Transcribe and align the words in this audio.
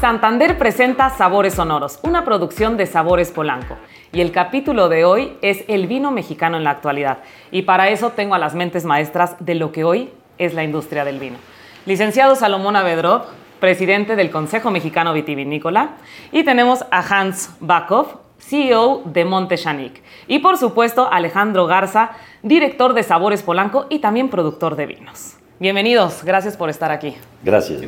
Santander 0.00 0.56
presenta 0.56 1.10
Sabores 1.10 1.52
Sonoros, 1.52 2.00
una 2.02 2.24
producción 2.24 2.78
de 2.78 2.86
Sabores 2.86 3.30
Polanco. 3.30 3.76
Y 4.12 4.22
el 4.22 4.32
capítulo 4.32 4.88
de 4.88 5.04
hoy 5.04 5.36
es 5.42 5.62
el 5.68 5.88
vino 5.88 6.10
mexicano 6.10 6.56
en 6.56 6.64
la 6.64 6.70
actualidad. 6.70 7.18
Y 7.50 7.62
para 7.62 7.90
eso 7.90 8.08
tengo 8.12 8.34
a 8.34 8.38
las 8.38 8.54
mentes 8.54 8.86
maestras 8.86 9.36
de 9.40 9.56
lo 9.56 9.72
que 9.72 9.84
hoy 9.84 10.08
es 10.38 10.54
la 10.54 10.64
industria 10.64 11.04
del 11.04 11.18
vino. 11.18 11.36
Licenciado 11.84 12.34
Salomón 12.34 12.76
Avedrop, 12.76 13.26
presidente 13.60 14.16
del 14.16 14.30
Consejo 14.30 14.70
Mexicano 14.70 15.12
Vitivinícola. 15.12 15.96
Y 16.32 16.44
tenemos 16.44 16.82
a 16.90 17.00
Hans 17.00 17.50
Bakov, 17.60 18.20
CEO 18.38 19.02
de 19.04 19.26
Monte 19.26 19.56
Y 20.28 20.38
por 20.38 20.56
supuesto, 20.56 21.12
Alejandro 21.12 21.66
Garza, 21.66 22.12
director 22.42 22.94
de 22.94 23.02
Sabores 23.02 23.42
Polanco 23.42 23.84
y 23.90 23.98
también 23.98 24.30
productor 24.30 24.76
de 24.76 24.86
vinos. 24.86 25.36
Bienvenidos, 25.60 26.24
gracias 26.24 26.56
por 26.56 26.70
estar 26.70 26.90
aquí. 26.90 27.14
Gracias. 27.44 27.82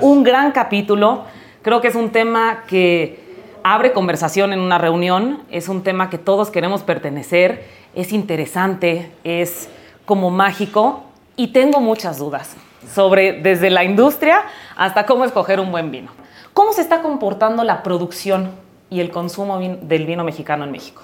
Un, 0.00 0.22
gran 0.22 0.50
capítulo. 0.50 1.24
Creo 1.62 1.80
que 1.80 1.88
es 1.88 1.94
un 1.94 2.10
tema 2.10 2.64
que 2.68 3.18
abre 3.62 3.92
conversación 3.92 4.52
en 4.52 4.60
una 4.60 4.78
reunión, 4.78 5.40
es 5.50 5.68
un 5.68 5.82
tema 5.82 6.08
que 6.08 6.18
todos 6.18 6.50
queremos 6.50 6.82
pertenecer, 6.82 7.64
es 7.94 8.12
interesante, 8.12 9.10
es 9.24 9.68
como 10.06 10.30
mágico 10.30 11.04
y 11.36 11.48
tengo 11.48 11.80
muchas 11.80 12.18
dudas 12.18 12.56
sobre 12.94 13.42
desde 13.42 13.70
la 13.70 13.84
industria 13.84 14.42
hasta 14.76 15.04
cómo 15.04 15.24
escoger 15.24 15.58
un 15.58 15.72
buen 15.72 15.90
vino. 15.90 16.10
¿Cómo 16.52 16.72
se 16.72 16.80
está 16.80 17.02
comportando 17.02 17.64
la 17.64 17.82
producción 17.82 18.50
y 18.88 19.00
el 19.00 19.10
consumo 19.10 19.58
del 19.58 20.06
vino 20.06 20.24
mexicano 20.24 20.64
en 20.64 20.70
México? 20.70 21.02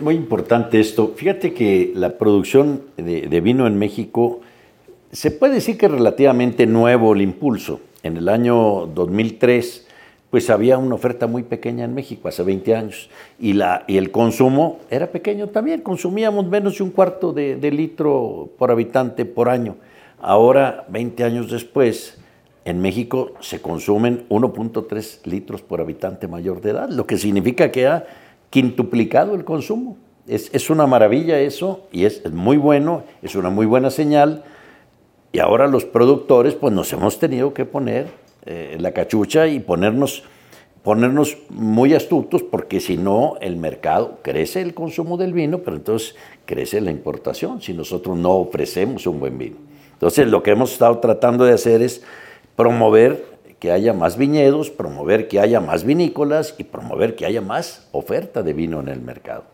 Muy 0.00 0.14
importante 0.14 0.80
esto. 0.80 1.12
Fíjate 1.16 1.52
que 1.52 1.92
la 1.94 2.18
producción 2.18 2.82
de 2.96 3.40
vino 3.40 3.66
en 3.66 3.78
México 3.78 4.40
se 5.12 5.30
puede 5.30 5.54
decir 5.54 5.78
que 5.78 5.86
es 5.86 5.92
relativamente 5.92 6.66
nuevo 6.66 7.14
el 7.14 7.22
impulso. 7.22 7.80
En 8.06 8.16
el 8.16 8.28
año 8.28 8.86
2003, 8.94 9.84
pues 10.30 10.48
había 10.48 10.78
una 10.78 10.94
oferta 10.94 11.26
muy 11.26 11.42
pequeña 11.42 11.84
en 11.84 11.92
México, 11.92 12.28
hace 12.28 12.44
20 12.44 12.76
años, 12.76 13.10
y, 13.40 13.54
la, 13.54 13.84
y 13.88 13.96
el 13.96 14.12
consumo 14.12 14.78
era 14.90 15.08
pequeño 15.08 15.48
también, 15.48 15.80
consumíamos 15.80 16.46
menos 16.46 16.78
de 16.78 16.84
un 16.84 16.90
cuarto 16.90 17.32
de, 17.32 17.70
litro 17.72 18.48
por 18.58 18.70
habitante 18.70 19.24
por 19.24 19.48
año. 19.48 19.76
Ahora, 20.20 20.86
20 20.88 21.24
años 21.24 21.50
después, 21.50 22.18
en 22.64 22.80
México 22.80 23.32
se 23.40 23.60
consumen 23.60 24.24
1.3 24.28 25.24
litros 25.24 25.62
por 25.62 25.80
habitante 25.80 26.28
mayor 26.28 26.60
de 26.60 26.70
edad, 26.70 26.88
lo 26.88 27.06
que 27.06 27.18
significa 27.18 27.72
que 27.72 27.88
ha 27.88 28.06
quintuplicado 28.50 29.34
el 29.34 29.44
consumo. 29.44 29.96
Es, 30.28 30.50
es 30.52 30.70
una 30.70 30.86
maravilla 30.86 31.40
eso 31.40 31.86
y 31.90 32.04
es, 32.04 32.22
es 32.24 32.32
muy 32.32 32.56
bueno, 32.56 33.02
es 33.22 33.34
una 33.34 33.50
muy 33.50 33.66
buena 33.66 33.90
señal 33.90 34.44
y 35.36 35.38
ahora 35.38 35.66
los 35.66 35.84
productores, 35.84 36.54
pues 36.54 36.72
nos 36.72 36.90
hemos 36.94 37.18
tenido 37.18 37.52
que 37.52 37.66
poner 37.66 38.06
eh, 38.46 38.78
la 38.80 38.92
cachucha 38.92 39.46
y 39.48 39.60
ponernos, 39.60 40.22
ponernos 40.82 41.36
muy 41.50 41.92
astutos, 41.92 42.42
porque 42.42 42.80
si 42.80 42.96
no, 42.96 43.34
el 43.42 43.58
mercado 43.58 44.20
crece 44.22 44.62
el 44.62 44.72
consumo 44.72 45.18
del 45.18 45.34
vino, 45.34 45.58
pero 45.58 45.76
entonces 45.76 46.16
crece 46.46 46.80
la 46.80 46.90
importación 46.90 47.60
si 47.60 47.74
nosotros 47.74 48.16
no 48.16 48.30
ofrecemos 48.30 49.06
un 49.06 49.20
buen 49.20 49.36
vino. 49.36 49.56
Entonces, 49.92 50.26
lo 50.26 50.42
que 50.42 50.52
hemos 50.52 50.72
estado 50.72 51.00
tratando 51.00 51.44
de 51.44 51.52
hacer 51.52 51.82
es 51.82 52.02
promover 52.56 53.22
que 53.58 53.72
haya 53.72 53.92
más 53.92 54.16
viñedos, 54.16 54.70
promover 54.70 55.28
que 55.28 55.38
haya 55.38 55.60
más 55.60 55.84
vinícolas 55.84 56.54
y 56.56 56.64
promover 56.64 57.14
que 57.14 57.26
haya 57.26 57.42
más 57.42 57.88
oferta 57.92 58.42
de 58.42 58.54
vino 58.54 58.80
en 58.80 58.88
el 58.88 59.02
mercado. 59.02 59.44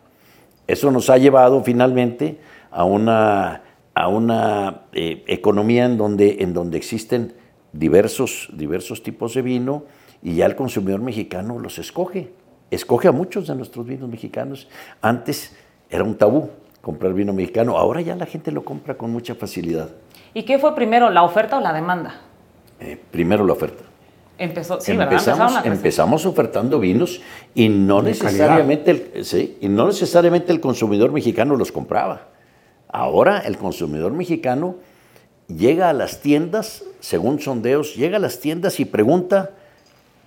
Eso 0.65 0.91
nos 0.91 1.09
ha 1.09 1.17
llevado 1.17 1.61
finalmente 1.61 2.37
a 2.71 2.85
una 2.85 3.63
a 3.95 4.07
una 4.07 4.83
eh, 4.93 5.23
economía 5.27 5.85
en 5.85 5.97
donde, 5.97 6.37
en 6.39 6.53
donde 6.53 6.77
existen 6.77 7.33
diversos, 7.71 8.49
diversos 8.53 9.03
tipos 9.03 9.33
de 9.33 9.41
vino 9.41 9.85
y 10.21 10.35
ya 10.35 10.45
el 10.45 10.55
consumidor 10.55 11.01
mexicano 11.01 11.59
los 11.59 11.79
escoge. 11.79 12.31
Escoge 12.71 13.07
a 13.07 13.11
muchos 13.11 13.47
de 13.47 13.55
nuestros 13.55 13.85
vinos 13.85 14.09
mexicanos. 14.09 14.67
Antes 15.01 15.55
era 15.89 16.03
un 16.03 16.15
tabú 16.15 16.49
comprar 16.83 17.13
vino 17.13 17.31
mexicano, 17.31 17.77
ahora 17.77 18.01
ya 18.01 18.13
la 18.15 18.25
gente 18.25 18.51
lo 18.51 18.65
compra 18.65 18.95
con 18.95 19.09
mucha 19.09 19.35
facilidad. 19.35 19.89
¿Y 20.33 20.43
qué 20.43 20.59
fue 20.59 20.75
primero, 20.75 21.09
la 21.09 21.23
oferta 21.23 21.57
o 21.57 21.61
la 21.61 21.71
demanda? 21.71 22.21
Eh, 22.81 22.99
primero 23.09 23.45
la 23.45 23.53
oferta. 23.53 23.83
Empezó, 24.37 24.81
sí, 24.81 24.91
empezamos, 24.91 25.65
empezamos 25.65 26.25
ofertando 26.25 26.79
vinos 26.79 27.21
y 27.55 27.69
no, 27.69 28.01
necesariamente 28.01 28.91
el, 28.91 29.23
sí, 29.25 29.57
y 29.61 29.69
no 29.69 29.85
necesariamente 29.87 30.51
el 30.51 30.59
consumidor 30.59 31.13
mexicano 31.13 31.55
los 31.55 31.71
compraba. 31.71 32.32
Ahora 32.93 33.39
el 33.39 33.57
consumidor 33.57 34.13
mexicano 34.13 34.75
llega 35.47 35.89
a 35.89 35.93
las 35.93 36.21
tiendas, 36.21 36.83
según 36.99 37.39
sondeos, 37.39 37.95
llega 37.95 38.17
a 38.17 38.19
las 38.19 38.39
tiendas 38.39 38.79
y 38.79 38.85
pregunta, 38.85 39.49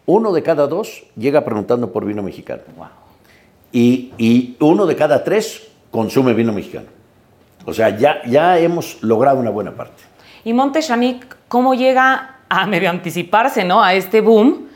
uno 0.04 0.32
de 0.32 0.42
cada 0.42 0.66
dos 0.66 1.04
llega 1.16 1.44
preguntando 1.44 1.92
por 1.92 2.04
vino 2.04 2.24
mexicano. 2.24 2.62
Y, 3.72 4.56
uno 4.58 4.84
de 4.86 4.96
cada 4.96 5.22
tres 5.22 5.68
consume 5.92 6.34
vino 6.34 6.52
mexicano. 6.52 6.88
O 7.66 7.72
sea, 7.72 7.96
ya, 7.96 8.20
ya 8.24 8.58
hemos 8.58 9.00
logrado 9.00 9.38
una 9.38 9.50
buena 9.50 9.70
parte. 9.70 10.02
Y 10.42 10.52
Montechanic, 10.52 11.36
¿cómo 11.46 11.74
llega 11.74 12.40
a 12.48 12.66
medio 12.66 12.90
anticiparse 12.90 13.64
¿no? 13.64 13.82
a 13.82 13.94
este 13.94 14.20
boom? 14.20 14.66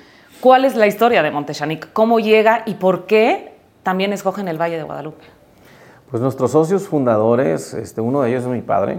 ¿Cuál 0.41 0.65
es 0.65 0.77
la 0.77 0.87
historia 0.87 1.25
de 1.25 1.33
Montechanic? 1.33 1.93
¿Cómo 1.93 2.21
llega 2.21 2.63
y 2.67 2.75
por 2.75 3.07
qué 3.07 3.55
también 3.83 4.13
escogen 4.13 4.47
el 4.47 4.61
Valle 4.61 4.77
de 4.77 4.85
Guadalupe? 4.85 5.40
Pues 6.11 6.21
nuestros 6.21 6.51
socios 6.51 6.89
fundadores, 6.89 7.73
este, 7.73 8.01
uno 8.01 8.23
de 8.23 8.31
ellos 8.31 8.43
es 8.43 8.49
mi 8.49 8.63
padre, 8.63 8.99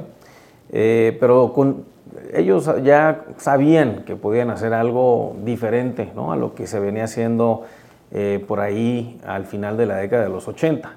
eh, 0.71 1.17
pero 1.19 1.53
ellos 2.33 2.71
ya 2.85 3.25
sabían 3.35 4.03
que 4.05 4.15
podían 4.15 4.49
hacer 4.49 4.73
algo 4.73 5.35
diferente 5.43 6.09
¿no? 6.15 6.31
a 6.31 6.37
lo 6.37 6.55
que 6.55 6.67
se 6.67 6.79
venía 6.79 7.03
haciendo 7.03 7.63
eh, 8.11 8.41
por 8.47 8.61
ahí 8.61 9.19
al 9.27 9.45
final 9.45 9.75
de 9.75 9.87
la 9.87 9.97
década 9.97 10.23
de 10.23 10.29
los 10.29 10.47
80. 10.47 10.89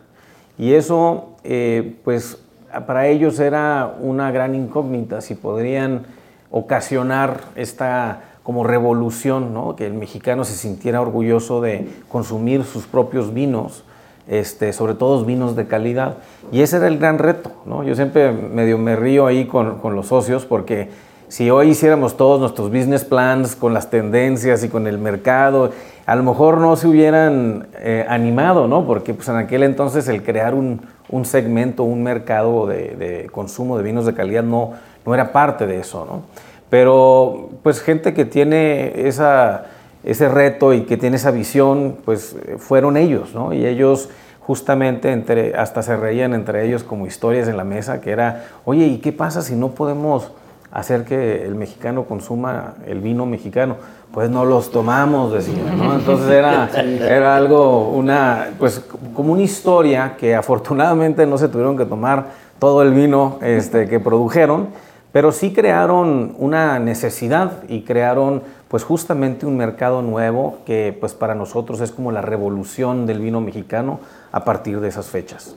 Y 0.57 0.75
eso, 0.75 1.31
eh, 1.43 1.97
pues 2.05 2.39
para 2.87 3.09
ellos 3.09 3.41
era 3.41 3.97
una 3.99 4.31
gran 4.31 4.55
incógnita, 4.55 5.21
si 5.21 5.35
podrían 5.35 6.07
ocasionar 6.53 7.41
esta 7.57 8.23
como 8.45 8.63
revolución, 8.63 9.53
¿no? 9.53 9.75
que 9.75 9.87
el 9.87 9.95
mexicano 9.95 10.45
se 10.45 10.55
sintiera 10.55 11.01
orgulloso 11.01 11.61
de 11.61 11.89
consumir 12.09 12.63
sus 12.63 12.87
propios 12.87 13.35
vinos 13.35 13.83
este, 14.29 14.73
sobre 14.73 14.95
todo 14.95 15.25
vinos 15.25 15.57
de 15.57 15.67
calidad. 15.67 16.17
Y 16.51 16.63
ese 16.63 16.79
era 16.79 16.89
el 16.89 16.99
gran 16.99 17.19
reto, 17.19 17.51
¿no? 17.67 17.85
Yo 17.85 17.95
siempre 17.95 18.33
medio 18.33 18.79
me 18.79 18.97
río 18.97 19.27
ahí 19.27 19.47
con, 19.47 19.81
los 19.95 20.07
socios 20.07 20.45
porque 20.47 20.89
si 21.29 21.51
hoy 21.51 21.71
hiciéramos 21.71 22.17
todos 22.17 22.41
nuestros 22.41 22.71
business 22.71 23.05
plans 23.05 23.57
con 23.57 23.75
las 23.75 23.91
tendencias 23.91 24.63
y 24.65 24.69
con 24.69 24.87
el 24.87 24.99
mercado, 24.99 25.71
a 26.07 26.17
lo 26.17 26.23
mejor 26.23 26.59
no 26.59 26.77
se 26.77 26.87
hubieran 26.87 27.69
eh, 27.79 28.05
animado, 28.09 28.69
¿no? 28.69 28.87
Porque 28.87 29.15
pues, 29.15 29.29
en 29.29 29.37
aquel 29.37 29.63
entonces 29.63 30.09
el 30.09 30.23
crear 30.23 30.55
un, 30.55 30.81
segmento, 31.25 31.85
un 31.85 32.03
mercado 32.03 32.67
de, 32.67 33.29
consumo 33.33 33.77
de 33.77 33.85
vinos 33.85 34.07
de 34.07 34.15
calidad 34.15 34.43
no, 34.43 34.73
no 35.05 35.15
era 35.15 35.33
parte 35.33 35.67
de 35.67 35.81
eso, 35.81 36.05
¿no? 36.05 36.23
Pero 36.71 37.51
pues 37.63 37.81
gente 37.81 38.15
que 38.15 38.25
tiene 38.25 39.07
esa 39.07 39.67
ese 40.05 40.29
reto 40.29 40.73
y 40.73 40.83
que 40.83 40.97
tiene 40.97 41.17
esa 41.17 41.31
visión, 41.31 41.97
pues 42.05 42.37
fueron 42.59 42.97
ellos, 42.97 43.35
¿no? 43.35 43.53
Y 43.53 43.67
ellos 43.67 44.11
justamente 44.47 45.11
entre, 45.11 45.57
hasta 45.57 45.83
se 45.83 45.97
reían 45.97 46.35
entre 46.35 46.67
ellos 46.67 46.85
como 46.85 47.07
historias 47.07 47.49
en 47.49 47.57
la 47.57 47.65
mesa, 47.65 48.01
que 48.01 48.11
era, 48.11 48.45
oye, 48.65 48.87
¿y 48.87 48.99
qué 48.99 49.13
pasa 49.13 49.43
si 49.43 49.55
no 49.55 49.71
podemos 49.71 50.33
hacer 50.71 51.05
que 51.05 51.45
el 51.47 51.55
mexicano 51.55 52.05
consuma 52.05 52.75
el 52.87 53.01
vino 53.01 53.25
mexicano? 53.25 53.77
Pues 54.13 54.29
no 54.29 54.45
los 54.45 54.71
tomamos, 54.71 55.33
decían, 55.33 55.79
¿no? 55.79 55.95
Entonces 55.95 56.29
era, 56.31 56.69
era 56.77 57.37
algo, 57.37 57.89
una, 57.89 58.51
pues 58.59 58.85
como 59.15 59.33
una 59.33 59.43
historia 59.43 60.17
que 60.19 60.35
afortunadamente 60.35 61.27
no 61.27 61.39
se 61.39 61.49
tuvieron 61.49 61.77
que 61.77 61.87
tomar 61.87 62.27
todo 62.59 62.83
el 62.83 62.93
vino 62.93 63.39
este, 63.41 63.89
que 63.89 63.99
produjeron, 63.99 64.69
pero 65.11 65.33
sí 65.33 65.53
crearon 65.53 66.35
una 66.39 66.79
necesidad 66.79 67.63
y 67.69 67.83
crearon 67.83 68.43
pues 68.75 68.83
justamente 68.83 69.47
un 69.47 69.57
mercado 69.57 70.03
nuevo 70.03 70.59
que 70.67 70.93
pues 70.99 71.15
para 71.15 71.37
nosotros 71.37 71.81
es 71.81 71.93
como 71.93 72.11
la 72.11 72.23
revolución 72.23 73.07
del 73.07 73.21
vino 73.21 73.41
mexicano 73.41 74.01
a 74.33 74.45
partir 74.45 74.81
de 74.81 74.89
esas 74.89 75.07
fechas. 75.07 75.55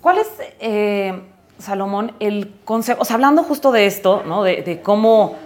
¿Cuál 0.00 0.16
es, 0.16 0.28
eh, 0.58 1.12
Salomón, 1.58 2.12
el 2.20 2.54
concepto, 2.64 3.02
o 3.02 3.04
sea, 3.04 3.16
hablando 3.16 3.42
justo 3.42 3.70
de 3.70 3.84
esto, 3.84 4.22
¿no? 4.26 4.44
de, 4.44 4.80
cómo 4.82 5.36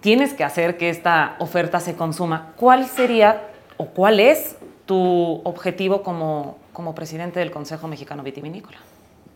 tienes 0.00 0.34
que 0.34 0.44
hacer 0.44 0.76
que 0.76 0.90
esta 0.90 1.36
oferta 1.38 1.80
se 1.80 1.94
consuma, 1.94 2.52
¿cuál 2.56 2.84
sería 2.84 3.48
o 3.78 3.86
cuál 3.86 4.20
es 4.20 4.56
tu 4.84 5.40
objetivo 5.44 6.02
como, 6.02 6.58
como 6.74 6.94
presidente 6.94 7.40
del 7.40 7.50
Consejo 7.50 7.88
Mexicano 7.88 8.22
Vitivinícola? 8.22 8.76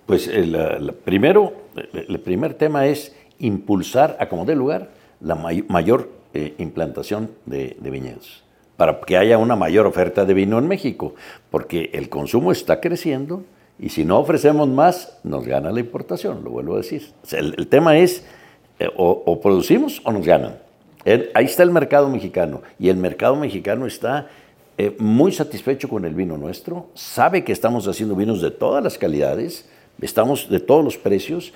Pues 0.05 0.29
el, 0.29 0.93
primero, 1.06 1.55
el 1.75 2.21
primer 2.21 2.53
tema 2.53 2.85
es 2.85 3.17
impulsar 3.39 4.19
a 4.21 4.29
como 4.29 4.44
dé 4.44 4.55
lugar 4.55 4.91
la 5.23 5.37
mayor 5.37 6.21
eh, 6.34 6.55
implantación 6.58 7.31
de, 7.44 7.76
viñedos, 7.82 8.43
para 8.79 9.00
que 9.00 9.19
haya 9.19 9.37
una 9.37 9.55
mayor 9.55 9.87
oferta 9.87 10.25
de 10.25 10.32
vino 10.32 10.58
en 10.58 10.67
México, 10.67 11.14
porque 11.50 11.90
el 11.93 12.08
consumo 12.08 12.52
está 12.52 12.81
creciendo 12.81 13.44
y 13.79 13.90
si 13.90 14.05
no 14.05 14.19
ofrecemos 14.19 14.67
más, 14.69 15.19
nos 15.25 15.44
gana 15.44 15.70
la 15.70 15.81
importación, 15.81 16.43
lo 16.43 16.50
vuelvo 16.50 16.75
a 16.75 16.79
decir. 16.79 17.12
el, 17.32 17.67
tema 17.69 17.99
es, 17.99 18.25
eh, 18.79 18.88
o, 18.96 19.40
producimos 19.43 20.00
o 20.05 20.12
nos 20.12 20.25
ganan. 20.25 20.56
ahí 21.34 21.44
está 21.44 21.64
el 21.64 21.70
mercado 21.70 22.08
mexicano 22.08 22.62
y 22.79 22.88
el 22.88 22.96
mercado 22.96 23.37
mexicano 23.37 23.87
está 23.87 24.29
eh, 24.79 24.96
muy 24.99 25.32
satisfecho 25.32 25.87
con 25.87 26.06
el 26.06 26.14
vino 26.14 26.38
nuestro, 26.38 26.87
sabe 26.94 27.44
que 27.44 27.52
estamos 27.52 27.87
haciendo 27.87 28.17
vinos 28.17 28.40
de 28.40 28.50
todas 28.50 28.82
las 28.82 28.96
calidades, 28.96 29.69
estamos 30.00 30.49
de 30.49 30.61
todos 30.61 30.82
los 30.82 30.96
precios, 30.96 31.52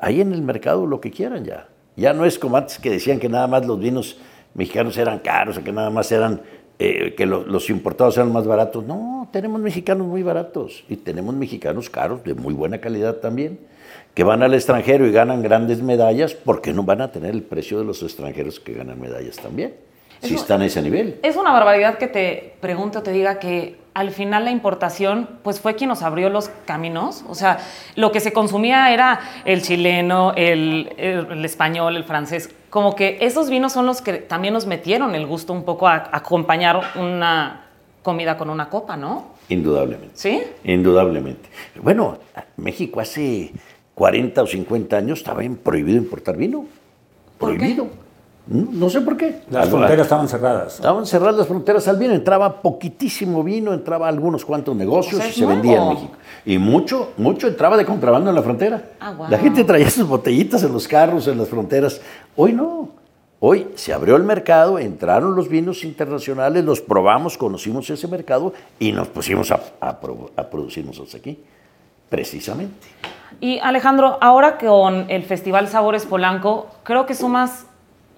ahí 0.00 0.20
en 0.20 0.32
el 0.32 0.42
mercado 0.42 0.84
lo 0.84 1.00
que 1.00 1.12
quieran 1.12 1.44
ya. 1.44 1.68
Ya 1.96 2.12
no 2.12 2.24
es 2.24 2.38
como 2.38 2.56
antes 2.56 2.78
que 2.78 2.90
decían 2.90 3.18
que 3.18 3.28
nada 3.28 3.46
más 3.46 3.66
los 3.66 3.78
vinos 3.78 4.18
mexicanos 4.54 4.96
eran 4.96 5.18
caros 5.18 5.58
o 5.58 5.64
que 5.64 5.72
nada 5.72 5.90
más 5.90 6.12
eran, 6.12 6.42
eh, 6.78 7.14
que 7.16 7.26
los 7.26 7.70
importados 7.70 8.16
eran 8.16 8.32
más 8.32 8.46
baratos. 8.46 8.84
No, 8.84 9.28
tenemos 9.32 9.60
mexicanos 9.60 10.06
muy 10.06 10.22
baratos 10.22 10.84
y 10.88 10.96
tenemos 10.96 11.34
mexicanos 11.34 11.90
caros 11.90 12.22
de 12.24 12.34
muy 12.34 12.54
buena 12.54 12.78
calidad 12.78 13.16
también 13.16 13.58
que 14.16 14.24
van 14.24 14.42
al 14.42 14.54
extranjero 14.54 15.06
y 15.06 15.12
ganan 15.12 15.42
grandes 15.42 15.82
medallas, 15.82 16.32
¿por 16.32 16.62
qué 16.62 16.72
no 16.72 16.82
van 16.82 17.02
a 17.02 17.12
tener 17.12 17.34
el 17.34 17.42
precio 17.42 17.78
de 17.78 17.84
los 17.84 18.02
extranjeros 18.02 18.58
que 18.58 18.72
ganan 18.72 18.98
medallas 18.98 19.36
también? 19.36 19.74
Si 20.22 20.34
están 20.34 20.62
a 20.62 20.66
ese 20.66 20.82
nivel. 20.82 21.18
Es 21.22 21.36
una 21.36 21.52
barbaridad 21.52 21.98
que 21.98 22.06
te 22.06 22.54
pregunte 22.60 22.98
o 22.98 23.02
te 23.02 23.12
diga 23.12 23.38
que 23.38 23.76
al 23.96 24.10
final 24.10 24.44
la 24.44 24.50
importación 24.50 25.26
pues 25.42 25.58
fue 25.58 25.74
quien 25.74 25.88
nos 25.88 26.02
abrió 26.02 26.28
los 26.28 26.50
caminos. 26.66 27.24
O 27.30 27.34
sea, 27.34 27.58
lo 27.94 28.12
que 28.12 28.20
se 28.20 28.30
consumía 28.30 28.92
era 28.92 29.20
el 29.46 29.62
chileno, 29.62 30.34
el, 30.36 30.92
español, 31.42 31.96
el 31.96 32.04
francés. 32.04 32.50
Como 32.68 32.94
que 32.94 33.16
esos 33.22 33.48
vinos 33.48 33.72
son 33.72 33.86
los 33.86 34.02
que 34.02 34.14
también 34.14 34.52
nos 34.52 34.66
metieron 34.66 35.14
el 35.14 35.26
gusto 35.26 35.54
un 35.54 35.64
poco 35.64 35.88
a 35.88 36.10
acompañar 36.12 36.78
una 36.96 37.68
comida 38.02 38.36
con 38.36 38.50
una 38.50 38.68
copa, 38.68 38.98
¿no? 38.98 39.28
Indudablemente. 39.48 40.12
¿Sí? 40.14 40.42
Indudablemente. 40.64 41.48
Bueno, 41.80 42.18
México 42.58 43.00
hace 43.00 43.52
40 43.94 44.42
o 44.42 44.46
50 44.46 44.94
años 44.94 45.20
estaba 45.20 45.40
prohibido 45.64 45.96
importar 45.96 46.36
vino. 46.36 46.66
Prohibido. 47.38 47.88
No, 48.48 48.88
sé 48.88 49.00
por 49.00 49.16
qué. 49.16 49.40
Las 49.50 49.68
fronteras 49.68 50.06
estaban 50.06 50.28
cerradas. 50.28 50.76
Estaban 50.76 51.04
cerradas 51.04 51.36
las 51.36 51.48
fronteras 51.48 51.88
al 51.88 51.96
vino. 51.96 52.14
Entraba 52.14 52.62
poquitísimo 52.62 53.42
vino, 53.42 53.72
entraba 53.72 54.06
algunos 54.06 54.44
cuantos 54.44 54.76
negocios 54.76 55.20
y 55.28 55.32
se 55.32 55.46
vendía 55.46 55.82
en 55.82 55.88
México. 55.88 56.12
Y 56.44 56.58
mucho, 56.58 57.12
mucho 57.16 57.48
entraba 57.48 57.76
de 57.76 57.84
contrabando 57.84 58.30
en 58.30 58.36
la 58.36 58.42
frontera. 58.42 58.90
Ah, 59.00 59.14
la 59.28 59.38
gente 59.38 59.64
traía 59.64 59.90
sus 59.90 60.06
botellitas 60.06 60.62
en 60.62 60.72
los 60.72 60.86
carros, 60.86 61.26
en 61.26 61.38
las 61.38 61.48
fronteras. 61.48 62.00
Hoy 62.36 62.52
no. 62.52 62.90
Hoy 63.40 63.68
se 63.74 63.92
abrió 63.92 64.16
el 64.16 64.22
mercado, 64.22 64.78
entraron 64.78 65.34
los 65.34 65.48
vinos 65.48 65.84
internacionales, 65.84 66.64
los 66.64 66.80
probamos, 66.80 67.36
conocimos 67.36 67.90
ese 67.90 68.08
mercado 68.08 68.54
y 68.78 68.92
nos 68.92 69.08
pusimos 69.08 69.50
a, 69.50 69.60
a, 69.80 69.88
a 69.88 70.48
aquí. 71.16 71.38
Precisamente. 72.08 72.86
Y 73.40 73.58
Alejandro, 73.58 74.16
ahora 74.20 74.56
con 74.56 75.10
el 75.10 75.24
Festival 75.24 75.68
Sabores 75.68 76.06
Polanco, 76.06 76.68
creo 76.84 77.04
que 77.04 77.14
sumas 77.14 77.66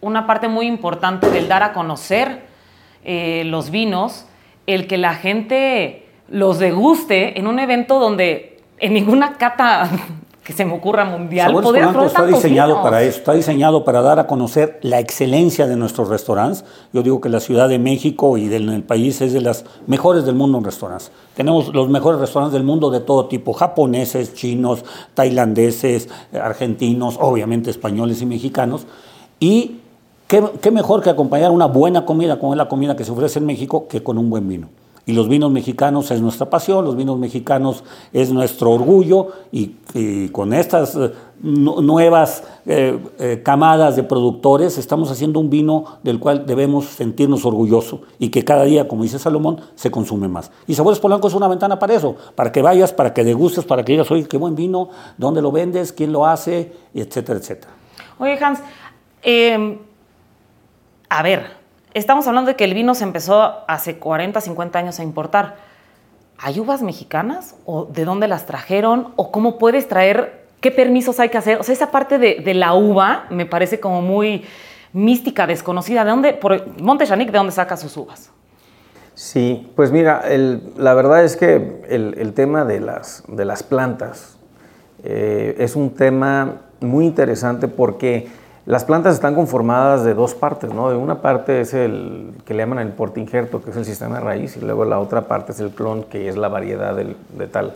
una 0.01 0.27
parte 0.27 0.49
muy 0.49 0.67
importante 0.67 1.31
del 1.31 1.49
dar 1.49 1.63
a 1.63 1.73
conocer 1.73 2.47
eh, 3.05 3.43
los 3.47 3.71
vinos, 3.71 4.27
el 4.67 4.87
que 4.87 4.99
la 4.99 5.15
gente 5.15 6.07
los 6.29 6.59
deguste 6.59 7.39
en 7.39 7.47
un 7.47 7.59
evento 7.59 7.99
donde 7.99 8.61
en 8.79 8.93
ninguna 8.93 9.35
cata 9.35 9.91
que 10.49 10.55
se 10.55 10.65
me 10.65 10.73
ocurra 10.73 11.05
mundial. 11.05 11.49
Sabores 11.49 11.69
Polanco 11.69 12.05
está 12.07 12.25
diseñado 12.25 12.83
para 12.83 13.03
eso, 13.03 13.19
está 13.19 13.35
diseñado 13.35 13.85
para 13.85 14.01
dar 14.01 14.19
a 14.19 14.27
conocer 14.27 14.79
la 14.81 14.99
excelencia 14.99 15.67
de 15.67 15.77
nuestros 15.77 16.09
restaurantes. 16.09 16.65
Yo 16.93 17.03
digo 17.03 17.21
que 17.21 17.29
la 17.29 17.41
Ciudad 17.41 17.69
de 17.69 17.79
México 17.79 18.39
y 18.39 18.49
del 18.49 18.83
país 18.83 19.21
es 19.21 19.35
de 19.35 19.43
las 19.43 19.67
mejores 19.87 20.25
del 20.25 20.37
mundo 20.37 20.57
en 20.57 20.65
restaurantes. 20.65 21.13
Tenemos 21.35 21.75
los 21.75 21.91
mejores 21.91 22.19
restaurantes 22.19 22.55
del 22.55 22.63
mundo 22.63 22.91
de 22.91 23.01
todo 23.01 23.27
tipo, 23.27 23.53
japoneses, 23.53 24.33
chinos, 24.33 24.87
tailandeses, 25.13 26.09
argentinos, 26.33 27.19
obviamente 27.21 27.69
españoles 27.69 28.23
y 28.23 28.27
mexicanos. 28.27 28.87
Y 29.41 29.81
qué, 30.29 30.71
mejor 30.71 31.03
que 31.03 31.11
acompañar 31.11 31.51
una 31.51 31.67
buena 31.67 32.05
comida, 32.05 32.39
como 32.39 32.53
es 32.53 32.59
la 32.59 32.69
comida 32.69 32.95
que 32.95 33.05
se 33.05 33.11
ofrece 33.13 33.39
en 33.39 33.47
México, 33.47 33.89
que 33.89 34.03
con 34.03 34.19
un 34.19 34.31
buen 34.31 34.47
vino. 34.47 34.69
Y 35.07 35.15
los 35.15 35.27
vinos 35.27 35.51
mexicanos 35.51 36.11
es 36.11 36.21
nuestra 36.21 36.51
pasión, 36.51 36.85
los 36.85 36.95
vinos 36.95 37.19
mexicanos 37.19 37.83
es 38.13 38.31
nuestro 38.31 38.73
orgullo 38.73 39.29
y, 39.51 39.77
con 40.33 40.53
estas 40.53 40.95
eh, 40.97 41.13
nuevas 41.41 42.45
eh, 42.67 42.99
eh, 43.19 43.41
camadas 43.43 43.97
de 43.97 44.03
productores 44.03 44.77
estamos 44.77 45.11
haciendo 45.11 45.41
un 45.41 45.49
vino 45.49 45.99
del 46.03 46.21
cual 46.21 46.45
debemos 46.45 46.85
sentirnos 46.85 47.47
orgullosos 47.47 48.01
y 48.19 48.29
que 48.29 48.45
cada 48.45 48.65
día, 48.65 48.87
como 48.87 49.03
dice 49.03 49.19
Salomón, 49.19 49.63
se 49.77 49.91
consume 49.91 50.29
más. 50.29 50.51
Y 50.67 50.75
Sabores 50.75 50.99
Polanco 50.99 51.29
es 51.29 51.35
una 51.35 51.49
ventana 51.49 51.79
para 51.79 51.95
eso, 51.95 52.17
para 52.35 52.53
que 52.53 52.61
vayas, 52.61 52.93
para 52.93 53.15
que 53.15 53.25
degustes, 53.25 53.65
para 53.65 53.87
que 53.87 53.93
digas, 53.93 54.11
oye, 54.11 54.29
qué 54.29 54.37
buen 54.37 54.55
vino, 54.55 54.91
dónde 55.17 55.41
lo 55.41 55.51
vendes, 55.51 55.91
quién 55.91 56.13
lo 56.13 56.27
hace, 56.27 56.71
etcétera, 56.93 57.39
etcétera. 57.39 57.73
Oye, 58.19 58.39
Hans, 58.45 58.61
em, 59.23 59.79
a 61.09 61.23
ver, 61.23 61.47
estamos 61.95 62.27
hablando 62.27 62.51
de 62.51 62.57
que 62.57 62.65
el 62.65 62.75
vino 62.75 62.95
se 62.95 63.05
empezó 63.05 63.65
hace 63.67 63.99
40, 63.99 64.41
50 64.41 64.79
años 64.79 65.01
a 65.01 65.03
importar. 65.03 65.57
¿Hay 66.39 66.61
uvas 66.61 66.83
mexicanas? 66.83 67.57
¿O 67.65 67.87
de 67.87 68.05
dónde 68.05 68.29
las 68.29 68.47
trajeron? 68.47 69.13
¿O 69.17 69.33
cómo 69.33 69.59
puedes 69.59 69.89
traer? 69.89 70.47
¿Qué 70.61 70.71
permisos 70.71 71.19
hay 71.21 71.31
que 71.31 71.39
hacer? 71.39 71.59
O 71.59 71.63
sea, 71.63 71.73
esa 71.73 71.91
parte 71.91 72.19
de, 72.19 72.55
la 72.55 72.75
uva 72.75 73.27
me 73.31 73.47
parece 73.47 73.81
como 73.81 74.03
muy 74.03 74.45
mística, 74.93 75.47
desconocida. 75.47 76.05
¿De 76.05 76.11
dónde? 76.11 76.33
Por 76.35 76.65
¿de 76.65 77.33
dónde 77.33 77.53
saca 77.53 77.77
sus 77.77 77.97
uvas? 77.97 78.31
Sí, 79.15 79.69
pues 79.75 79.91
mira, 79.91 80.23
la 80.77 80.95
verdad 80.95 81.25
es 81.25 81.37
que 81.37 81.83
el, 81.89 82.33
tema 82.35 82.65
de 82.65 82.79
las, 82.79 83.25
de 83.27 83.45
las 83.45 83.65
plantas 83.65 84.39
eh, 85.03 85.57
es 85.59 85.75
un 85.75 85.91
tema 85.91 86.61
muy 86.81 87.05
interesante 87.05 87.67
porque 87.67 88.29
las 88.69 88.85
plantas 88.85 89.15
están 89.15 89.35
conformadas 89.35 90.05
de 90.05 90.13
dos 90.13 90.35
partes, 90.35 90.75
¿no? 90.75 90.91
De 90.91 90.97
una 90.97 91.23
parte 91.23 91.63
es 91.63 91.73
el 91.73 92.35
que 92.45 92.53
le 92.53 92.65
llaman 92.65 92.81
el 92.81 92.93
portingerto, 92.93 93.63
que 93.63 93.71
es 93.71 93.77
el 93.79 93.87
sistema 93.87 94.19
de 94.19 94.21
raíz, 94.21 94.59
y 94.59 94.61
luego 94.61 94.85
la 94.85 95.01
otra 95.01 95.23
parte 95.23 95.53
es 95.53 95.61
el 95.61 95.71
clon, 95.71 96.03
que 96.03 96.29
es 96.29 96.37
la 96.37 96.49
variedad 96.49 96.95
de 96.95 97.47
tal. 97.47 97.73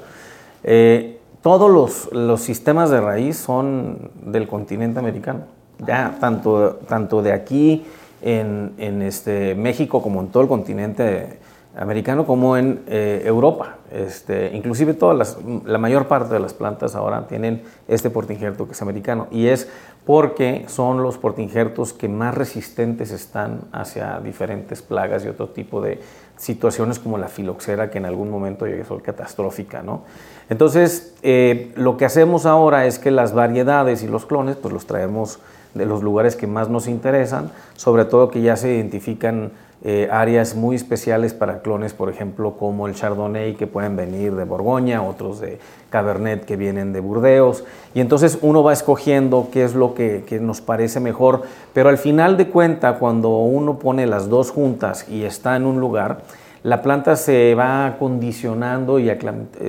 Eh, 0.62 1.18
todos 1.40 1.70
los, 1.70 2.12
los, 2.12 2.42
sistemas 2.42 2.90
de 2.90 3.00
raíz 3.00 3.38
son 3.38 4.10
del 4.22 4.46
continente 4.46 4.98
americano. 4.98 5.44
Ya, 5.78 6.18
tanto, 6.20 6.80
tanto 6.86 7.22
de 7.22 7.32
aquí 7.32 7.86
en, 8.20 8.74
en 8.76 9.00
este, 9.00 9.54
México 9.54 10.02
como 10.02 10.20
en 10.20 10.28
todo 10.28 10.42
el 10.42 10.48
continente 10.50 11.38
americano 11.76 12.26
como 12.26 12.56
en 12.56 12.82
eh, 12.86 13.22
Europa. 13.24 13.76
Este, 13.90 14.50
inclusive 14.54 14.94
todas 14.94 15.16
las, 15.16 15.38
la 15.64 15.78
mayor 15.78 16.06
parte 16.06 16.32
de 16.32 16.40
las 16.40 16.54
plantas 16.54 16.94
ahora 16.94 17.26
tienen 17.26 17.62
este 17.88 18.10
portingerto 18.10 18.66
que 18.66 18.72
es 18.72 18.82
americano 18.82 19.26
y 19.30 19.48
es 19.48 19.68
porque 20.06 20.64
son 20.68 21.02
los 21.02 21.18
portingertos 21.18 21.92
que 21.92 22.08
más 22.08 22.34
resistentes 22.34 23.10
están 23.12 23.60
hacia 23.72 24.18
diferentes 24.20 24.82
plagas 24.82 25.24
y 25.24 25.28
otro 25.28 25.50
tipo 25.50 25.80
de 25.80 26.00
situaciones 26.36 26.98
como 26.98 27.18
la 27.18 27.28
filoxera 27.28 27.90
que 27.90 27.98
en 27.98 28.06
algún 28.06 28.30
momento 28.30 28.66
llegue 28.66 28.82
a 28.82 28.84
ser 28.84 29.00
catastrófica. 29.00 29.82
¿no? 29.82 30.02
Entonces, 30.50 31.14
eh, 31.22 31.72
lo 31.76 31.96
que 31.96 32.04
hacemos 32.04 32.46
ahora 32.46 32.86
es 32.86 32.98
que 32.98 33.10
las 33.10 33.32
variedades 33.32 34.02
y 34.02 34.08
los 34.08 34.26
clones 34.26 34.56
pues 34.56 34.74
los 34.74 34.86
traemos 34.86 35.38
de 35.74 35.86
los 35.86 36.02
lugares 36.02 36.36
que 36.36 36.46
más 36.46 36.68
nos 36.68 36.88
interesan, 36.88 37.50
sobre 37.76 38.04
todo 38.04 38.30
que 38.30 38.42
ya 38.42 38.56
se 38.56 38.74
identifican 38.74 39.52
eh, 39.84 40.08
áreas 40.12 40.54
muy 40.54 40.76
especiales 40.76 41.34
para 41.34 41.60
clones, 41.60 41.92
por 41.92 42.08
ejemplo, 42.08 42.52
como 42.56 42.86
el 42.86 42.94
Chardonnay 42.94 43.54
que 43.54 43.66
pueden 43.66 43.96
venir 43.96 44.36
de 44.36 44.44
Borgoña, 44.44 45.02
otros 45.02 45.40
de 45.40 45.58
Cabernet 45.90 46.44
que 46.44 46.54
vienen 46.54 46.92
de 46.92 47.00
Burdeos. 47.00 47.64
Y 47.92 47.98
entonces 47.98 48.38
uno 48.42 48.62
va 48.62 48.72
escogiendo 48.72 49.48
qué 49.52 49.64
es 49.64 49.74
lo 49.74 49.94
que, 49.94 50.24
nos 50.40 50.60
parece 50.60 51.00
mejor, 51.00 51.42
pero 51.72 51.88
al 51.88 51.98
final 51.98 52.36
de 52.36 52.46
cuenta, 52.46 53.00
cuando 53.00 53.30
uno 53.38 53.80
pone 53.80 54.06
las 54.06 54.28
dos 54.28 54.52
juntas 54.52 55.08
y 55.08 55.24
está 55.24 55.56
en 55.56 55.66
un 55.66 55.80
lugar, 55.80 56.20
la 56.62 56.80
planta 56.80 57.16
se 57.16 57.56
va 57.56 57.96
condicionando 57.98 59.00
y 59.00 59.10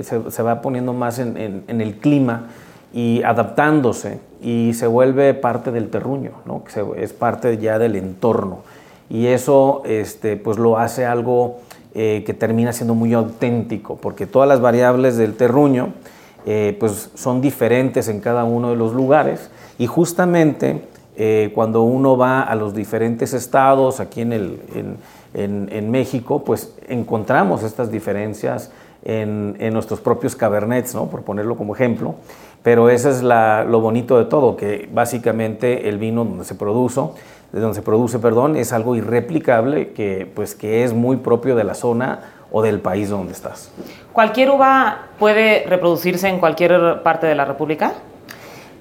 se, 0.02 0.42
va 0.44 0.62
poniendo 0.62 0.92
más 0.92 1.18
en, 1.18 1.64
el 1.66 1.94
clima 1.96 2.50
y 2.92 3.20
adaptándose 3.24 4.20
y 4.40 4.74
se 4.74 4.86
vuelve 4.86 5.34
parte 5.34 5.72
del 5.72 5.90
terruño, 5.90 6.30
¿no? 6.44 6.62
es 6.96 7.12
parte 7.12 7.58
ya 7.58 7.80
del 7.80 7.96
entorno 7.96 8.62
y 9.08 9.26
eso 9.26 9.82
este, 9.84 10.36
pues 10.36 10.58
lo 10.58 10.78
hace 10.78 11.04
algo 11.04 11.58
eh, 11.94 12.24
que 12.26 12.34
termina 12.34 12.72
siendo 12.72 12.94
muy 12.94 13.12
auténtico, 13.12 13.96
porque 13.96 14.26
todas 14.26 14.48
las 14.48 14.60
variables 14.60 15.16
del 15.16 15.36
terruño 15.36 15.94
eh, 16.46 16.76
pues 16.80 17.10
son 17.14 17.40
diferentes 17.40 18.08
en 18.08 18.20
cada 18.20 18.44
uno 18.44 18.70
de 18.70 18.76
los 18.76 18.92
lugares 18.92 19.50
y 19.78 19.86
justamente 19.86 20.82
eh, 21.16 21.52
cuando 21.54 21.82
uno 21.82 22.16
va 22.16 22.42
a 22.42 22.54
los 22.56 22.74
diferentes 22.74 23.32
estados 23.32 24.00
aquí 24.00 24.22
en, 24.22 24.32
el, 24.32 24.60
en, 25.34 25.68
en, 25.70 25.90
México, 25.90 26.42
pues 26.44 26.74
encontramos 26.88 27.62
estas 27.62 27.90
diferencias 27.92 28.72
en, 29.04 29.72
nuestros 29.72 30.00
propios 30.00 30.34
cabernets, 30.34 30.94
¿no? 30.94 31.06
por 31.06 31.22
ponerlo 31.22 31.56
como 31.56 31.74
ejemplo, 31.74 32.16
pero 32.62 32.88
eso 32.90 33.10
es 33.10 33.22
la, 33.22 33.64
lo 33.64 33.80
bonito 33.80 34.18
de 34.18 34.24
todo, 34.24 34.56
que 34.56 34.88
básicamente 34.92 35.88
el 35.88 35.98
vino 35.98 36.24
donde 36.24 36.44
se 36.44 36.54
produce 36.54 37.02
de 37.54 37.60
donde 37.60 37.76
se 37.76 37.82
produce, 37.82 38.18
perdón, 38.18 38.56
es 38.56 38.72
algo 38.72 38.96
irreplicable 38.96 39.92
que, 39.92 40.28
pues, 40.34 40.56
que 40.56 40.82
es 40.82 40.92
muy 40.92 41.18
propio 41.18 41.54
de 41.54 41.62
la 41.62 41.74
zona 41.74 42.18
o 42.50 42.62
del 42.62 42.80
país 42.80 43.10
donde 43.10 43.32
estás. 43.32 43.70
¿Cualquier 44.12 44.50
uva 44.50 45.06
puede 45.20 45.64
reproducirse 45.68 46.28
en 46.28 46.40
cualquier 46.40 47.00
parte 47.04 47.28
de 47.28 47.36
la 47.36 47.44
República? 47.44 47.92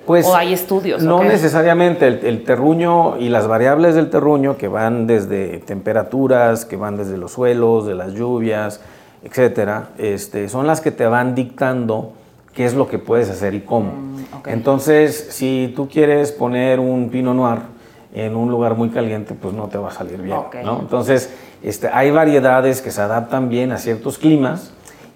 Pues, 0.07 0.25
¿O 0.25 0.35
hay 0.35 0.53
estudios? 0.53 1.03
No 1.03 1.23
necesariamente. 1.23 2.07
El, 2.07 2.43
terruño 2.43 3.17
y 3.19 3.29
las 3.29 3.47
variables 3.47 3.93
del 3.93 4.09
terruño 4.09 4.57
que 4.57 4.67
van 4.67 5.05
desde 5.05 5.59
temperaturas, 5.59 6.65
que 6.65 6.75
van 6.75 6.97
desde 6.97 7.17
los 7.17 7.33
suelos, 7.33 7.85
de 7.85 7.93
las 7.93 8.13
lluvias, 8.13 8.81
etcétera, 9.23 9.89
este, 9.99 10.49
son 10.49 10.65
las 10.65 10.81
que 10.81 10.89
te 10.89 11.05
van 11.05 11.35
dictando 11.35 12.13
qué 12.53 12.65
es 12.65 12.73
lo 12.73 12.87
que 12.87 12.97
puedes 12.97 13.29
hacer 13.29 13.53
y 13.53 13.61
cómo. 13.61 13.91
Mm, 13.91 14.49
Entonces, 14.49 15.27
si 15.29 15.71
tú 15.75 15.87
quieres 15.87 16.31
poner 16.31 16.79
un 16.79 17.09
pino 17.09 17.35
noir 17.35 17.72
en 18.13 18.35
un 18.35 18.49
lugar 18.49 18.75
muy 18.75 18.89
caliente, 18.89 19.35
pues 19.39 19.53
no 19.53 19.67
te 19.67 19.77
va 19.77 19.89
a 19.89 19.91
salir 19.91 20.21
bien. 20.21 20.37
Entonces, 20.79 21.33
este, 21.63 21.87
hay 21.87 22.11
variedades 22.11 22.81
que 22.81 22.91
se 22.91 23.01
adaptan 23.01 23.49
bien 23.49 23.71
a 23.71 23.77
ciertos 23.77 24.17
climas 24.17 24.71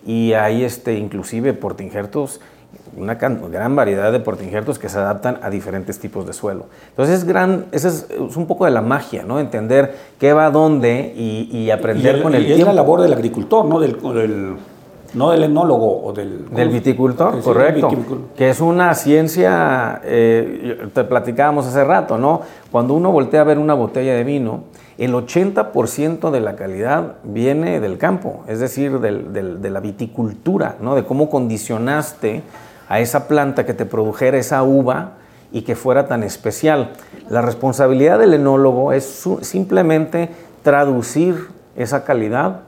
y 0.05 0.33
hay 0.33 0.63
este, 0.63 0.95
inclusive 0.95 1.53
portingertos 1.53 2.41
una 2.95 3.15
gran 3.15 3.75
variedad 3.75 4.11
de 4.11 4.19
portingertos 4.19 4.79
que 4.79 4.89
se 4.89 4.97
adaptan 4.97 5.39
a 5.43 5.49
diferentes 5.49 5.99
tipos 5.99 6.25
de 6.25 6.33
suelo. 6.33 6.65
Entonces, 6.89 7.19
es, 7.19 7.25
gran, 7.25 7.65
eso 7.71 7.87
es, 7.87 8.07
un 8.35 8.47
poco 8.47 8.65
de 8.65 8.71
la 8.71 8.81
magia, 8.81 9.23
¿no? 9.23 9.39
Entender 9.39 9.95
qué 10.19 10.33
va 10.33 10.47
a 10.47 10.51
dónde 10.51 11.13
y, 11.15 11.69
aprender 11.69 12.21
con 12.23 12.33
el 12.33 12.47
y 12.47 12.53
es 12.53 12.59
la 12.59 12.73
labor 12.73 13.01
del 13.01 13.13
agricultor, 13.13 13.65
¿no? 13.65 13.79
Del, 13.79 14.55
no 15.13 15.31
del 15.31 15.43
enólogo 15.43 16.03
o 16.05 16.13
del... 16.13 16.49
Del 16.49 16.69
viticultor, 16.69 17.41
correcto. 17.41 17.89
Que 18.35 18.49
es 18.49 18.61
una 18.61 18.93
ciencia, 18.95 20.01
eh, 20.03 20.89
te 20.93 21.03
platicábamos 21.03 21.65
hace 21.65 21.83
rato, 21.83 22.17
¿no? 22.17 22.41
Cuando 22.71 22.93
uno 22.93 23.11
voltea 23.11 23.41
a 23.41 23.43
ver 23.43 23.57
una 23.57 23.73
botella 23.73 24.13
de 24.13 24.23
vino, 24.23 24.63
el 24.97 25.13
80% 25.13 26.31
de 26.31 26.39
la 26.39 26.55
calidad 26.55 27.15
viene 27.23 27.79
del 27.79 27.97
campo, 27.97 28.43
es 28.47 28.59
decir, 28.59 28.99
de 28.99 29.69
la 29.69 29.79
viticultura, 29.79 30.75
¿no? 30.81 30.95
De 30.95 31.03
cómo 31.05 31.29
condicionaste 31.29 32.41
a 32.89 32.99
esa 32.99 33.27
planta 33.27 33.65
que 33.65 33.73
te 33.73 33.85
produjera 33.85 34.37
esa 34.37 34.63
uva 34.63 35.13
y 35.51 35.61
que 35.61 35.75
fuera 35.75 36.07
tan 36.07 36.23
especial. 36.23 36.93
La 37.29 37.41
responsabilidad 37.41 38.19
del 38.19 38.33
enólogo 38.33 38.91
es 38.93 39.27
simplemente 39.41 40.29
traducir 40.63 41.47
esa 41.75 42.03
calidad 42.03 42.61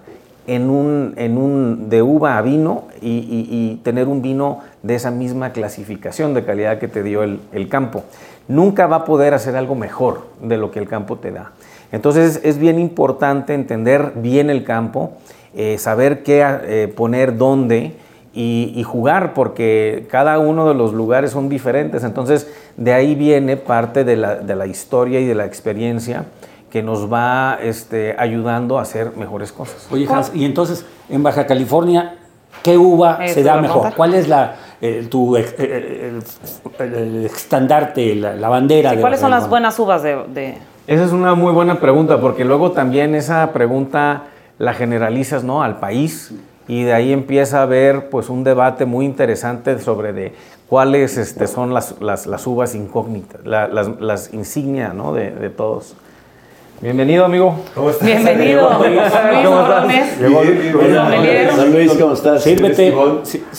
en 0.49 0.71
un, 0.71 1.13
en 1.17 1.37
un, 1.37 1.89
de 1.89 2.01
uva 2.01 2.37
a 2.37 2.41
vino 2.41 2.85
y, 3.01 3.79
tener 3.83 4.07
un 4.07 4.23
vino 4.23 4.59
de 4.81 4.95
esa 4.95 5.11
misma 5.11 5.51
clasificación 5.51 6.33
de 6.33 6.43
calidad 6.43 6.79
que 6.79 6.87
te 6.87 7.03
dio 7.03 7.21
el, 7.21 7.69
campo. 7.69 8.03
Nunca 8.47 8.87
va 8.87 8.97
a 8.97 9.05
poder 9.05 9.35
hacer 9.35 9.55
algo 9.55 9.75
mejor 9.75 10.27
de 10.41 10.57
lo 10.57 10.71
que 10.71 10.79
el 10.79 10.87
campo 10.87 11.17
te 11.17 11.31
da. 11.31 11.51
Entonces 11.91 12.41
es 12.43 12.57
bien 12.57 12.79
importante 12.79 13.53
entender 13.53 14.13
bien 14.15 14.49
el 14.49 14.63
campo, 14.63 15.13
eh, 15.55 15.77
saber 15.77 16.23
qué 16.23 16.43
eh, 16.63 16.87
poner 16.87 17.37
dónde, 17.37 17.93
y, 18.31 18.83
jugar, 18.83 19.33
porque 19.33 20.05
cada 20.09 20.39
uno 20.39 20.69
de 20.69 20.73
los 20.73 20.93
lugares 20.93 21.31
son 21.31 21.49
diferentes. 21.49 22.05
Entonces, 22.05 22.47
de 22.77 22.93
ahí 22.93 23.13
viene 23.13 23.57
parte 23.57 24.05
de 24.05 24.15
la, 24.15 24.35
de 24.35 24.55
la 24.55 24.65
historia 24.65 25.19
y 25.19 25.25
de 25.25 25.35
la 25.35 25.45
experiencia 25.45 26.25
que 26.69 26.83
nos 26.83 27.11
va 27.11 27.57
este, 27.61 28.15
ayudando 28.17 28.79
a 28.79 28.83
hacer 28.83 29.15
mejores 29.15 29.51
cosas. 29.51 29.87
Oye, 29.91 30.07
Hans, 30.09 30.31
y 30.33 30.45
entonces, 30.45 30.85
en 31.09 31.23
Baja 31.23 31.45
California, 31.45 32.17
¿qué 32.63 32.77
uva 32.77 33.19
se 33.27 33.43
da 33.43 33.59
mejor? 33.61 33.93
¿Cuál 33.95 34.13
es 34.13 34.27
la, 34.27 34.55
tu 35.09 35.35
el, 35.35 36.21
estandarte, 37.25 38.15
la, 38.15 38.49
bandera? 38.49 38.91
de 38.91 39.01
¿Cuáles 39.01 39.19
son 39.19 39.31
las 39.31 39.49
buenas 39.49 39.77
uvas 39.79 40.03
de, 40.03 40.15
de, 40.27 40.57
Esa 40.87 41.05
es 41.05 41.11
una 41.11 41.35
muy 41.35 41.53
buena 41.53 41.79
pregunta, 41.79 42.19
porque 42.21 42.45
luego 42.45 42.71
también 42.71 43.15
esa 43.15 43.51
pregunta 43.51 44.23
la 44.59 44.73
generalizas 44.73 45.43
¿no? 45.43 45.63
al 45.63 45.79
país 45.79 46.33
y 46.67 46.83
de 46.83 46.93
ahí 46.93 47.11
empieza 47.11 47.59
a 47.59 47.63
haber 47.63 48.09
pues 48.09 48.29
un 48.29 48.43
debate 48.43 48.85
muy 48.85 49.05
interesante 49.05 49.79
sobre 49.79 50.13
de 50.13 50.33
cuáles 50.67 51.17
este, 51.17 51.47
son 51.47 51.73
las, 51.73 51.99
las, 51.99 52.45
uvas 52.45 52.75
incógnitas, 52.75 53.43
las, 53.43 53.99
las, 53.99 54.33
insignias 54.33 54.93
¿no? 54.93 55.13
de, 55.13 55.31
de, 55.31 55.49
todos. 55.49 55.95
Bienvenido, 56.81 57.25
amigo. 57.25 57.59
¿Cómo 57.75 57.89
estás? 57.89 58.07
Bienvenido, 58.07 58.69
Luis 58.79 59.49
Morones. 59.49 60.21
Luis, 61.73 61.91
¿cómo 61.99 62.13
estás? 62.13 62.41
Sírvete. 62.41 62.95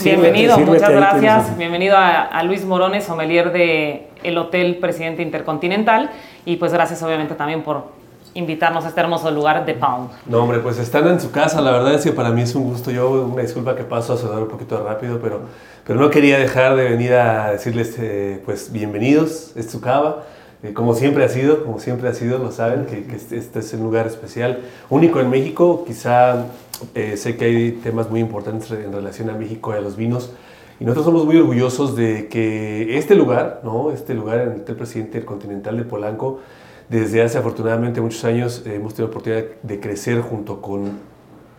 Bienvenido, 0.03 0.59
muchas 0.61 0.91
gracias. 0.91 1.59
Bienvenido 1.59 1.99
a, 1.99 2.23
a, 2.23 2.43
Luis 2.45 2.65
Morones, 2.65 3.05
sommelier 3.05 3.53
de 3.53 4.09
el 4.23 4.39
Hotel 4.39 4.79
Presidente 4.79 5.23
Intercontinental. 5.23 6.11
Y 6.47 6.57
pues 6.57 6.73
gracias 6.73 7.03
obviamente 7.03 7.35
también 7.35 7.62
por 7.62 7.89
invitarnos 8.33 8.87
a 8.87 8.89
este 8.89 9.00
hermoso 9.00 9.31
lugar 9.31 9.67
de 9.67 9.75
Pound. 9.75 10.09
No, 10.25 10.39
hombre, 10.39 10.61
pues 10.61 10.79
están 10.79 11.07
en 11.09 11.21
su 11.21 11.31
casa, 11.31 11.61
la 11.61 11.73
verdad 11.73 11.93
es 11.93 12.03
que 12.03 12.12
para 12.12 12.31
mí 12.31 12.41
es 12.41 12.55
un 12.55 12.65
gusto. 12.65 12.91
Yo, 12.91 13.11
una 13.11 13.43
disculpa 13.43 13.77
que 13.77 13.85
paso 13.85 14.15
a 14.15 14.17
saludar 14.17 14.45
un 14.45 14.49
poquito 14.49 14.83
rápido, 14.83 15.21
pero, 15.21 15.43
pero 15.87 16.00
no 16.00 16.09
quería 16.09 16.39
dejar 16.39 16.75
de 16.75 16.85
venir 16.89 17.12
a 17.12 17.50
decirles, 17.50 17.97
eh, 17.99 18.41
pues, 18.47 18.73
bienvenidos, 18.73 19.53
es 19.57 19.71
su 19.71 19.83
cava. 19.83 20.25
Eh, 20.62 20.73
como 20.75 20.95
siempre 20.95 21.25
ha 21.25 21.29
sido, 21.29 21.64
como 21.64 21.81
siempre 21.81 22.09
ha 22.09 22.14
sido, 22.14 22.38
lo 22.38 22.52
saben, 22.52 22.87
que, 22.87 22.99
este, 23.14 23.38
este, 23.38 23.61
es 23.61 23.73
un 23.73 23.83
lugar 23.83 24.07
especial, 24.07 24.61
único 24.90 25.21
en 25.21 25.31
México. 25.31 25.85
Quizá 25.87 26.47
eh, 26.95 27.17
sé 27.17 27.37
que 27.37 27.45
hay 27.47 27.73
temas 27.73 28.11
muy 28.11 28.21
importantes 28.21 28.71
en 28.71 28.93
relación 28.93 29.31
a 29.31 29.35
México 29.35 29.73
y 29.73 29.79
a 29.79 29.81
los 29.81 29.97
vinos. 29.97 30.33
Y 30.79 30.85
nosotros 30.85 31.07
somos 31.07 31.26
muy 31.26 31.37
orgullosos 31.37 31.95
de 31.95 32.29
que 32.29 32.97
este 32.97 33.14
lugar, 33.14 33.61
¿no? 33.64 33.90
este 33.90 34.14
lugar 34.14 34.40
en 34.40 34.64
el 34.67 34.76
Presidente 34.76 35.25
Continental 35.25 35.76
de 35.76 35.85
Polanco, 35.85 36.40
desde 36.88 37.23
hace 37.23 37.38
afortunadamente 37.38 38.00
muchos 38.00 38.25
años 38.25 38.62
eh, 38.67 38.75
hemos 38.75 38.95
tenido 38.95 39.09
la 39.09 39.11
oportunidad 39.11 39.45
de 39.62 39.81
crecer 39.81 40.21
junto 40.23 40.61
con 40.61 40.99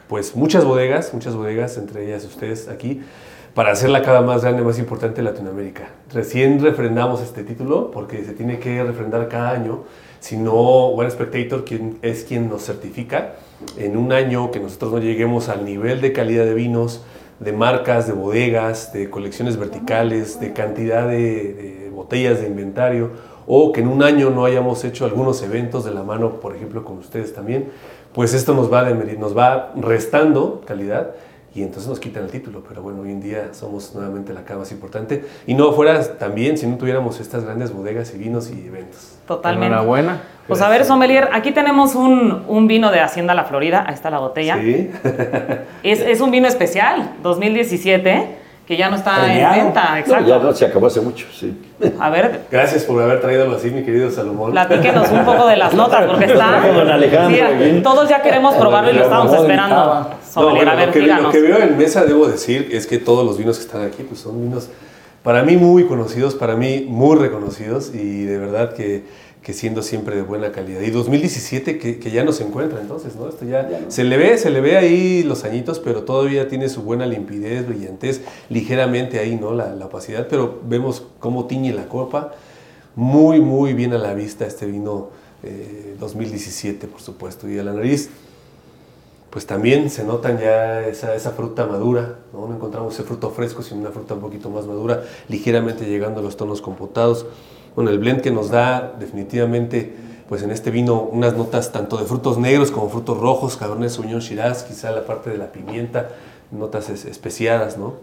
pues 0.10 0.36
muchas 0.36 0.66
bodegas, 0.66 1.14
muchas 1.14 1.36
bodegas, 1.36 1.78
entre 1.78 2.06
ellas 2.06 2.26
ustedes 2.26 2.68
aquí, 2.68 3.02
para 3.54 3.72
hacer 3.72 3.90
la 3.90 4.02
cava 4.02 4.22
más 4.22 4.44
grande, 4.44 4.64
más 4.64 4.80
importante 4.80 5.18
de 5.18 5.30
Latinoamérica. 5.30 5.90
Recién 6.14 6.62
refrendamos 6.62 7.22
este 7.22 7.44
título 7.44 7.92
porque 7.92 8.24
se 8.24 8.34
tiene 8.34 8.60
que 8.60 8.82
refrendar 8.84 9.28
cada 9.28 9.52
año, 9.52 9.84
si 10.20 10.38
no 10.38 10.54
One 10.54 11.10
Spectator 11.12 11.66
quien, 11.66 11.98
es 12.02 12.24
quien 12.24 12.50
nos 12.50 12.64
certifica. 12.66 13.34
En 13.78 13.98
un 13.98 14.14
año 14.14 14.52
que 14.52 14.60
nosotros 14.60 14.94
no 14.94 15.00
lleguemos 15.00 15.50
al 15.50 15.66
nivel 15.66 16.00
de 16.00 16.14
calidad 16.14 16.46
de 16.46 16.54
vinos, 16.54 17.04
de 17.40 17.52
marcas, 17.52 18.08
de 18.08 18.14
bodegas, 18.14 18.94
de 18.94 19.10
colecciones 19.10 19.58
verticales, 19.58 20.40
de 20.40 20.54
cantidad 20.54 21.08
de, 21.08 21.90
botellas 21.94 22.40
de 22.40 22.48
inventario 22.48 23.12
o 23.48 23.72
que 23.74 23.82
en 23.82 23.88
un 23.88 24.02
año 24.02 24.30
no 24.30 24.46
hayamos 24.46 24.84
hecho 24.86 25.06
algunos 25.06 25.42
eventos 25.42 25.84
de 25.84 25.92
la 25.92 26.04
mano, 26.04 26.40
por 26.40 26.56
ejemplo, 26.56 26.86
con 26.86 27.00
ustedes 27.00 27.34
también, 27.34 27.70
pues 28.14 28.34
esto 28.34 28.54
nos 28.54 28.72
va, 28.72 28.90
nos 28.90 29.38
va 29.38 29.74
restando 29.76 30.62
calidad 30.66 31.16
y 31.54 31.64
entonces 31.64 31.88
nos 31.88 32.00
quitan 32.00 32.24
el 32.24 32.32
título. 32.32 32.64
Pero 32.68 32.82
bueno, 32.82 33.02
hoy 33.02 33.12
en 33.12 33.22
día 33.22 33.50
somos 33.54 33.94
nuevamente 33.94 34.34
la 34.34 34.44
cara 34.44 34.60
más 34.60 34.72
importante. 34.72 35.26
Y 35.46 35.54
no 35.54 35.72
fuera 35.74 36.18
también 36.18 36.58
si 36.58 36.66
no 36.66 36.78
tuviéramos 36.78 37.20
estas 37.20 37.44
grandes 37.44 37.74
bodegas 37.74 38.14
y 38.14 38.18
vinos 38.18 38.52
y 38.52 38.68
eventos. 38.68 39.18
Totalmente. 39.28 39.68
Enhorabuena. 39.68 40.22
Pues 40.48 40.62
a 40.62 40.70
ver, 40.70 40.86
sommelier, 40.86 41.30
aquí 41.34 41.52
tenemos 41.52 41.96
un, 41.96 42.44
un, 42.48 42.68
vino 42.68 42.92
de 42.92 43.00
Hacienda 43.00 43.34
La 43.34 43.46
Florida. 43.46 43.86
Ahí 43.88 43.94
está 43.94 44.10
la 44.10 44.20
botella. 44.20 44.58
Sí. 44.58 44.90
es, 45.84 46.00
es 46.02 46.22
un 46.22 46.32
vino 46.32 46.48
especial, 46.48 47.16
2017 47.22 48.41
que 48.66 48.78
ya 48.78 48.90
no 48.90 48.96
está 48.96 49.34
en 49.34 49.66
venta. 49.66 50.00
Exacto. 50.00 50.28
ya 50.28 50.40
no, 50.40 50.54
se 50.54 50.66
acabó 50.66 50.88
hace 50.88 51.02
mucho, 51.02 51.28
sí. 51.34 51.54
A 52.00 52.10
ver. 52.10 52.42
Gracias 52.50 52.84
por 52.84 53.02
haber 53.02 53.20
traído 53.20 53.52
así, 53.56 53.70
mi 53.70 53.84
querido 53.84 54.10
Salomón. 54.12 54.52
Platíquenos 54.52 55.10
un 55.12 55.26
poco 55.26 55.48
de 55.48 55.58
las 55.58 55.74
notas, 55.76 56.06
porque 56.06 56.26
está. 56.26 56.62
todos 57.84 58.10
ya 58.10 58.22
queremos 58.22 58.56
probarlo 58.56 58.92
y 58.92 58.94
lo 58.94 59.04
estamos 59.04 59.34
esperando. 59.34 59.76
a 59.76 60.08
ver, 60.54 60.88
lo, 60.88 60.92
que, 60.92 61.02
lo 61.02 61.32
que 61.32 61.42
veo 61.42 61.60
en 61.60 61.78
mesa, 61.78 62.06
debo 62.06 62.28
decir, 62.28 62.70
es 62.72 62.88
que 62.88 62.98
todos 62.98 63.26
los 63.26 63.38
vinos 63.38 63.58
que 63.58 63.66
están 63.66 63.84
aquí 63.84 64.04
pues 64.04 64.22
son 64.22 64.42
vinos 64.42 64.70
para 65.24 65.44
mí 65.44 65.56
muy 65.56 65.86
conocidos, 65.86 66.36
para 66.36 66.56
mí 66.56 66.86
muy 66.88 67.18
reconocidos 67.18 67.94
y 67.94 68.24
de 68.24 68.38
verdad 68.38 68.74
que 68.74 69.04
que 69.42 69.54
siendo 69.54 69.82
siempre 69.82 70.16
de 70.16 70.22
buena 70.22 70.52
calidad. 70.52 70.82
Y 70.82 70.92
2017 70.92 71.80
que, 71.80 72.00
que 72.00 72.12
ya 72.12 72.24
no 72.24 72.32
se 72.32 72.44
encuentra 72.44 72.80
entonces, 72.80 73.16
¿no? 73.16 73.28
Esto 73.28 73.46
ya, 73.46 73.68
se 73.88 74.04
le 74.04 74.18
ve, 74.18 74.38
se 74.38 74.52
le 74.52 74.62
ve 74.62 74.78
ahí 74.78 75.24
los 75.24 75.44
añitos, 75.44 75.80
pero 75.80 76.04
todavía 76.04 76.48
tiene 76.48 76.70
su 76.70 76.84
buena 76.84 77.08
limpidez, 77.08 77.68
brillantez, 77.68 78.22
ligeramente 78.50 79.20
ahí, 79.20 79.36
¿no? 79.36 79.54
La, 79.54 79.74
la 79.74 79.88
opacidad, 79.88 80.28
pero 80.30 80.60
vemos 80.64 81.08
cómo 81.20 81.46
tiñe 81.46 81.74
la 81.74 81.88
copa. 81.88 82.34
Muy, 82.96 83.40
muy 83.40 83.74
bien 83.74 83.94
a 83.94 83.98
la 83.98 84.14
vista 84.14 84.46
este 84.46 84.66
vino 84.66 85.10
2017, 86.00 86.86
eh, 86.86 86.90
por 86.90 87.02
supuesto. 87.02 87.50
Y 87.50 87.58
a 87.58 87.64
la 87.64 87.74
nariz, 87.74 88.10
pues 89.30 89.48
también 89.48 89.90
se 89.90 90.04
notan 90.04 90.38
ya 90.40 90.86
esa, 90.86 91.16
esa, 91.16 91.32
fruta 91.32 91.66
madura, 91.66 92.20
¿no? 92.34 92.48
no 92.48 92.56
encontramos 92.56 92.94
ese 92.94 93.04
fruto 93.04 93.32
fresco, 93.32 93.64
sino 93.64 93.80
una 93.80 93.92
fruta 93.92 94.14
un 94.14 94.22
poquito 94.22 94.50
más 94.50 94.66
madura, 94.66 95.04
ligeramente 95.30 95.86
llegando 95.86 96.20
a 96.20 96.24
los 96.24 96.38
tonos 96.38 96.62
compotados. 96.62 97.26
Bueno, 97.76 97.92
el 97.92 98.00
blend 98.00 98.22
que 98.22 98.32
nos 98.32 98.50
da 98.50 98.94
definitivamente, 99.00 99.94
pues 100.28 100.44
en 100.44 100.52
este 100.52 100.72
vino, 100.72 101.02
unas 101.02 101.36
notas 101.36 101.72
tanto 101.72 101.98
de 101.98 102.06
frutos 102.06 102.38
negros 102.38 102.72
como 102.72 102.90
frutos 102.90 103.18
rojos, 103.18 103.58
Cabernet 103.58 103.90
Sauvignon 103.90 104.20
Shiraz, 104.20 104.64
quizá 104.64 104.92
la 104.92 105.06
parte 105.06 105.30
de 105.30 105.38
la 105.38 105.52
pimienta, 105.52 106.10
notas 106.52 106.90
especiadas, 106.90 107.78
¿no? 107.78 107.94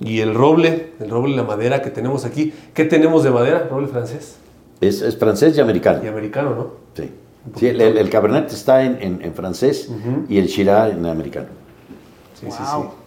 Y 0.00 0.20
el 0.20 0.34
roble, 0.34 0.92
el 0.98 1.10
roble 1.10 1.34
y 1.34 1.36
la 1.36 1.44
madera 1.44 1.82
que 1.82 1.90
tenemos 1.90 2.24
aquí. 2.24 2.52
¿Qué 2.72 2.84
tenemos 2.84 3.22
de 3.22 3.30
madera? 3.30 3.68
¿Roble 3.70 3.86
francés? 3.86 4.36
Es, 4.80 5.16
francés 5.16 5.56
y 5.56 5.60
americano. 5.60 6.00
Y 6.02 6.08
americano, 6.08 6.54
¿no? 6.54 6.70
Sí. 6.94 7.10
sí 7.56 7.68
el, 7.68 8.10
Cabernet 8.10 8.50
está 8.52 8.82
en, 8.82 9.20
en, 9.22 9.34
francés 9.34 9.90
y 10.28 10.38
el 10.38 10.46
Shiraz 10.46 10.92
en 10.92 11.06
americano. 11.06 11.46
Sí, 12.40 12.46
sí, 12.50 12.58
sí. 12.58 13.03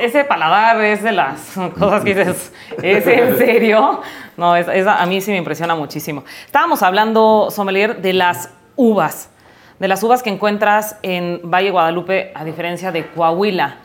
Ese 0.00 0.24
paladar 0.24 0.80
es 0.82 1.02
de 1.02 1.12
las 1.12 1.54
cosas 1.78 2.04
que 2.04 2.14
dices, 2.14 2.52
¿es 2.82 3.06
en 3.06 3.36
serio? 3.38 4.00
No, 4.36 4.54
es, 4.56 4.68
es- 4.68 4.86
a 4.86 5.04
mí 5.06 5.20
sí 5.20 5.30
me 5.32 5.36
impresiona 5.38 5.74
muchísimo. 5.74 6.24
Estábamos 6.46 6.82
hablando, 6.82 7.48
Sommelier, 7.50 8.00
de 8.00 8.12
las 8.12 8.50
uvas, 8.76 9.30
de 9.78 9.88
las 9.88 10.02
uvas 10.02 10.22
que 10.22 10.30
encuentras 10.30 10.96
en 11.02 11.40
Valle 11.44 11.70
Guadalupe, 11.70 12.32
a 12.34 12.44
diferencia 12.44 12.92
de 12.92 13.06
Coahuila. 13.08 13.76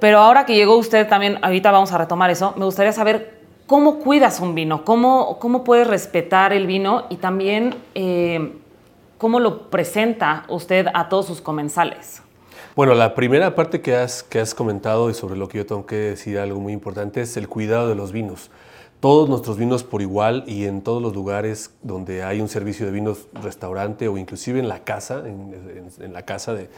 Pero 0.00 0.18
ahora 0.18 0.44
que 0.44 0.54
llegó 0.54 0.76
usted 0.76 1.08
también, 1.08 1.38
ahorita 1.42 1.70
vamos 1.70 1.92
a 1.92 1.98
retomar 1.98 2.30
eso, 2.30 2.52
me 2.56 2.64
gustaría 2.66 2.92
saber 2.92 3.38
cómo 3.66 4.00
cuidas 4.00 4.40
un 4.40 4.54
vino, 4.54 4.84
cómo, 4.84 5.38
cómo 5.38 5.64
puedes 5.64 5.86
respetar 5.86 6.52
el 6.52 6.66
vino 6.66 7.06
y 7.08 7.16
también 7.16 7.74
eh, 7.94 8.52
cómo 9.16 9.40
lo 9.40 9.70
presenta 9.70 10.44
usted 10.48 10.88
a 10.92 11.08
todos 11.08 11.26
sus 11.26 11.40
comensales. 11.40 12.20
Bueno, 12.76 12.94
la 12.94 13.14
primera 13.14 13.54
parte 13.54 13.80
que 13.80 13.94
has, 13.94 14.24
que 14.24 14.40
has 14.40 14.52
comentado 14.52 15.08
y 15.08 15.14
sobre 15.14 15.36
lo 15.36 15.46
que 15.46 15.58
yo 15.58 15.64
tengo 15.64 15.86
que 15.86 15.94
decir 15.94 16.40
algo 16.40 16.58
muy 16.58 16.72
importante 16.72 17.20
es 17.20 17.36
el 17.36 17.48
cuidado 17.48 17.88
de 17.88 17.94
los 17.94 18.10
vinos. 18.10 18.50
Todos 18.98 19.28
nuestros 19.28 19.56
vinos 19.56 19.84
por 19.84 20.02
igual 20.02 20.42
y 20.48 20.64
en 20.64 20.82
todos 20.82 21.00
los 21.00 21.14
lugares 21.14 21.70
donde 21.82 22.24
hay 22.24 22.40
un 22.40 22.48
servicio 22.48 22.84
de 22.84 22.90
vinos, 22.90 23.28
restaurante 23.32 24.08
o 24.08 24.18
inclusive 24.18 24.58
en 24.58 24.66
la 24.66 24.82
casa, 24.82 25.22
en, 25.24 26.12
la 26.12 26.22
casa 26.22 26.52
de, 26.52 26.68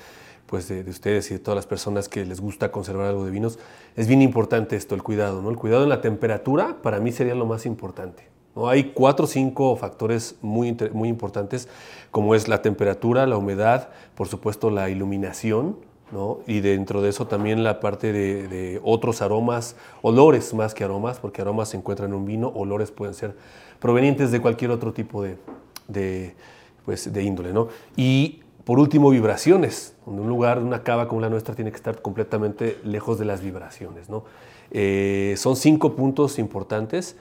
pues 0.45 0.69
de, 0.69 0.85
de 0.85 0.91
ustedes 0.91 1.31
y 1.31 1.35
de 1.35 1.41
todas 1.41 1.57
las 1.57 1.67
personas 1.67 2.11
que 2.11 2.27
les 2.27 2.43
gusta 2.43 2.71
conservar 2.71 3.07
algo 3.07 3.25
de 3.25 3.31
vinos, 3.31 3.59
es 3.97 4.07
bien 4.07 4.21
importante 4.21 4.77
esto, 4.77 4.95
el 4.95 5.03
cuidado. 5.03 5.41
¿no? 5.41 5.49
El 5.49 5.57
cuidado 5.57 5.85
en 5.85 5.89
la 5.89 6.03
temperatura 6.03 6.77
para 6.83 7.01
mí 7.01 7.11
sería 7.11 7.35
lo 7.35 7.47
más 7.47 7.65
importante. 7.65 8.37
Hay 8.65 8.93
cuatro 8.95 9.25
o 9.25 9.29
cinco 9.29 9.77
factores 9.77 10.37
muy, 10.41 10.77
muy 10.93 11.09
importantes, 11.09 11.69
como 12.11 12.35
es 12.35 12.49
la 12.49 12.63
temperatura, 12.63 13.27
la 13.27 13.37
humedad, 13.37 13.91
por 14.15 14.29
supuesto 14.29 14.71
la 14.71 14.89
iluminación, 14.89 15.77
¿no? 16.13 16.39
y 16.47 16.61
dentro 16.61 17.03
de 17.03 17.11
eso 17.11 17.27
también 17.27 17.65
la 17.65 17.81
parte 17.81 18.13
de, 18.13 18.49
de 18.49 18.81
otros 18.83 19.23
aromas, 19.23 19.77
olores 20.03 20.55
más 20.55 20.75
que 20.75 20.85
aromas, 20.85 21.19
porque 21.19 21.43
aromas 21.43 21.71
se 21.71 21.77
encuentran 21.77 22.11
en 22.11 22.17
un 22.17 22.25
vino, 22.25 22.49
olores 22.49 22.91
pueden 22.91 23.15
ser 23.15 23.35
provenientes 23.81 24.31
de 24.31 24.41
cualquier 24.41 24.71
otro 24.71 24.93
tipo 24.93 25.23
de, 25.23 25.37
de, 25.89 26.35
pues, 26.85 27.13
de 27.13 27.23
índole. 27.23 27.53
¿no? 27.53 27.69
Y 27.97 28.41
por 28.65 28.79
último, 28.79 29.11
vibraciones, 29.11 29.95
donde 30.05 30.23
un 30.23 30.29
lugar, 30.29 30.59
una 30.59 30.83
cava 30.83 31.09
como 31.09 31.21
la 31.21 31.29
nuestra 31.31 31.55
tiene 31.55 31.71
que 31.71 31.77
estar 31.77 32.03
completamente 32.03 32.79
lejos 32.85 33.19
de 33.19 33.25
las 33.25 33.41
vibraciones. 33.41 34.09
¿no? 34.09 34.25
Eh, 34.71 35.35
son 35.37 35.57
cinco 35.57 35.95
puntos 35.95 36.39
importantes 36.39 37.17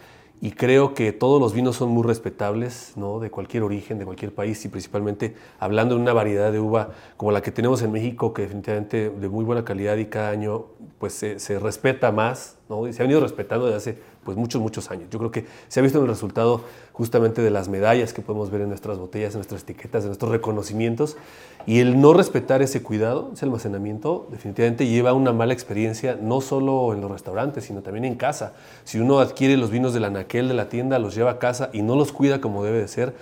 y 0.45 0.51
creo 0.51 0.93
que 0.93 1.11
todos 1.11 1.41
los 1.41 1.55
vinos 1.55 1.75
son 1.75 1.89
muy 1.89 2.03
respetables, 2.03 2.93
¿no? 2.95 3.19
de 3.19 3.31
cualquier 3.31 3.63
origen, 3.63 3.97
de 3.97 4.05
cualquier 4.05 4.31
país 4.31 4.63
y 4.63 4.67
principalmente 4.67 5.33
hablando 5.57 5.95
de 5.95 6.01
una 6.01 6.13
variedad 6.13 6.51
de 6.51 6.59
uva 6.59 6.91
como 7.17 7.31
la 7.31 7.41
que 7.41 7.51
tenemos 7.51 7.81
en 7.81 7.91
México, 7.91 8.31
que 8.31 8.43
definitivamente 8.43 9.09
de 9.09 9.27
muy 9.27 9.43
buena 9.43 9.65
calidad 9.65 9.97
y 9.97 10.05
cada 10.05 10.29
año 10.29 10.67
pues 10.99 11.13
se, 11.13 11.39
se 11.39 11.57
respeta 11.57 12.11
más, 12.11 12.57
¿no? 12.69 12.87
y 12.87 12.93
se 12.93 13.01
ha 13.01 13.05
venido 13.05 13.21
respetando 13.21 13.65
desde 13.65 13.77
hace 13.77 13.97
pues 14.23 14.37
muchos, 14.37 14.61
muchos 14.61 14.91
años. 14.91 15.09
Yo 15.09 15.17
creo 15.17 15.31
que 15.31 15.47
se 15.67 15.79
ha 15.79 15.83
visto 15.83 15.97
en 15.97 16.03
el 16.03 16.11
resultado 16.11 16.61
justamente 16.93 17.41
de 17.41 17.49
las 17.49 17.67
medallas 17.67 18.13
que 18.13 18.21
podemos 18.21 18.51
ver 18.51 18.61
en 18.61 18.69
nuestras 18.69 18.99
botellas, 18.99 19.33
en 19.33 19.39
nuestras 19.39 19.63
etiquetas, 19.63 20.03
en 20.03 20.09
nuestros 20.09 20.31
reconocimientos. 20.31 21.17
Y 21.67 21.79
el 21.79 21.99
no 21.99 22.13
respetar 22.13 22.61
ese 22.61 22.83
cuidado, 22.83 23.31
ese 23.33 23.45
almacenamiento, 23.45 24.27
definitivamente 24.31 24.85
lleva 24.87 25.09
a 25.09 25.13
una 25.13 25.33
mala 25.33 25.53
experiencia, 25.53 26.17
no 26.21 26.39
solo 26.41 26.93
en 26.93 27.01
los 27.01 27.09
restaurantes, 27.09 27.63
sino 27.63 27.81
también 27.81 28.05
en 28.05 28.15
casa. 28.15 28.53
Si 28.83 28.99
uno 28.99 29.19
adquiere 29.19 29.57
los 29.57 29.71
vinos 29.71 29.93
del 29.93 30.05
anaquel 30.05 30.47
de 30.47 30.53
la 30.53 30.69
tienda, 30.69 30.99
los 30.99 31.15
lleva 31.15 31.31
a 31.31 31.39
casa 31.39 31.69
y 31.73 31.81
no 31.81 31.95
los 31.95 32.11
cuida 32.11 32.39
como 32.39 32.63
debe 32.63 32.77
de 32.79 32.87
ser, 32.87 33.15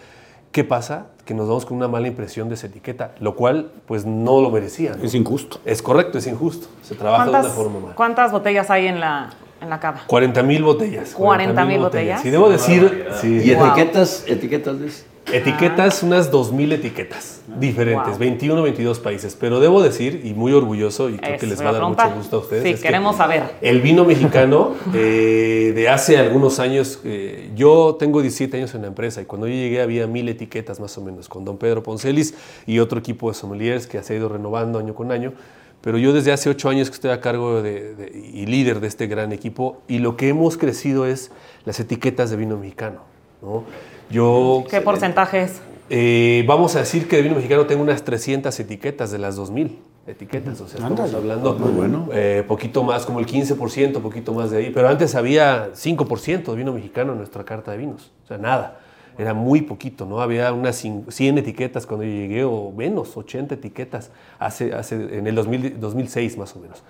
¿qué 0.51 0.65
pasa? 0.65 1.05
Que 1.23 1.33
nos 1.33 1.47
vamos 1.47 1.65
con 1.65 1.77
una 1.77 1.87
mala 1.87 2.07
impresión 2.09 2.49
de 2.49 2.55
esa 2.55 2.67
etiqueta, 2.67 3.15
lo 3.21 3.33
cual 3.35 3.71
pues 3.87 4.05
no 4.05 4.41
lo 4.41 4.51
merecía. 4.51 4.93
¿no? 4.97 5.03
Es 5.05 5.15
injusto. 5.15 5.59
Es 5.63 5.81
correcto, 5.81 6.17
es 6.17 6.27
injusto. 6.27 6.67
Se 6.81 6.95
trabaja 6.95 7.23
de 7.23 7.29
una 7.29 7.39
¿Cuántas, 7.39 7.55
forma 7.57 7.79
mala. 7.79 7.95
cuántas 7.95 8.31
botellas 8.33 8.69
hay 8.69 8.87
en 8.87 8.99
la, 8.99 9.29
en 9.61 9.69
la 9.69 9.79
cava? 9.79 10.01
40 10.05 10.43
mil 10.43 10.63
botellas. 10.63 11.13
40,000 11.13 11.79
botellas. 11.79 12.25
Y 12.25 12.29
debo 12.29 12.49
decir, 12.49 13.07
sí. 13.21 13.39
¿Y 13.41 13.55
Wow. 13.55 13.67
etiquetas, 13.67 14.25
etiquetas 14.27 14.79
de 14.81 14.87
eso? 14.87 15.05
Etiquetas, 15.31 16.03
unas 16.03 16.31
2.000 16.31 16.73
etiquetas 16.73 17.41
diferentes, 17.59 18.09
Wow. 18.09 18.17
21, 18.19 18.61
22 18.61 18.99
países. 18.99 19.35
Pero 19.39 19.59
debo 19.59 19.81
decir, 19.81 20.21
y 20.25 20.33
muy 20.33 20.51
orgulloso, 20.53 21.09
y 21.09 21.17
creo 21.17 21.35
Eso, 21.35 21.39
que 21.41 21.47
les 21.47 21.63
va 21.63 21.69
a 21.69 21.73
dar 21.73 21.83
mucho 21.83 22.09
gusto 22.15 22.37
a 22.37 22.39
ustedes. 22.39 22.63
Sí, 22.63 22.69
es 22.69 22.75
que 22.81 22.87
queremos 22.87 23.15
saber. 23.15 23.43
El 23.61 23.81
vino 23.81 24.05
mexicano 24.05 24.73
eh, 24.93 25.71
de 25.73 25.89
hace 25.89 26.17
algunos 26.17 26.59
años, 26.59 26.99
eh, 27.05 27.49
yo 27.55 27.95
tengo 27.97 28.21
17 28.21 28.57
años 28.57 28.75
en 28.75 28.81
la 28.81 28.87
empresa 28.89 29.21
y 29.21 29.25
cuando 29.25 29.47
yo 29.47 29.53
llegué 29.53 29.81
había 29.81 30.05
mil 30.07 30.27
etiquetas 30.29 30.79
más 30.79 30.97
o 30.97 31.01
menos, 31.01 31.29
con 31.29 31.45
don 31.45 31.57
Pedro 31.57 31.81
Poncelis 31.83 32.33
y 32.67 32.79
otro 32.79 32.99
equipo 32.99 33.29
de 33.29 33.35
sommeliers 33.35 33.87
que 33.87 34.01
se 34.03 34.13
ha 34.13 34.17
ido 34.17 34.29
renovando 34.29 34.77
año 34.79 34.93
con 34.93 35.11
año. 35.11 35.33
Pero 35.81 35.97
yo 35.97 36.13
desde 36.13 36.31
hace 36.31 36.49
ocho 36.49 36.69
años 36.69 36.89
que 36.89 36.95
estoy 36.95 37.11
a 37.11 37.19
cargo 37.21 37.61
de- 37.61 37.93
de- 37.95 38.31
y 38.33 38.45
líder 38.45 38.79
de 38.79 38.87
este 38.87 39.07
gran 39.07 39.31
equipo 39.33 39.81
y 39.87 39.99
lo 39.99 40.15
que 40.15 40.29
hemos 40.29 40.57
crecido 40.57 41.05
es 41.05 41.31
las 41.65 41.79
etiquetas 41.79 42.29
de 42.29 42.37
vino 42.37 42.57
mexicano. 42.57 43.01
¿no? 43.41 43.65
Yo, 44.09 44.63
¿Qué 44.69 44.81
porcentaje 44.81 45.43
es? 45.43 45.61
eh, 45.89 46.43
vamos 46.47 46.75
a 46.75 46.79
decir 46.79 47.07
que 47.07 47.17
de 47.17 47.23
vino 47.23 47.35
mexicano 47.35 47.65
tengo 47.65 47.81
unas 47.83 48.03
300 48.03 48.57
etiquetas 48.59 49.11
de 49.11 49.17
las 49.19 49.35
2000 49.35 49.79
etiquetas. 50.07 50.59
O 50.61 50.67
sea, 50.67 50.79
estamos 50.87 51.13
hablando 51.13 51.53
Muy 51.55 51.71
bueno. 51.71 52.09
eh, 52.13 52.43
poquito 52.47 52.83
más, 52.83 53.05
como 53.05 53.19
el 53.19 53.25
15%, 53.25 54.01
poquito 54.01 54.33
más 54.33 54.51
de 54.51 54.57
ahí. 54.57 54.71
Pero 54.73 54.87
antes 54.89 55.15
había 55.15 55.69
5% 55.73 56.51
de 56.51 56.55
vino 56.57 56.73
mexicano 56.73 57.13
en 57.13 57.17
nuestra 57.19 57.43
carta 57.43 57.71
de 57.71 57.77
vinos. 57.77 58.11
O 58.23 58.27
sea, 58.27 58.37
nada. 58.37 58.79
Era 59.17 59.33
muy 59.35 59.61
poquito, 59.61 60.05
¿no? 60.07 60.21
Había 60.21 60.51
unas 60.53 60.83
cin- 60.83 61.05
100 61.09 61.37
etiquetas 61.37 61.85
cuando 61.85 62.03
yo 62.03 62.11
llegué, 62.11 62.43
o 62.43 62.71
menos, 62.75 63.15
80 63.15 63.53
etiquetas, 63.55 64.09
hace, 64.39 64.73
hace, 64.73 64.95
en 64.95 65.27
el 65.27 65.35
2000 65.35 65.79
2006 65.79 66.35
más 66.37 66.55
o 66.55 66.59
menos. 66.59 66.81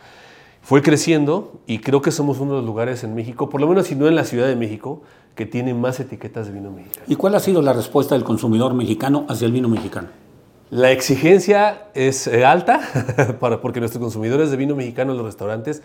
Fue 0.63 0.82
creciendo 0.82 1.60
y 1.67 1.80
creo 1.80 2.02
que 2.02 2.12
somos 2.12 2.39
uno 2.39 2.54
de 2.54 2.58
los 2.60 2.65
lugares 2.65 3.04
en 3.04 3.13
México, 3.13 3.49
por 3.49 3.60
lo 3.62 3.67
menos 3.67 3.88
si 3.88 3.95
no 3.95 4.08
en 4.08 4.15
la 4.15 4.23
Ciudad 4.23 4.47
de 4.47 4.56
México, 4.56 5.02
que 5.36 5.45
tiene 5.45 5.73
más 5.73 5.99
etiquetas 5.99 6.47
de 6.47 6.54
vino 6.54 6.71
mexicano. 6.71 7.06
¿Y 7.08 7.15
cuál 7.15 7.36
ha 7.36 7.39
sido 7.39 7.62
la 7.62 7.73
respuesta 7.73 8.15
del 8.15 8.23
consumidor 8.23 8.73
mexicano 8.73 9.26
hacia 9.28 9.45
el 9.45 9.52
vino 9.52 9.67
mexicano? 9.67 10.08
La 10.69 10.91
exigencia 10.91 11.89
es 11.93 12.28
eh, 12.28 12.45
alta 12.45 13.38
para, 13.39 13.62
porque 13.62 13.80
nuestros 13.80 14.02
consumidores 14.02 14.52
de 14.52 14.58
vino 14.58 14.76
mexicano 14.76 15.12
en 15.12 15.17
los 15.17 15.26
restaurantes 15.26 15.84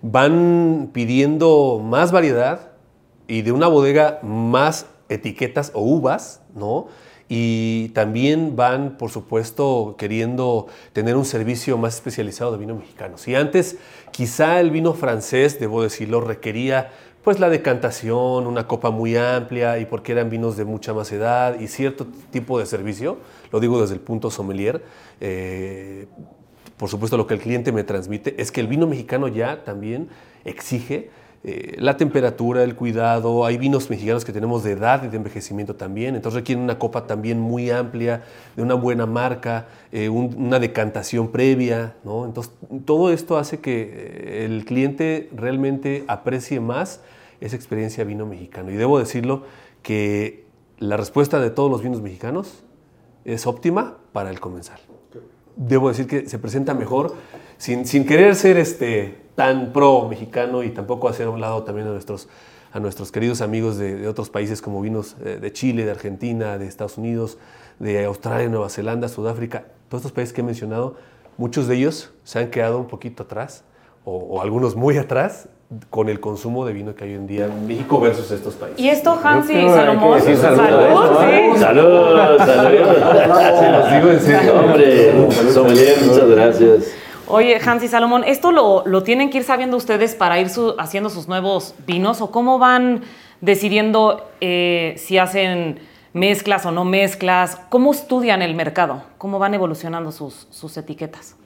van 0.00 0.90
pidiendo 0.92 1.80
más 1.84 2.12
variedad 2.12 2.70
y 3.26 3.42
de 3.42 3.52
una 3.52 3.66
bodega 3.66 4.20
más 4.22 4.86
etiquetas 5.08 5.72
o 5.74 5.82
uvas, 5.82 6.40
¿no? 6.54 6.86
Y 7.28 7.90
también 7.90 8.56
van, 8.56 8.96
por 8.96 9.10
supuesto, 9.10 9.94
queriendo 9.98 10.66
tener 10.92 11.16
un 11.16 11.24
servicio 11.24 11.78
más 11.78 11.94
especializado 11.94 12.50
de 12.50 12.58
vino 12.58 12.74
mexicano. 12.74 13.18
Si 13.18 13.36
antes 13.36 13.78
quizá 14.20 14.60
el 14.60 14.70
vino 14.70 14.92
francés, 14.92 15.58
debo 15.58 15.82
decirlo, 15.82 16.20
requería 16.20 16.90
pues 17.24 17.40
la 17.40 17.48
decantación, 17.48 18.46
una 18.46 18.66
copa 18.66 18.90
muy 18.90 19.16
amplia 19.16 19.78
y 19.78 19.86
porque 19.86 20.12
eran 20.12 20.28
vinos 20.28 20.58
de 20.58 20.66
mucha 20.66 20.92
más 20.92 21.10
edad 21.10 21.58
y 21.58 21.68
cierto 21.68 22.06
tipo 22.30 22.58
de 22.58 22.66
servicio, 22.66 23.16
lo 23.50 23.60
digo 23.60 23.80
desde 23.80 23.94
el 23.94 24.00
punto 24.00 24.30
sommelier, 24.30 24.82
eh, 25.22 26.06
por 26.76 26.90
supuesto 26.90 27.16
lo 27.16 27.26
que 27.26 27.32
el 27.32 27.40
cliente 27.40 27.72
me 27.72 27.82
transmite 27.82 28.34
es 28.36 28.52
que 28.52 28.60
el 28.60 28.66
vino 28.66 28.86
mexicano 28.86 29.26
ya 29.26 29.64
también 29.64 30.10
exige 30.44 31.08
eh, 31.42 31.74
la 31.78 31.96
temperatura, 31.96 32.62
el 32.62 32.76
cuidado, 32.76 33.46
hay 33.46 33.56
vinos 33.56 33.88
mexicanos 33.88 34.24
que 34.26 34.32
tenemos 34.32 34.62
de 34.62 34.72
edad 34.72 35.02
y 35.04 35.08
de 35.08 35.16
envejecimiento 35.16 35.74
también, 35.74 36.14
entonces 36.14 36.40
requieren 36.40 36.62
una 36.62 36.78
copa 36.78 37.06
también 37.06 37.40
muy 37.40 37.70
amplia, 37.70 38.22
de 38.56 38.62
una 38.62 38.74
buena 38.74 39.06
marca, 39.06 39.66
eh, 39.90 40.08
un- 40.10 40.34
una 40.36 40.58
decantación 40.58 41.28
previa, 41.28 41.94
¿no? 42.04 42.26
Entonces 42.26 42.52
todo 42.84 43.10
esto 43.10 43.38
hace 43.38 43.60
que 43.60 43.90
eh, 43.90 44.44
el 44.44 44.64
cliente 44.66 45.30
realmente 45.34 46.04
aprecie 46.08 46.60
más 46.60 47.00
esa 47.40 47.56
experiencia 47.56 48.04
vino 48.04 48.26
mexicano. 48.26 48.70
Y 48.70 48.74
debo 48.76 48.98
decirlo 48.98 49.44
que 49.82 50.44
la 50.78 50.98
respuesta 50.98 51.40
de 51.40 51.48
todos 51.48 51.70
los 51.70 51.82
vinos 51.82 52.02
mexicanos 52.02 52.64
es 53.24 53.46
óptima 53.46 53.96
para 54.12 54.28
el 54.30 54.40
comensal. 54.40 54.78
Debo 55.56 55.88
decir 55.88 56.06
que 56.06 56.28
se 56.28 56.38
presenta 56.38 56.74
mejor 56.74 57.14
sin, 57.60 57.86
sin 57.86 58.06
querer 58.06 58.34
ser 58.36 58.56
este, 58.56 59.18
tan 59.34 59.72
pro 59.74 60.08
mexicano 60.08 60.62
y 60.62 60.70
tampoco 60.70 61.08
hacer 61.08 61.26
a 61.26 61.30
un 61.30 61.42
lado 61.42 61.62
también 61.62 61.86
a 61.86 61.90
nuestros, 61.90 62.26
a 62.72 62.80
nuestros 62.80 63.12
queridos 63.12 63.42
amigos 63.42 63.76
de, 63.76 63.96
de 63.96 64.08
otros 64.08 64.30
países 64.30 64.62
como 64.62 64.80
vinos 64.80 65.14
eh, 65.22 65.38
de 65.38 65.52
Chile, 65.52 65.84
de 65.84 65.90
Argentina, 65.90 66.56
de 66.56 66.66
Estados 66.66 66.96
Unidos, 66.96 67.36
de 67.78 68.06
Australia, 68.06 68.48
Nueva 68.48 68.70
Zelanda, 68.70 69.08
Sudáfrica. 69.08 69.64
Todos 69.90 70.00
estos 70.00 70.12
países 70.12 70.32
que 70.32 70.40
he 70.40 70.44
mencionado, 70.44 70.96
muchos 71.36 71.68
de 71.68 71.76
ellos 71.76 72.14
se 72.24 72.38
han 72.38 72.48
quedado 72.48 72.78
un 72.78 72.86
poquito 72.86 73.24
atrás 73.24 73.62
o, 74.06 74.16
o 74.16 74.40
algunos 74.40 74.74
muy 74.74 74.96
atrás 74.96 75.50
con 75.90 76.08
el 76.08 76.18
consumo 76.18 76.64
de 76.64 76.72
vino 76.72 76.94
que 76.94 77.04
hay 77.04 77.10
hoy 77.10 77.16
en 77.16 77.26
día 77.26 77.44
en 77.44 77.66
México 77.68 78.00
versus 78.00 78.30
estos 78.30 78.54
países. 78.54 78.80
Y 78.80 78.88
esto, 78.88 79.20
Hansi 79.22 79.52
creo 79.52 79.66
y 79.66 79.68
Salomón. 79.68 80.20
salud 80.22 80.36
sí. 81.20 81.60
Salud, 81.60 82.38
salud. 82.38 83.58
Se 83.60 83.70
los 83.70 83.92
digo 83.92 84.10
en 84.12 84.20
serio. 84.20 84.54
Hombre, 84.58 85.52
sommelier, 85.52 85.96
muchas 86.06 86.28
gracias. 86.30 87.00
Oye, 87.32 87.60
Hansi 87.64 87.86
Salomón, 87.86 88.24
¿esto 88.24 88.50
lo, 88.50 88.82
lo 88.86 89.04
tienen 89.04 89.30
que 89.30 89.38
ir 89.38 89.44
sabiendo 89.44 89.76
ustedes 89.76 90.16
para 90.16 90.40
ir 90.40 90.48
haciendo 90.78 91.10
sus 91.10 91.28
nuevos 91.28 91.76
vinos? 91.86 92.20
¿O 92.20 92.32
cómo 92.32 92.58
van 92.58 93.02
decidiendo 93.40 94.28
eh, 94.40 94.94
si 94.96 95.16
hacen 95.16 95.78
mezclas 96.12 96.66
o 96.66 96.72
no 96.72 96.84
mezclas? 96.84 97.60
¿Cómo 97.68 97.92
estudian 97.92 98.42
el 98.42 98.56
mercado? 98.56 99.04
¿Cómo 99.16 99.38
van 99.38 99.54
evolucionando 99.54 100.10
sus, 100.10 100.48
sus 100.50 100.76
etiquetas? 100.76 101.36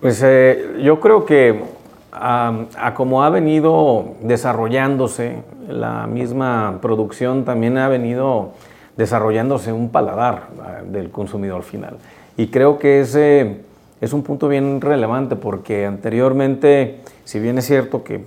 Pues 0.00 0.22
eh, 0.24 0.78
yo 0.82 0.98
creo 0.98 1.26
que 1.26 1.62
a, 2.10 2.94
como 2.96 3.22
ha 3.22 3.28
venido 3.28 4.14
desarrollándose 4.22 5.42
la 5.68 6.06
misma 6.06 6.78
producción, 6.80 7.44
también 7.44 7.76
ha 7.76 7.88
venido 7.88 8.52
desarrollándose 8.96 9.74
un 9.74 9.90
paladar 9.90 10.48
ah, 10.58 10.80
del 10.86 11.10
consumidor 11.10 11.64
final. 11.64 11.98
Y 12.38 12.46
creo 12.46 12.78
que 12.78 13.00
ese 13.00 13.65
es 14.00 14.12
un 14.12 14.22
punto 14.22 14.48
bien 14.48 14.80
relevante 14.80 15.36
porque 15.36 15.86
anteriormente, 15.86 17.00
si 17.24 17.40
bien 17.40 17.58
es 17.58 17.66
cierto 17.66 18.04
que 18.04 18.24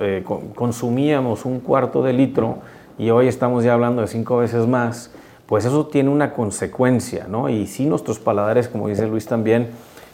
eh, 0.00 0.24
consumíamos 0.54 1.44
un 1.44 1.60
cuarto 1.60 2.02
de 2.02 2.12
litro 2.12 2.58
y 2.98 3.10
hoy 3.10 3.28
estamos 3.28 3.62
ya 3.62 3.74
hablando 3.74 4.02
de 4.02 4.08
cinco 4.08 4.38
veces 4.38 4.66
más, 4.66 5.12
pues 5.46 5.64
eso 5.64 5.86
tiene 5.86 6.10
una 6.10 6.32
consecuencia, 6.32 7.26
¿no? 7.28 7.48
Y 7.48 7.66
si 7.66 7.86
nuestros 7.86 8.18
paladares, 8.18 8.68
como 8.68 8.88
dice 8.88 9.06
Luis 9.06 9.26
también, 9.26 9.68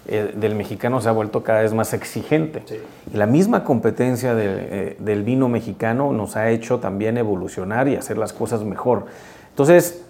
eh, 0.09 0.35
del 0.35 0.55
mexicano 0.57 1.01
se 1.01 1.09
ha 1.09 1.13
vuelto 1.13 1.43
cada 1.43 1.63
vez 1.63 1.73
más 1.73 1.95
exigente. 1.95 2.63
Y 3.13 3.17
la 3.17 3.27
misma 3.27 3.65
competencia 3.65 4.35
eh, 4.37 4.97
del 4.99 5.23
vino 5.23 5.49
mexicano 5.49 6.13
nos 6.13 6.37
ha 6.37 6.51
hecho 6.51 6.81
también 6.81 7.17
evolucionar 7.17 7.89
y 7.89 7.97
hacer 7.97 8.19
las 8.19 8.33
cosas 8.35 8.63
mejor. 8.65 9.07
Entonces, 9.51 10.05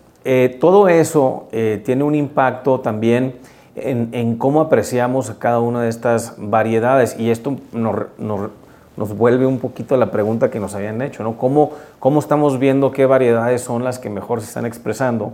todo 0.60 0.88
eso 0.88 1.48
tiene 1.84 2.04
un 2.04 2.14
impacto 2.14 2.78
también 2.78 3.34
en, 3.74 4.36
cómo 4.36 4.60
apreciamos 4.60 5.30
cada 5.38 5.60
una 5.60 5.82
de 5.82 5.88
estas 5.88 6.34
variedades 6.36 7.18
y 7.18 7.30
esto 7.30 7.56
nos, 7.72 9.16
vuelve 9.16 9.46
un 9.46 9.58
poquito 9.58 9.94
a 9.94 9.98
la 9.98 10.10
pregunta 10.10 10.50
que 10.50 10.60
nos 10.60 10.74
habían 10.74 11.00
hecho, 11.02 11.22
¿no? 11.22 11.36
¿Cómo, 11.36 11.72
¿Cómo 11.98 12.20
estamos 12.20 12.58
viendo 12.58 12.92
qué 12.92 13.06
variedades 13.06 13.62
son 13.62 13.84
las 13.84 13.98
que 13.98 14.10
mejor 14.10 14.40
se 14.40 14.48
están 14.48 14.66
expresando? 14.66 15.32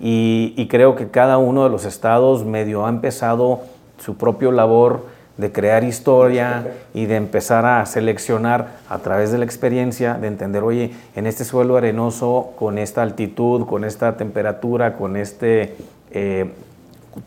Y, 0.00 0.54
y 0.56 0.68
creo 0.68 0.96
que 0.96 1.08
cada 1.08 1.38
uno 1.38 1.64
de 1.64 1.70
los 1.70 1.84
estados 1.84 2.44
medio 2.44 2.86
ha 2.86 2.88
empezado 2.88 3.60
su 3.98 4.16
propio 4.16 4.50
labor 4.50 5.04
de 5.36 5.50
crear 5.50 5.82
historia 5.82 6.74
y 6.92 7.06
de 7.06 7.16
empezar 7.16 7.64
a 7.64 7.84
seleccionar 7.86 8.68
a 8.88 8.98
través 8.98 9.32
de 9.32 9.38
la 9.38 9.44
experiencia, 9.44 10.14
de 10.14 10.28
entender, 10.28 10.62
oye, 10.62 10.92
en 11.16 11.26
este 11.26 11.44
suelo 11.44 11.76
arenoso, 11.76 12.52
con 12.56 12.78
esta 12.78 13.02
altitud, 13.02 13.66
con 13.66 13.84
esta 13.84 14.16
temperatura, 14.16 14.94
con 14.94 15.16
este, 15.16 15.74
eh, 16.10 16.52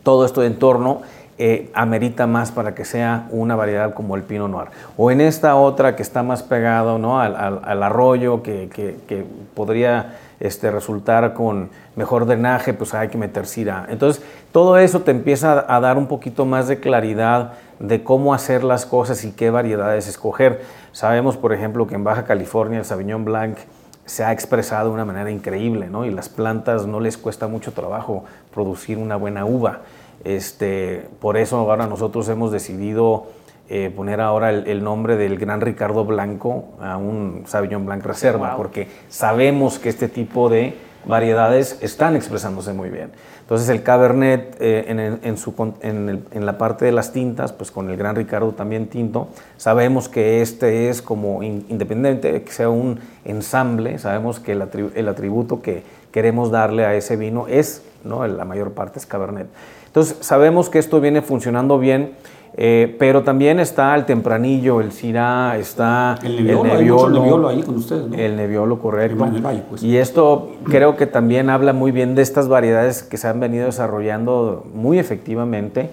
todo 0.02 0.24
esto 0.24 0.40
de 0.40 0.48
entorno, 0.48 1.02
eh, 1.38 1.70
amerita 1.74 2.26
más 2.26 2.50
para 2.50 2.74
que 2.74 2.84
sea 2.84 3.28
una 3.30 3.56
variedad 3.56 3.92
como 3.92 4.16
el 4.16 4.22
Pinot 4.22 4.50
Noir. 4.50 4.68
O 4.96 5.10
en 5.10 5.20
esta 5.20 5.56
otra 5.56 5.94
que 5.94 6.02
está 6.02 6.22
más 6.22 6.42
pegado 6.42 6.98
¿no? 6.98 7.20
al, 7.20 7.82
arroyo, 7.82 8.42
que, 8.42 8.68
que 8.70 9.24
podría 9.54 10.16
este, 10.40 10.70
resultar 10.70 11.34
con 11.34 11.70
mejor 11.94 12.26
drenaje, 12.26 12.74
pues 12.74 12.94
hay 12.94 13.08
que 13.08 13.18
meter 13.18 13.46
cira. 13.46 13.86
Entonces, 13.88 14.22
todo 14.52 14.78
eso 14.78 15.00
te 15.00 15.10
empieza 15.10 15.64
a 15.66 15.80
dar 15.80 15.96
un 15.96 16.06
poquito 16.06 16.44
más 16.44 16.68
de 16.68 16.78
claridad 16.78 17.52
de 17.78 18.02
cómo 18.02 18.34
hacer 18.34 18.64
las 18.64 18.86
cosas 18.86 19.24
y 19.24 19.32
qué 19.32 19.50
variedades 19.50 20.08
escoger. 20.08 20.62
Sabemos, 20.92 21.36
por 21.36 21.52
ejemplo, 21.52 21.86
que 21.86 21.94
en 21.94 22.04
Baja 22.04 22.24
California 22.24 22.78
el 22.78 22.84
Sauvignon 22.84 23.24
Blanc 23.24 23.58
se 24.04 24.24
ha 24.24 24.32
expresado 24.32 24.88
de 24.88 24.94
una 24.94 25.04
manera 25.04 25.30
increíble, 25.30 25.88
¿no? 25.88 26.04
Y 26.04 26.10
las 26.10 26.28
plantas 26.28 26.86
no 26.86 27.00
les 27.00 27.18
cuesta 27.18 27.48
mucho 27.48 27.72
trabajo 27.72 28.24
producir 28.56 28.96
una 28.96 29.16
buena 29.16 29.44
uva. 29.44 29.82
Este, 30.24 31.06
por 31.20 31.36
eso 31.36 31.58
ahora 31.58 31.86
nosotros 31.86 32.26
hemos 32.30 32.50
decidido 32.50 33.26
eh, 33.68 33.92
poner 33.94 34.20
ahora 34.20 34.50
el, 34.50 34.82
nombre 34.82 35.16
del 35.16 35.38
gran 35.38 35.60
Ricardo 35.60 36.06
Blanco 36.06 36.64
a 36.80 36.96
un 36.96 37.42
Sauvignon 37.46 37.84
Blanc 37.84 38.02
Reserva, 38.02 38.56
porque 38.56 38.88
sabemos 39.10 39.78
que 39.78 39.90
este 39.90 40.08
tipo 40.08 40.48
de 40.48 40.74
variedades 41.04 41.78
están 41.82 42.16
expresándose 42.16 42.72
muy 42.72 42.88
bien. 42.88 43.10
Entonces 43.42 43.68
el 43.68 43.82
Cabernet 43.82 44.56
eh, 44.58 45.18
en, 45.22 45.36
su, 45.36 45.54
en, 45.82 46.46
la 46.46 46.58
parte 46.58 46.86
de 46.86 46.92
las 46.92 47.12
tintas, 47.12 47.52
pues 47.52 47.70
con 47.70 47.90
el 47.90 47.96
Gran 47.96 48.16
Ricardo 48.16 48.52
también 48.52 48.86
tinto, 48.86 49.28
sabemos 49.58 50.08
que 50.08 50.40
este 50.40 50.88
es 50.88 51.02
como 51.02 51.42
independiente 51.42 52.32
de 52.32 52.42
que 52.42 52.52
sea 52.52 52.70
un 52.70 53.00
ensamble, 53.24 53.98
sabemos 53.98 54.40
que 54.40 54.52
el, 54.52 54.92
el, 54.94 55.08
atributo 55.08 55.60
que 55.60 55.84
queremos 56.10 56.50
darle 56.50 56.86
a 56.86 56.94
ese 56.94 57.16
vino 57.16 57.46
es, 57.46 57.82
¿no? 58.06 58.26
la 58.26 58.44
mayor 58.44 58.72
parte 58.72 58.98
es 58.98 59.06
Cabernet. 59.06 59.48
Entonces 59.86 60.16
sabemos 60.20 60.70
que 60.70 60.78
esto 60.78 61.00
viene 61.00 61.22
funcionando 61.22 61.78
bien 61.78 62.12
eh, 62.58 62.96
pero 62.98 63.22
también 63.22 63.60
está 63.60 63.94
el 63.94 64.06
tempranillo, 64.06 64.80
el 64.80 64.90
cirá, 64.90 65.58
está 65.58 66.18
el 66.22 66.46
neviolo, 66.46 67.48
ahí 67.48 67.62
con 67.62 67.76
ustedes, 67.76 68.06
¿no? 68.06 68.16
El 68.16 68.34
neviolo, 68.34 68.78
correcto. 68.78 69.26
Pues. 69.68 69.82
Y 69.82 69.98
esto 69.98 70.52
creo 70.64 70.96
que 70.96 71.06
también 71.06 71.50
habla 71.50 71.74
muy 71.74 71.92
bien 71.92 72.14
de 72.14 72.22
estas 72.22 72.48
variedades 72.48 73.02
que 73.02 73.18
se 73.18 73.28
han 73.28 73.40
venido 73.40 73.66
desarrollando 73.66 74.66
muy 74.72 74.98
efectivamente. 74.98 75.90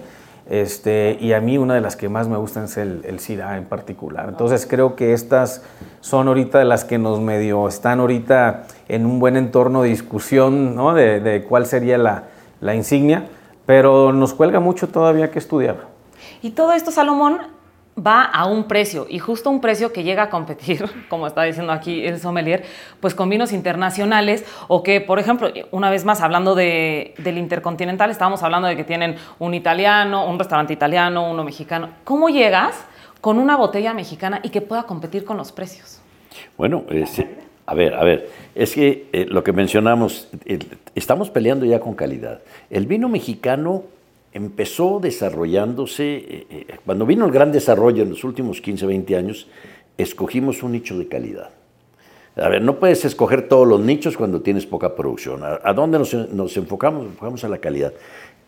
Este, 0.48 1.16
y 1.20 1.32
a 1.32 1.40
mí 1.40 1.56
una 1.58 1.74
de 1.74 1.80
las 1.82 1.96
que 1.96 2.08
más 2.08 2.28
me 2.28 2.36
gustan 2.36 2.64
es 2.64 2.76
el, 2.78 3.02
el 3.04 3.18
en 3.28 3.64
particular. 3.64 4.28
Entonces 4.30 4.66
creo 4.66 4.94
que 4.96 5.12
estas 5.12 5.62
son 6.00 6.28
ahorita 6.28 6.58
de 6.58 6.64
las 6.64 6.84
que 6.84 6.96
nos 6.96 7.20
medio 7.20 7.68
están 7.68 8.00
ahorita 8.00 8.64
en 8.88 9.06
un 9.06 9.18
buen 9.18 9.36
entorno 9.36 9.82
de 9.82 9.88
discusión 9.88 10.74
¿no? 10.74 10.94
de, 10.94 11.20
de 11.20 11.42
cuál 11.44 11.66
sería 11.66 11.98
la, 11.98 12.24
la 12.60 12.74
insignia, 12.74 13.28
pero 13.66 14.12
nos 14.12 14.34
cuelga 14.34 14.60
mucho 14.60 14.88
todavía 14.88 15.30
que 15.30 15.38
estudiar. 15.38 15.88
Y 16.42 16.50
todo 16.50 16.72
esto, 16.72 16.90
Salomón, 16.90 17.38
va 17.96 18.22
a 18.24 18.46
un 18.46 18.64
precio 18.64 19.06
y 19.08 19.18
justo 19.18 19.50
un 19.50 19.60
precio 19.60 19.92
que 19.92 20.02
llega 20.02 20.24
a 20.24 20.30
competir, 20.30 20.84
como 21.08 21.26
está 21.26 21.42
diciendo 21.42 21.72
aquí 21.72 22.04
el 22.04 22.20
sommelier, 22.20 22.64
pues 23.00 23.14
con 23.14 23.28
vinos 23.28 23.52
internacionales 23.52 24.44
o 24.68 24.82
que, 24.82 25.00
por 25.00 25.18
ejemplo, 25.18 25.50
una 25.70 25.90
vez 25.90 26.04
más 26.04 26.20
hablando 26.20 26.54
de, 26.54 27.14
del 27.18 27.38
intercontinental, 27.38 28.10
estábamos 28.10 28.42
hablando 28.42 28.68
de 28.68 28.76
que 28.76 28.84
tienen 28.84 29.16
un 29.38 29.54
italiano, 29.54 30.26
un 30.26 30.38
restaurante 30.38 30.72
italiano, 30.72 31.30
uno 31.30 31.44
mexicano. 31.44 31.90
¿Cómo 32.04 32.28
llegas 32.28 32.84
con 33.20 33.38
una 33.38 33.56
botella 33.56 33.94
mexicana 33.94 34.40
y 34.42 34.50
que 34.50 34.60
pueda 34.60 34.84
competir 34.84 35.24
con 35.24 35.36
los 35.36 35.52
precios? 35.52 36.00
Bueno, 36.58 36.84
a 37.66 37.74
ver, 37.74 37.94
a 37.94 38.04
ver, 38.04 38.28
es 38.54 38.74
que 38.74 39.08
eh, 39.12 39.26
lo 39.28 39.42
que 39.42 39.52
mencionamos, 39.52 40.28
estamos 40.94 41.30
peleando 41.30 41.64
ya 41.64 41.80
con 41.80 41.94
calidad. 41.94 42.40
El 42.68 42.86
vino 42.86 43.08
mexicano 43.08 43.84
empezó 44.34 45.00
desarrollándose, 45.00 46.16
eh, 46.16 46.46
eh, 46.50 46.66
cuando 46.84 47.06
vino 47.06 47.24
el 47.24 47.32
gran 47.32 47.52
desarrollo 47.52 48.02
en 48.02 48.10
los 48.10 48.24
últimos 48.24 48.60
15, 48.60 48.84
20 48.84 49.16
años, 49.16 49.48
escogimos 49.96 50.62
un 50.62 50.72
nicho 50.72 50.98
de 50.98 51.08
calidad. 51.08 51.50
A 52.36 52.48
ver, 52.48 52.60
no 52.60 52.80
puedes 52.80 53.04
escoger 53.04 53.48
todos 53.48 53.66
los 53.66 53.80
nichos 53.80 54.16
cuando 54.16 54.40
tienes 54.40 54.66
poca 54.66 54.96
producción. 54.96 55.42
¿A, 55.44 55.72
dónde 55.72 56.00
nos, 56.00 56.12
nos, 56.12 56.56
enfocamos? 56.56 57.06
Enfocamos 57.06 57.44
a 57.44 57.48
la 57.48 57.58
calidad. 57.58 57.92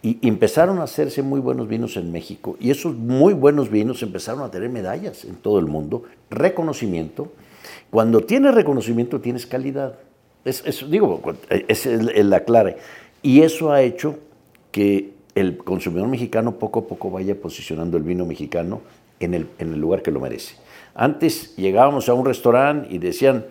Y 0.03 0.19
empezaron 0.27 0.81
a 0.81 0.83
hacerse 0.83 1.23
muy 1.23 1.41
buenos 1.41 1.69
vinos 1.69 1.97
en 1.97 2.13
México 2.13 2.57
y 2.61 2.71
esos 2.71 2.95
muy 2.95 3.33
buenos 3.33 3.71
vinos 3.71 4.03
empezaron 4.03 4.43
a 4.43 4.51
tener 4.51 4.69
medallas 4.69 5.25
en 5.25 5.37
todo 5.37 5.59
el 5.59 5.67
mundo, 5.67 6.03
reconocimiento. 6.31 7.33
Cuando 7.91 8.21
tienes 8.21 8.55
reconocimiento 8.55 9.21
tienes 9.21 9.47
calidad. 9.47 9.95
Es, 10.45 10.63
digo, 10.89 11.21
es 11.49 11.87
la 11.87 12.41
clave. 12.41 12.77
Y 13.23 13.43
eso 13.43 13.73
ha 13.73 13.83
hecho 13.83 14.19
que 14.71 15.13
el 15.35 15.59
consumidor 15.59 16.09
mexicano 16.09 16.53
poco 16.59 16.81
a 16.81 16.87
poco 16.87 17.11
vaya 17.11 17.35
posicionando 17.35 17.97
el 17.97 18.03
vino 18.03 18.25
mexicano 18.25 18.81
en 19.21 19.35
el, 19.35 19.47
en 19.59 19.73
el 19.73 19.81
lugar 19.81 20.03
que 20.03 20.11
lo 20.11 20.21
merece. 20.21 20.57
Antes 20.95 21.55
llegábamos 21.57 22.09
a 22.09 22.15
un 22.15 22.25
restaurante 22.25 22.89
y 22.91 22.99
decían, 22.99 23.45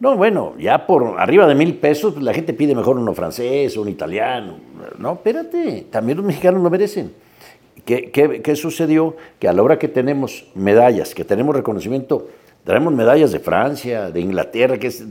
no, 0.00 0.16
bueno, 0.16 0.54
ya 0.58 0.86
por 0.86 1.20
arriba 1.20 1.46
de 1.46 1.54
mil 1.54 1.76
pesos 1.76 2.14
pues, 2.14 2.24
la 2.24 2.32
gente 2.32 2.54
pide 2.54 2.74
mejor 2.74 2.98
uno 2.98 3.14
francés 3.14 3.76
un 3.76 3.88
italiano. 3.88 4.56
No, 4.98 5.12
espérate, 5.12 5.86
también 5.90 6.18
los 6.18 6.26
mexicanos 6.26 6.62
lo 6.62 6.70
merecen. 6.70 7.12
¿Qué, 7.84 8.10
qué, 8.10 8.56
sucedió? 8.56 9.16
Que 9.38 9.48
a 9.48 9.52
la 9.52 9.62
hora 9.62 9.78
que 9.78 9.88
tenemos 9.88 10.46
medallas, 10.54 11.14
que 11.14 11.24
tenemos 11.24 11.56
reconocimiento, 11.56 12.28
traemos 12.64 12.92
medallas 12.92 13.32
de 13.32 13.40
Francia, 13.40 14.10
de 14.10 14.20
Inglaterra, 14.20 14.78
que 14.78 14.88
es 14.88 15.04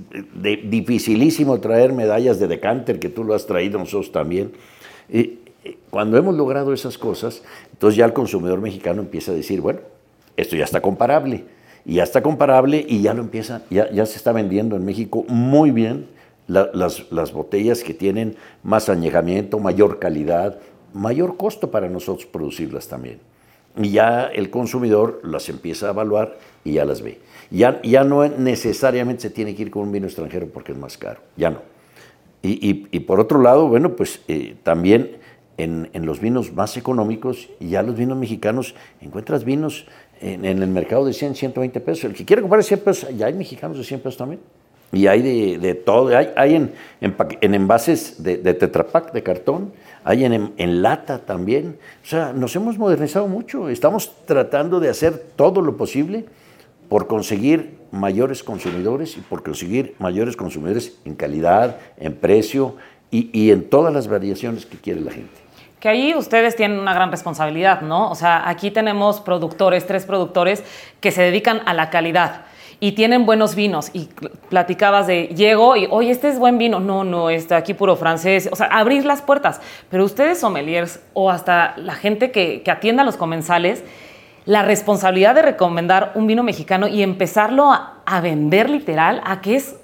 dificilísimo 0.64 1.60
traer 1.60 1.94
medallas 1.94 2.40
de 2.40 2.48
decanter, 2.48 3.00
que 3.00 3.10
tú 3.10 3.24
lo 3.24 3.34
has 3.34 3.46
traído 3.46 3.80
nosotros 3.80 4.12
también. 4.12 4.52
Y 5.12 5.40
cuando 5.90 6.18
hemos 6.18 6.36
logrado 6.36 6.74
esas 6.74 6.98
cosas, 6.98 7.44
entonces 7.72 7.98
ya 7.98 8.06
el 8.06 8.14
consumidor 8.14 8.62
mexicano 8.62 9.02
empieza 9.02 9.32
a 9.32 9.36
decir, 9.36 9.62
bueno, 9.62 9.80
esto 10.38 10.56
ya 10.56 10.64
está 10.64 10.82
comparable, 10.82 11.46
y 11.86 11.96
ya 11.96 12.04
está 12.04 12.22
comparable 12.22 12.86
y 12.88 13.02
ya 13.02 13.14
lo 13.14 13.22
empieza, 13.22 13.64
ya, 13.70 13.90
ya 13.92 14.06
se 14.06 14.18
está 14.18 14.32
vendiendo 14.32 14.76
en 14.76 14.86
México 14.86 15.26
muy 15.28 15.72
bien 15.72 16.08
las, 16.48 17.12
las 17.12 17.32
botellas 17.32 17.84
que 17.84 17.94
tienen 17.94 18.36
más 18.64 18.90
añejamiento, 18.90 19.60
mayor 19.60 20.00
calidad, 20.00 20.60
mayor 20.94 21.38
costo 21.38 21.72
para 21.72 21.90
nosotros 21.90 22.26
producirlas 22.26 22.88
también. 22.88 23.20
Y 23.80 23.92
ya 23.92 24.26
el 24.28 24.50
consumidor 24.50 25.22
las 25.24 25.50
empieza 25.50 25.88
a 25.88 25.92
evaluar 25.92 26.38
y 26.64 26.74
ya 26.74 26.86
las 26.86 27.02
ve. 27.02 27.20
Ya, 27.50 27.82
ya 27.82 28.04
no 28.04 28.28
necesariamente 28.28 29.24
se 29.24 29.30
tiene 29.30 29.56
que 29.56 29.64
ir 29.64 29.72
con 29.72 29.84
un 29.84 29.92
vino 29.92 30.06
extranjero 30.06 30.48
porque 30.48 30.74
es 30.74 30.78
más 30.78 30.98
caro, 30.98 31.22
ya 31.36 31.50
no. 31.50 31.62
Y, 32.42 32.88
y, 32.92 33.00
por 33.02 33.20
otro 33.20 33.42
lado, 33.42 33.68
bueno, 33.68 33.98
pues 33.98 34.22
eh, 34.30 34.56
también 34.64 35.18
en, 35.58 36.06
los 36.06 36.22
vinos 36.22 36.54
más 36.54 36.78
económicos 36.78 37.50
ya 37.60 37.82
los 37.84 37.98
vinos 37.98 38.18
mexicanos, 38.18 38.76
encuentras 39.02 39.44
vinos 39.44 39.86
en, 40.22 40.46
el 40.46 40.68
mercado 40.68 41.06
de 41.06 41.14
100, 41.14 41.36
120 41.36 41.80
pesos. 41.82 42.06
El 42.06 42.14
que 42.14 42.24
quiere 42.26 42.42
comprar 42.42 42.64
100 42.64 42.80
pesos, 42.80 43.10
ya 43.18 43.26
hay 43.26 43.34
mexicanos 43.34 43.78
de 43.78 43.84
100 43.84 44.00
pesos 44.00 44.18
también. 44.18 44.40
y 44.94 45.08
hay 45.08 45.22
de, 45.22 45.58
de 45.60 45.76
todo. 45.76 46.16
Hay, 46.16 46.30
hay 46.36 46.56
en, 46.56 46.72
en, 47.02 47.16
en, 47.42 47.54
envases 47.54 48.24
de, 48.24 48.38
de 48.38 48.54
Tetrapac, 48.54 49.12
de 49.12 49.22
cartón, 49.22 49.74
hay 50.10 50.26
en, 50.26 50.54
en, 50.58 50.82
lata 50.82 51.20
también. 51.20 51.78
O 52.04 52.08
sea, 52.08 52.34
nos 52.34 52.56
hemos 52.56 52.80
modernizado 52.80 53.28
mucho. 53.28 53.70
Estamos 53.70 54.12
tratando 54.26 54.80
de 54.80 54.90
hacer 54.90 55.24
todo 55.36 55.62
lo 55.62 55.78
posible 55.78 56.26
por 56.90 57.06
conseguir 57.06 57.78
mayores 57.92 58.42
consumidores 58.42 59.18
y 59.18 59.22
por 59.22 59.44
conseguir 59.44 59.94
mayores 60.00 60.36
consumidores 60.36 60.98
en 61.06 61.14
calidad, 61.14 61.78
en 61.98 62.16
precio 62.16 62.76
y, 63.12 63.30
y 63.40 63.52
en 63.52 63.70
todas 63.70 63.94
las 63.94 64.08
variaciones 64.08 64.66
que 64.66 64.78
quiere 64.78 65.02
la 65.02 65.12
gente. 65.12 65.30
Que 65.80 65.90
ahí 65.90 66.16
ustedes 66.16 66.56
tienen 66.56 66.80
una 66.80 66.96
gran 66.96 67.12
responsabilidad, 67.12 67.82
¿no? 67.82 68.10
O 68.10 68.16
sea, 68.16 68.50
aquí 68.50 68.72
tenemos 68.72 69.22
productores, 69.22 69.86
tres 69.86 70.06
productores 70.06 70.64
que 71.02 71.12
se 71.12 71.22
dedican 71.22 71.62
a 71.68 71.76
la 71.76 71.92
calidad 71.92 72.46
y 72.80 72.94
tienen 72.94 73.26
buenos 73.26 73.56
vinos. 73.56 73.92
Y 73.94 74.10
platicabas 74.50 75.08
de, 75.08 75.28
llego 75.28 75.76
y, 75.76 75.88
oye, 75.90 76.12
este 76.12 76.30
es 76.30 76.40
buen 76.40 76.58
vino. 76.58 76.80
No, 76.80 77.04
no, 77.04 77.30
está 77.30 77.58
aquí 77.58 77.74
puro 77.74 77.96
francés. 77.96 78.50
O 78.52 78.56
sea, 78.56 78.68
abrir 78.68 79.06
las 79.06 79.22
puertas. 79.22 79.62
Pero 79.90 80.06
ustedes, 80.06 80.40
sommeliers, 80.40 81.00
o 81.14 81.30
hasta 81.30 81.76
la 81.78 81.96
gente 81.96 82.32
que, 82.32 82.62
que 82.62 82.72
atienda 82.72 83.04
a 83.04 83.06
los 83.06 83.18
comensales, 83.18 83.84
la 84.46 84.64
responsabilidad 84.64 85.36
de 85.36 85.44
recomendar 85.44 86.14
un 86.16 86.26
vino 86.26 86.42
mexicano 86.42 86.88
y 86.88 87.04
empezarlo 87.04 87.72
a, 87.72 88.22
vender 88.22 88.68
literal 88.68 89.22
a 89.24 89.42
que 89.42 89.56
es 89.56 89.76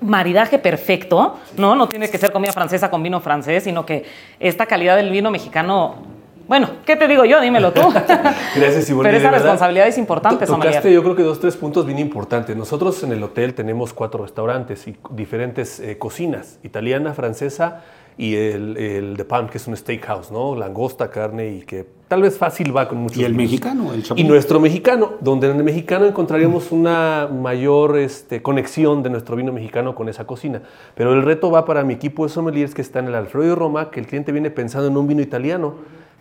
maridaje 0.00 0.58
perfecto, 0.58 1.38
¿no? 1.56 1.76
No 1.76 1.88
tiene 1.88 2.10
que 2.10 2.18
ser 2.18 2.32
comida 2.32 2.52
francesa 2.52 2.90
con 2.90 3.00
vino 3.00 3.20
francés, 3.20 3.62
sino 3.62 3.86
que 3.86 4.04
esta 4.40 4.66
calidad 4.66 4.96
del 4.96 5.10
vino 5.10 5.30
mexicano 5.30 6.17
bueno, 6.48 6.70
¿qué 6.86 6.96
te 6.96 7.06
digo 7.06 7.24
yo? 7.26 7.40
Dímelo 7.40 7.72
tú. 7.72 7.82
Gracias, 8.56 8.86
Simone. 8.86 9.10
Pero 9.10 9.18
esa 9.18 9.30
responsabilidad 9.30 9.86
es 9.86 9.98
importante, 9.98 10.46
Tocaste, 10.46 10.92
yo 10.92 11.02
creo 11.02 11.14
que 11.14 11.22
dos, 11.22 11.38
tres 11.38 11.56
puntos 11.56 11.84
bien 11.84 11.98
importantes. 11.98 12.56
Nosotros 12.56 13.02
en 13.02 13.12
el 13.12 13.22
hotel 13.22 13.54
tenemos 13.54 13.92
cuatro 13.92 14.22
restaurantes 14.22 14.88
y 14.88 14.96
diferentes 15.10 15.78
eh, 15.78 15.98
cocinas, 15.98 16.58
italiana, 16.62 17.12
francesa 17.12 17.82
y 18.16 18.34
el, 18.34 18.76
el 18.76 19.16
de 19.16 19.24
Palm, 19.24 19.48
que 19.48 19.58
es 19.58 19.66
un 19.68 19.76
steakhouse, 19.76 20.32
¿no? 20.32 20.56
Langosta, 20.56 21.10
carne 21.10 21.50
y 21.50 21.60
que 21.60 21.86
tal 22.08 22.22
vez 22.22 22.36
fácil 22.36 22.76
va 22.76 22.88
con 22.88 22.98
muchos 22.98 23.18
Y 23.18 23.24
el 23.24 23.34
mexicano, 23.34 23.92
el 23.92 24.02
Y 24.16 24.24
nuestro 24.24 24.58
mexicano, 24.58 25.12
donde 25.20 25.50
en 25.50 25.56
el 25.58 25.64
mexicano 25.64 26.06
encontraríamos 26.06 26.72
una 26.72 27.28
mayor 27.30 27.96
este, 27.98 28.42
conexión 28.42 29.02
de 29.02 29.10
nuestro 29.10 29.36
vino 29.36 29.52
mexicano 29.52 29.94
con 29.94 30.08
esa 30.08 30.26
cocina. 30.26 30.62
Pero 30.94 31.12
el 31.12 31.22
reto 31.22 31.50
va 31.50 31.64
para 31.64 31.84
mi 31.84 31.94
equipo 31.94 32.24
de 32.24 32.30
sommeliers 32.30 32.74
que 32.74 32.82
está 32.82 32.98
en 32.98 33.06
el 33.06 33.14
Alfredo 33.14 33.52
y 33.52 33.54
Roma, 33.54 33.90
que 33.90 34.00
el 34.00 34.06
cliente 34.06 34.32
viene 34.32 34.50
pensando 34.50 34.88
en 34.88 34.96
un 34.96 35.06
vino 35.06 35.22
italiano, 35.22 35.74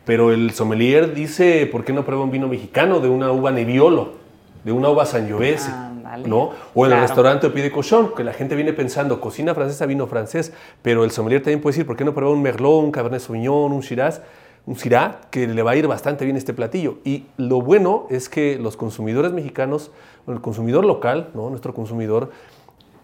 pero 0.07 0.31
el 0.31 0.51
sommelier 0.51 1.13
dice, 1.13 1.67
¿por 1.71 1.83
qué 1.85 1.93
no 1.93 2.03
prueba 2.05 2.23
un 2.23 2.31
vino 2.31 2.47
mexicano 2.47 2.99
de 2.99 3.09
una 3.09 3.31
uva 3.31 3.51
Nebbiolo, 3.51 4.13
de 4.63 4.71
una 4.71 4.89
uva 4.89 5.05
Sangiovese? 5.05 5.69
Ándale. 5.69 6.27
¿no? 6.27 6.51
O 6.73 6.85
en 6.85 6.93
el 6.93 7.01
restaurante 7.01 7.49
Pie 7.49 7.63
de 7.63 7.71
Cochon, 7.71 8.13
que 8.15 8.23
la 8.23 8.31
gente 8.33 8.55
viene 8.55 8.71
pensando 8.71 9.19
cocina 9.19 9.53
francesa, 9.53 9.85
vino 9.85 10.07
francés, 10.07 10.53
pero 10.81 11.03
el 11.03 11.11
sommelier 11.11 11.41
también 11.43 11.59
puede 11.61 11.73
decir, 11.73 11.85
¿por 11.85 11.97
qué 11.97 12.05
no 12.05 12.13
prueba 12.13 12.33
un 12.33 12.41
Merlot, 12.41 12.81
un 12.83 12.91
Cabernet 12.91 13.19
Sauvignon, 13.19 13.71
un 13.73 13.81
Shiraz? 13.81 14.21
Un 14.65 14.75
Syrah, 14.77 15.21
que 15.31 15.47
le 15.47 15.61
va 15.63 15.71
a 15.71 15.75
ir 15.77 15.87
bastante 15.87 16.25
bien 16.25 16.35
este 16.35 16.53
platillo. 16.53 16.97
Y 17.05 17.25
lo 17.37 17.61
bueno 17.61 18.05
es 18.09 18.27
que 18.27 18.57
los 18.59 18.75
consumidores 18.75 19.31
mexicanos, 19.31 19.91
el 20.27 20.41
consumidor 20.41 20.85
local, 20.85 21.29
¿no? 21.33 21.49
nuestro 21.49 21.73
consumidor, 21.73 22.31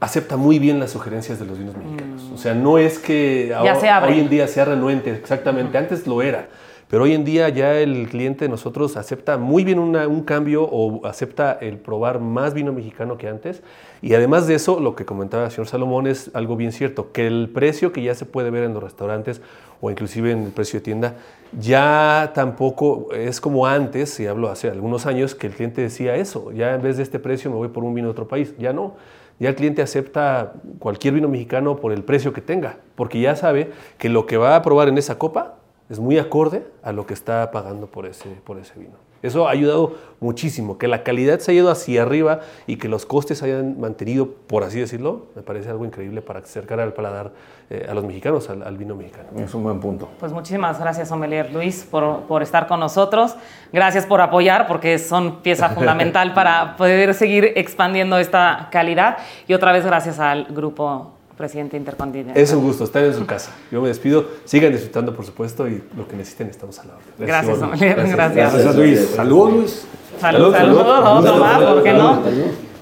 acepta 0.02 0.36
muy 0.36 0.60
bien 0.60 0.80
las 0.82 0.92
sugerencias 0.92 1.40
de 1.40 1.46
los 1.46 1.58
vinos 1.58 1.76
mexicanos. 1.78 2.30
O 2.34 2.38
sea, 2.38 2.54
no 2.54 2.78
es 2.78 3.00
que 3.00 3.54
ahora- 3.56 3.72
hoy 4.08 4.20
en 4.20 4.30
día 4.30 4.48
sea 4.50 4.66
renuente, 4.66 5.12
exactamente, 5.12 5.78
antes 5.78 6.06
lo 6.06 6.22
era. 6.22 6.50
Pero 6.94 7.06
hoy 7.06 7.14
en 7.14 7.26
día 7.26 7.50
ya 7.50 7.74
el 7.80 8.08
cliente 8.08 8.46
de 8.46 8.50
nosotros 8.50 8.98
acepta 8.98 9.40
muy 9.40 9.64
bien 9.64 9.80
un 9.80 10.22
cambio 10.22 10.62
o 10.62 11.04
acepta 11.08 11.58
el 11.60 11.80
probar 11.80 12.20
más 12.20 12.54
vino 12.54 12.72
mexicano 12.72 13.18
que 13.18 13.28
antes. 13.28 13.64
Y 14.04 14.14
además 14.14 14.46
de 14.46 14.54
eso, 14.54 14.80
lo 14.80 14.96
que 14.96 15.04
comentaba 15.04 15.46
el 15.46 15.50
señor 15.50 15.66
Salomón 15.66 16.06
es 16.06 16.30
algo 16.36 16.56
bien 16.56 16.72
cierto, 16.72 17.12
que 17.12 17.26
el 17.26 17.50
precio 17.52 17.92
que 17.92 18.04
ya 18.04 18.14
se 18.14 18.28
puede 18.28 18.52
ver 18.52 18.64
en 18.64 18.76
los 18.76 18.84
restaurantes 18.84 19.42
o 19.82 19.90
inclusive 19.90 20.30
en 20.30 20.44
el 20.44 20.52
precio 20.52 20.82
de 20.82 20.84
tienda, 20.84 21.16
ya 21.60 22.32
tampoco 22.36 23.08
es 23.12 23.42
como 23.42 23.66
antes, 23.66 24.20
y 24.20 24.28
hablo 24.28 24.50
hace 24.50 24.70
algunos 24.70 25.08
años, 25.08 25.34
que 25.34 25.48
el 25.48 25.54
cliente 25.54 25.82
decía 25.82 26.16
eso, 26.16 26.52
ya 26.52 26.76
en 26.76 26.84
vez 26.84 26.98
de 26.98 27.02
este 27.02 27.18
precio 27.18 27.50
me 27.50 27.58
voy 27.58 27.70
por 27.70 27.84
un 27.84 27.96
vino 27.96 28.10
de 28.10 28.12
otro 28.12 28.28
país, 28.28 28.54
ya 28.60 28.72
no. 28.72 28.98
Ya 29.40 29.50
el 29.50 29.56
cliente 29.56 29.82
acepta 29.82 30.54
cualquier 30.78 31.16
vino 31.16 31.28
mexicano 31.28 31.78
por 31.78 31.92
el 31.92 32.04
precio 32.04 32.34
que 32.34 32.42
tenga, 32.42 32.78
porque 32.94 33.20
ya 33.20 33.36
sabe 33.36 33.72
que 33.98 34.10
lo 34.10 34.28
que 34.28 34.38
va 34.38 34.56
a 34.56 34.62
probar 34.62 34.90
en 34.90 35.00
esa 35.00 35.18
copa 35.18 35.56
es 35.94 36.00
muy 36.00 36.18
acorde 36.18 36.66
a 36.82 36.92
lo 36.92 37.06
que 37.06 37.14
está 37.14 37.52
pagando 37.52 37.86
por 37.86 38.08
ese, 38.08 38.28
por 38.44 38.58
ese 38.58 38.80
vino. 38.80 38.96
Eso 39.22 39.48
ha 39.48 39.52
ayudado 39.52 39.96
muchísimo, 40.20 40.78
que 40.78 40.88
la 40.88 41.04
calidad 41.04 41.40
se 41.40 41.52
ha 41.52 41.54
ido 41.54 41.70
hacia 41.70 42.02
arriba 42.02 42.42
y 42.68 42.76
que 42.76 42.90
los 42.90 43.06
costes 43.06 43.38
se 43.38 43.46
hayan 43.46 43.80
mantenido, 43.80 44.28
por 44.48 44.64
así 44.64 44.80
decirlo, 44.80 45.28
me 45.36 45.44
parece 45.44 45.70
algo 45.70 45.86
increíble 45.86 46.22
para 46.22 46.40
acercar 46.40 46.80
al 46.80 46.94
paladar 46.94 47.32
eh, 47.70 47.86
a 47.88 47.94
los 47.94 48.04
mexicanos, 48.04 48.50
al, 48.50 48.64
al 48.64 48.76
vino 48.76 48.96
mexicano. 48.96 49.30
Es 49.38 49.54
un 49.54 49.64
buen 49.64 49.80
punto. 49.80 50.10
Pues 50.20 50.34
muchísimas 50.34 50.80
gracias, 50.80 51.08
Sommelier 51.08 51.54
Luis, 51.54 51.88
por, 51.90 52.24
por 52.24 52.42
estar 52.42 52.68
con 52.68 52.80
nosotros. 52.80 53.36
Gracias 53.72 54.08
por 54.08 54.20
apoyar, 54.20 54.68
porque 54.68 54.98
son 54.98 55.42
pieza 55.42 55.70
fundamental 55.76 56.34
para 56.34 56.76
poder 56.76 57.14
seguir 57.14 57.54
expandiendo 57.56 58.18
esta 58.18 58.68
calidad. 58.72 59.20
Y 59.48 59.54
otra 59.54 59.72
vez 59.72 59.86
gracias 59.86 60.20
al 60.20 60.46
grupo 60.46 61.14
Presidente 61.44 61.76
Intercontinental. 61.76 62.42
Es 62.42 62.54
un 62.54 62.64
gusto 62.64 62.86
estar 62.86 63.04
en 63.04 63.14
su 63.14 63.26
casa. 63.26 63.52
Yo 63.70 63.82
me 63.82 63.90
despido. 63.90 64.26
Sigan 64.46 64.72
disfrutando, 64.72 65.14
por 65.14 65.26
supuesto, 65.26 65.68
y 65.68 65.84
lo 65.98 66.08
que 66.08 66.16
necesiten 66.16 66.48
estamos 66.48 66.80
a 66.80 66.86
la 66.86 66.94
orden. 66.94 67.28
Gracias. 67.28 67.60
Sommelier. 67.60 67.96
Gracias. 67.98 68.54
Gracias, 68.54 68.76
Luis. 68.78 69.10
Saludos, 69.14 69.54
Luis. 69.54 69.86
Salud, 70.22 70.54
Salud, 70.54 70.78
salud, 70.86 71.74
¿por 71.74 71.84
qué 71.84 71.92
no? 71.92 72.22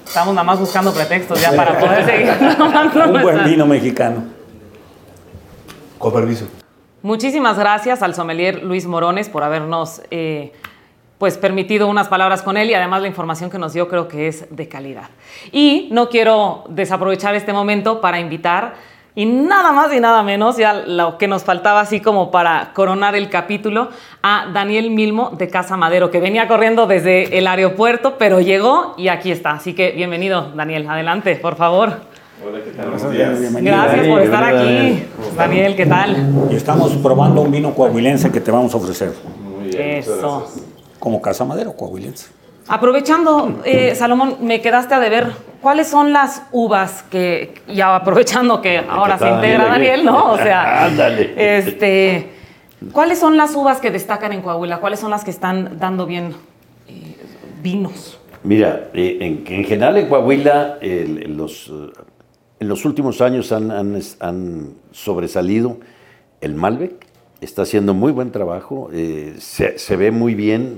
Estamos 0.06 0.34
nada 0.34 0.44
más 0.44 0.60
buscando 0.60 0.92
pretextos 0.92 1.40
ya 1.40 1.50
para 1.56 1.76
poder 1.76 2.06
seguir 2.38 2.56
tomando 2.56 3.04
Un 3.04 3.22
buen 3.22 3.44
vino 3.46 3.66
mexicano. 3.66 4.22
Con 5.98 6.12
permiso. 6.12 6.46
Muchísimas 7.02 7.58
gracias 7.58 8.00
al 8.00 8.14
sommelier 8.14 8.62
Luis 8.62 8.86
Morones 8.86 9.28
por 9.28 9.42
habernos 9.42 10.02
eh, 10.12 10.52
pues 11.22 11.38
permitido 11.38 11.86
unas 11.86 12.08
palabras 12.08 12.42
con 12.42 12.56
él 12.56 12.68
y 12.68 12.74
además 12.74 13.00
la 13.00 13.06
información 13.06 13.48
que 13.48 13.56
nos 13.56 13.72
dio 13.72 13.86
creo 13.86 14.08
que 14.08 14.26
es 14.26 14.44
de 14.50 14.66
calidad. 14.66 15.04
Y 15.52 15.86
no 15.92 16.08
quiero 16.08 16.64
desaprovechar 16.68 17.36
este 17.36 17.52
momento 17.52 18.00
para 18.00 18.18
invitar 18.18 18.74
y 19.14 19.24
nada 19.26 19.70
más 19.70 19.94
y 19.94 20.00
nada 20.00 20.24
menos, 20.24 20.56
ya 20.56 20.72
lo 20.72 21.18
que 21.18 21.28
nos 21.28 21.44
faltaba 21.44 21.78
así 21.78 22.00
como 22.00 22.32
para 22.32 22.72
coronar 22.74 23.14
el 23.14 23.30
capítulo, 23.30 23.90
a 24.20 24.48
Daniel 24.52 24.90
Milmo 24.90 25.30
de 25.38 25.46
Casa 25.46 25.76
Madero, 25.76 26.10
que 26.10 26.18
venía 26.18 26.48
corriendo 26.48 26.88
desde 26.88 27.38
el 27.38 27.46
aeropuerto, 27.46 28.16
pero 28.18 28.40
llegó 28.40 28.96
y 28.98 29.06
aquí 29.06 29.30
está. 29.30 29.52
Así 29.52 29.74
que 29.74 29.92
bienvenido, 29.92 30.50
Daniel. 30.56 30.90
Adelante, 30.90 31.36
por 31.36 31.54
favor. 31.54 32.00
Bienvenido. 33.12 33.76
Gracias 33.76 34.08
por 34.08 34.22
estar 34.22 34.42
aquí. 34.42 35.04
Daniel, 35.36 35.76
¿qué 35.76 35.86
tal? 35.86 36.16
Y 36.50 36.56
estamos 36.56 36.90
probando 36.96 37.42
un 37.42 37.52
vino 37.52 37.72
coahuilense 37.72 38.32
que 38.32 38.40
te 38.40 38.50
vamos 38.50 38.74
a 38.74 38.76
ofrecer. 38.78 39.12
Eso. 39.72 40.48
Como 41.02 41.20
Casa 41.20 41.44
Madero 41.44 41.72
coahuilense. 41.76 42.28
Aprovechando, 42.68 43.60
eh, 43.64 43.92
Salomón, 43.96 44.36
me 44.40 44.60
quedaste 44.60 44.94
a 44.94 45.00
deber, 45.00 45.32
¿cuáles 45.60 45.88
son 45.88 46.12
las 46.12 46.42
uvas 46.52 47.02
que, 47.10 47.54
ya 47.66 47.96
aprovechando 47.96 48.62
que 48.62 48.78
ahora 48.78 49.18
se 49.18 49.28
integra 49.28 49.64
Daniel. 49.64 50.04
¿no? 50.04 50.30
O 50.32 50.36
sea, 50.36 50.84
Ándale. 50.84 51.34
este, 51.58 52.30
¿cuáles 52.92 53.18
son 53.18 53.36
las 53.36 53.56
uvas 53.56 53.80
que 53.80 53.90
destacan 53.90 54.32
en 54.32 54.42
Coahuila? 54.42 54.78
¿Cuáles 54.78 55.00
son 55.00 55.10
las 55.10 55.24
que 55.24 55.32
están 55.32 55.76
dando 55.80 56.06
bien 56.06 56.36
eh, 56.86 57.16
vinos? 57.60 58.20
Mira, 58.44 58.90
eh, 58.94 59.18
en, 59.20 59.42
en 59.44 59.64
general 59.64 59.96
en 59.96 60.08
Coahuila, 60.08 60.78
el- 60.80 61.36
los, 61.36 61.66
eh, 61.68 61.90
en 62.60 62.68
los 62.68 62.84
últimos 62.84 63.20
años 63.20 63.50
han, 63.50 63.72
han- 63.72 64.00
han 64.20 64.74
sobresalido 64.92 65.78
el 66.40 66.54
Malbec, 66.54 67.06
está 67.42 67.62
haciendo 67.62 67.92
muy 67.92 68.12
buen 68.12 68.30
trabajo, 68.30 68.88
eh, 68.92 69.34
se, 69.38 69.78
se 69.78 69.96
ve 69.96 70.10
muy 70.10 70.34
bien, 70.34 70.76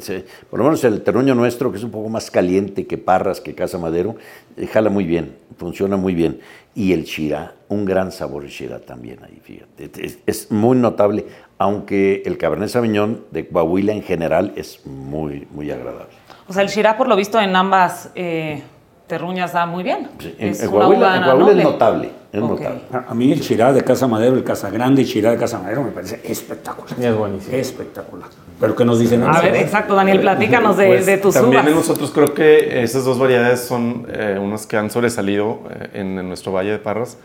por 0.51 0.59
lo 0.59 0.65
menos 0.65 0.83
el 0.85 1.03
terruño 1.03 1.35
nuestro, 1.35 1.71
que 1.71 1.79
es 1.79 1.85
un 1.85 1.91
poco 1.91 2.09
más 2.09 2.31
caliente 2.31 2.87
que 2.87 2.99
Parras, 2.99 3.41
que 3.41 3.55
Casa 3.55 3.79
Madero, 3.79 4.17
eh, 4.57 4.67
jala 4.67 4.91
muy 4.91 5.05
bien, 5.05 5.37
funciona 5.59 5.97
muy 5.97 6.15
bien. 6.15 6.41
Y 6.75 6.93
el 6.93 7.05
Chirá, 7.05 7.55
un 7.69 7.85
gran 7.85 8.11
sabor 8.11 8.45
el 8.45 8.51
Chirá 8.51 8.81
también 8.81 9.19
ahí, 9.23 9.39
fíjate, 9.43 9.91
es, 10.27 10.51
muy 10.51 10.77
notable, 10.77 11.27
aunque 11.59 12.23
el 12.25 12.39
Cabernet 12.39 12.71
Sauvignon 12.71 13.25
de 13.31 13.47
Coahuila 13.47 13.93
en 13.93 14.03
general 14.03 14.53
es 14.57 14.85
muy, 14.87 15.47
muy 15.53 15.71
agradable. 15.71 16.15
O 16.47 16.53
sea, 16.53 16.63
el 16.63 16.69
Shiraz, 16.69 16.97
por 16.97 17.09
lo 17.09 17.17
visto, 17.17 17.41
en 17.41 17.57
ambas 17.57 18.11
eh, 18.15 18.63
terruñas 19.07 19.53
da 19.53 19.67
muy 19.67 19.83
bien. 19.83 20.09
Sí, 20.19 20.35
En, 20.39 20.49
Es 20.51 20.63
en 20.63 20.69
una 20.71 20.79
Coahuila, 20.81 21.17
en 21.17 21.23
Coahuila 21.25 21.59
es 21.59 21.65
notable, 21.65 22.11
es 22.33 22.43
Ok. 22.43 22.49
notable. 22.51 22.81
A 22.93 23.11
a 23.11 23.15
mí 23.15 23.33
el 23.33 23.41
Chirá 23.41 23.73
de 23.73 23.83
Casa 23.85 24.07
Madero, 24.07 24.35
el 24.37 24.45
Casa 24.45 24.71
Grande 24.71 25.03
y 25.03 25.05
Chirá 25.05 25.31
de 25.33 25.37
Casa 25.37 25.59
Madero 25.59 25.83
me 25.83 25.91
parece 25.91 26.21
espectacular. 26.25 26.95
Y 27.01 27.05
es 27.05 27.17
buenísimo. 27.17 27.57
Espectacular. 27.57 28.29
Pero 28.61 28.75
¿qué 28.77 28.85
nos 28.85 28.99
dicen? 28.99 29.23
A 29.25 29.41
ver, 29.41 29.57
exacto, 29.57 29.95
Daniel, 29.95 30.21
platícanos 30.21 30.77
de, 30.77 30.87
Pues, 30.87 31.07
de 31.07 31.19
tus 31.19 31.35
también 31.35 31.63
uvas. 31.65 31.75
nosotros 31.75 32.11
creo 32.13 32.33
que 32.35 32.83
esas 32.83 33.05
dos 33.05 33.19
variedades 33.19 33.61
son 33.61 34.07
eh, 34.11 34.39
unas 34.41 34.67
que 34.67 34.77
han 34.77 34.91
sobresalido 34.91 35.61
eh, 35.71 35.91
en, 35.95 36.19
en 36.19 36.29
nuestro 36.29 36.53
Valle 36.53 36.71
de 36.71 36.79
Parras. 36.79 37.19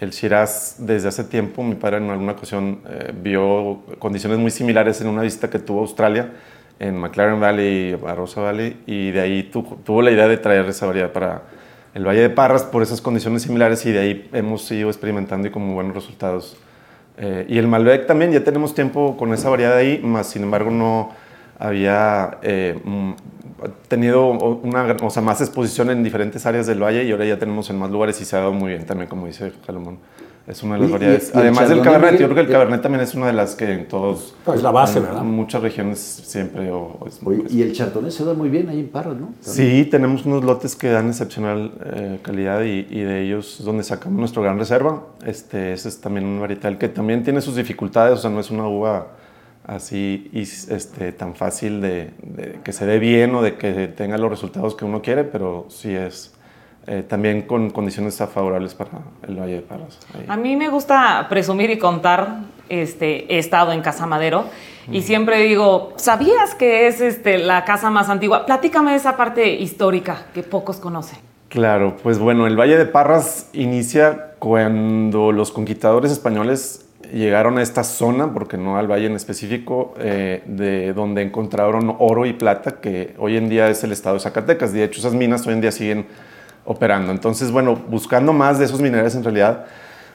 El 0.00 0.10
Shiraz 0.10 0.76
desde 0.78 1.08
hace 1.08 1.24
tiempo, 1.24 1.64
mi 1.64 1.74
padre 1.74 1.96
en 1.96 2.08
alguna 2.08 2.32
ocasión 2.32 2.78
eh, 2.88 3.12
vio 3.20 3.80
condiciones 3.98 4.38
muy 4.38 4.52
similares 4.52 5.00
en 5.00 5.08
una 5.08 5.22
visita 5.22 5.50
que 5.50 5.58
tuvo 5.58 5.80
a 5.80 5.82
Australia, 5.82 6.30
en 6.80 6.96
McLaren 6.98 7.40
Valley 7.40 7.90
y 7.90 7.94
Barossa 7.94 8.40
Valley, 8.40 8.76
y 8.86 9.10
de 9.10 9.20
ahí 9.20 9.42
tu- 9.44 9.62
tuvo 9.84 10.02
la 10.02 10.10
idea 10.10 10.28
de 10.28 10.36
traer 10.36 10.66
esa 10.66 10.86
variedad 10.86 11.12
para 11.12 11.42
el 11.94 12.06
Valle 12.06 12.20
de 12.20 12.30
Parras 12.30 12.62
por 12.62 12.82
esas 12.82 13.00
condiciones 13.00 13.42
similares 13.42 13.84
y 13.86 13.92
de 13.92 13.98
ahí 13.98 14.28
hemos 14.32 14.70
ido 14.70 14.88
experimentando 14.88 15.48
y 15.48 15.50
con 15.50 15.62
muy 15.62 15.74
buenos 15.74 15.94
resultados. 15.94 16.56
Eh, 17.16 17.46
y 17.48 17.58
el 17.58 17.66
Malbec 17.66 18.06
también, 18.06 18.30
ya 18.30 18.44
tenemos 18.44 18.74
tiempo 18.74 19.16
con 19.16 19.32
esa 19.34 19.48
variedad 19.50 19.76
ahí, 19.76 20.00
más 20.04 20.28
sin 20.28 20.44
embargo 20.44 20.70
no 20.70 21.10
había 21.58 22.38
eh, 22.42 22.78
mm, 22.84 23.12
tenido 23.88 24.28
una, 24.28 24.96
o 25.02 25.10
sea, 25.10 25.20
más 25.22 25.40
exposición 25.40 25.90
en 25.90 26.04
diferentes 26.04 26.46
áreas 26.46 26.68
del 26.68 26.80
valle 26.80 27.02
y 27.02 27.10
ahora 27.10 27.24
ya 27.24 27.38
tenemos 27.40 27.68
en 27.70 27.78
más 27.78 27.90
lugares 27.90 28.20
y 28.20 28.24
se 28.24 28.36
ha 28.36 28.40
dado 28.40 28.52
muy 28.52 28.70
bien 28.70 28.86
también, 28.86 29.08
como 29.08 29.26
dice 29.26 29.52
Salomón. 29.66 29.98
Es 30.48 30.62
una 30.62 30.74
de 30.76 30.80
las 30.80 30.88
Y- 30.88 30.92
variedades. 30.92 31.32
y- 31.34 31.38
Además 31.38 31.68
del 31.68 31.82
Cabernet, 31.82 32.12
yo 32.20 32.26
creo 32.26 32.34
que 32.36 32.40
el 32.40 32.48
Cabernet 32.48 32.80
también 32.80 33.02
es 33.04 33.14
una 33.14 33.26
de 33.26 33.34
las 33.34 33.54
que 33.54 33.70
en 33.70 33.86
todos... 33.86 34.34
Es 34.54 34.62
la 34.62 34.70
base, 34.70 34.98
en 34.98 35.04
¿verdad? 35.04 35.22
muchas 35.22 35.60
regiones 35.62 35.98
siempre... 35.98 36.70
o- 36.72 36.98
es- 37.06 37.20
Oye, 37.22 37.42
es- 37.46 37.52
y 37.52 37.62
el 37.62 37.72
chardonnay 37.74 38.10
se 38.10 38.24
da 38.24 38.32
muy 38.32 38.48
bien 38.48 38.68
ahí 38.70 38.80
en 38.80 38.88
Parras, 38.88 39.16
¿no? 39.16 39.28
Sí, 39.40 39.86
tenemos 39.90 40.24
unos 40.24 40.42
lotes 40.44 40.74
que 40.74 40.88
dan 40.88 41.08
excepcional 41.08 41.72
eh, 41.84 42.18
calidad 42.22 42.62
y, 42.62 42.86
y 42.88 43.00
de 43.02 43.22
ellos 43.24 43.60
es 43.60 43.66
donde 43.66 43.82
sacamos 43.84 44.18
nuestro 44.18 44.40
gran 44.42 44.58
reserva. 44.58 45.02
Este, 45.26 45.74
ese 45.74 45.90
es 45.90 46.00
también 46.00 46.24
un 46.24 46.40
varietal 46.40 46.78
que 46.78 46.88
también 46.88 47.22
tiene 47.22 47.42
sus 47.42 47.54
dificultades, 47.54 48.14
o 48.18 48.22
sea, 48.22 48.30
no 48.30 48.40
es 48.40 48.50
una 48.50 48.66
uva 48.66 49.08
así 49.66 50.30
y, 50.32 50.40
este, 50.40 51.12
tan 51.12 51.34
fácil 51.34 51.82
de, 51.82 52.10
de 52.22 52.58
que 52.64 52.72
se 52.72 52.86
dé 52.86 52.98
bien 52.98 53.34
o 53.34 53.42
de 53.42 53.56
que 53.56 53.86
tenga 53.88 54.16
los 54.16 54.30
resultados 54.30 54.74
que 54.74 54.86
uno 54.86 55.02
quiere, 55.02 55.24
pero 55.24 55.66
sí 55.68 55.90
es 55.94 56.32
eh, 56.90 57.04
también 57.06 57.42
con 57.42 57.68
condiciones 57.68 58.16
favorables 58.16 58.74
para 58.74 58.90
el 59.26 59.36
Valle 59.38 59.56
de 59.56 59.60
Parras. 59.60 59.98
Ahí. 60.14 60.24
A 60.26 60.38
mí 60.38 60.56
me 60.56 60.70
gusta 60.70 61.26
presumir 61.28 61.68
y 61.68 61.76
contar, 61.76 62.38
este, 62.70 63.30
he 63.34 63.38
estado 63.38 63.72
en 63.72 63.82
Casa 63.82 64.06
Madero 64.06 64.46
y 64.90 65.02
siempre 65.02 65.42
digo, 65.42 65.92
¿sabías 65.96 66.54
que 66.54 66.86
es 66.86 67.02
este, 67.02 67.36
la 67.36 67.66
casa 67.66 67.90
más 67.90 68.08
antigua? 68.08 68.46
Platícame 68.46 68.94
esa 68.94 69.18
parte 69.18 69.50
histórica 69.56 70.28
que 70.32 70.42
pocos 70.42 70.78
conocen. 70.78 71.18
Claro, 71.50 71.96
pues 72.02 72.18
bueno, 72.18 72.46
el 72.46 72.58
Valle 72.58 72.78
de 72.78 72.86
Parras 72.86 73.50
inicia 73.52 74.32
cuando 74.38 75.30
los 75.30 75.52
conquistadores 75.52 76.10
españoles 76.10 76.86
llegaron 77.12 77.58
a 77.58 77.62
esta 77.62 77.84
zona, 77.84 78.32
porque 78.32 78.56
no 78.56 78.78
al 78.78 78.86
valle 78.86 79.06
en 79.06 79.16
específico, 79.16 79.94
eh, 79.98 80.42
de 80.46 80.92
donde 80.92 81.22
encontraron 81.22 81.96
oro 81.98 82.26
y 82.26 82.32
plata, 82.32 82.80
que 82.80 83.14
hoy 83.18 83.36
en 83.36 83.48
día 83.48 83.68
es 83.68 83.84
el 83.84 83.92
estado 83.92 84.14
de 84.14 84.20
Zacatecas. 84.20 84.72
De 84.72 84.84
hecho, 84.84 85.00
esas 85.00 85.14
minas 85.14 85.46
hoy 85.46 85.54
en 85.54 85.60
día 85.60 85.72
siguen 85.72 86.06
operando. 86.68 87.12
Entonces, 87.12 87.50
bueno, 87.50 87.74
buscando 87.74 88.34
más 88.34 88.58
de 88.58 88.66
esos 88.66 88.80
minerales 88.82 89.14
en 89.14 89.24
realidad, 89.24 89.64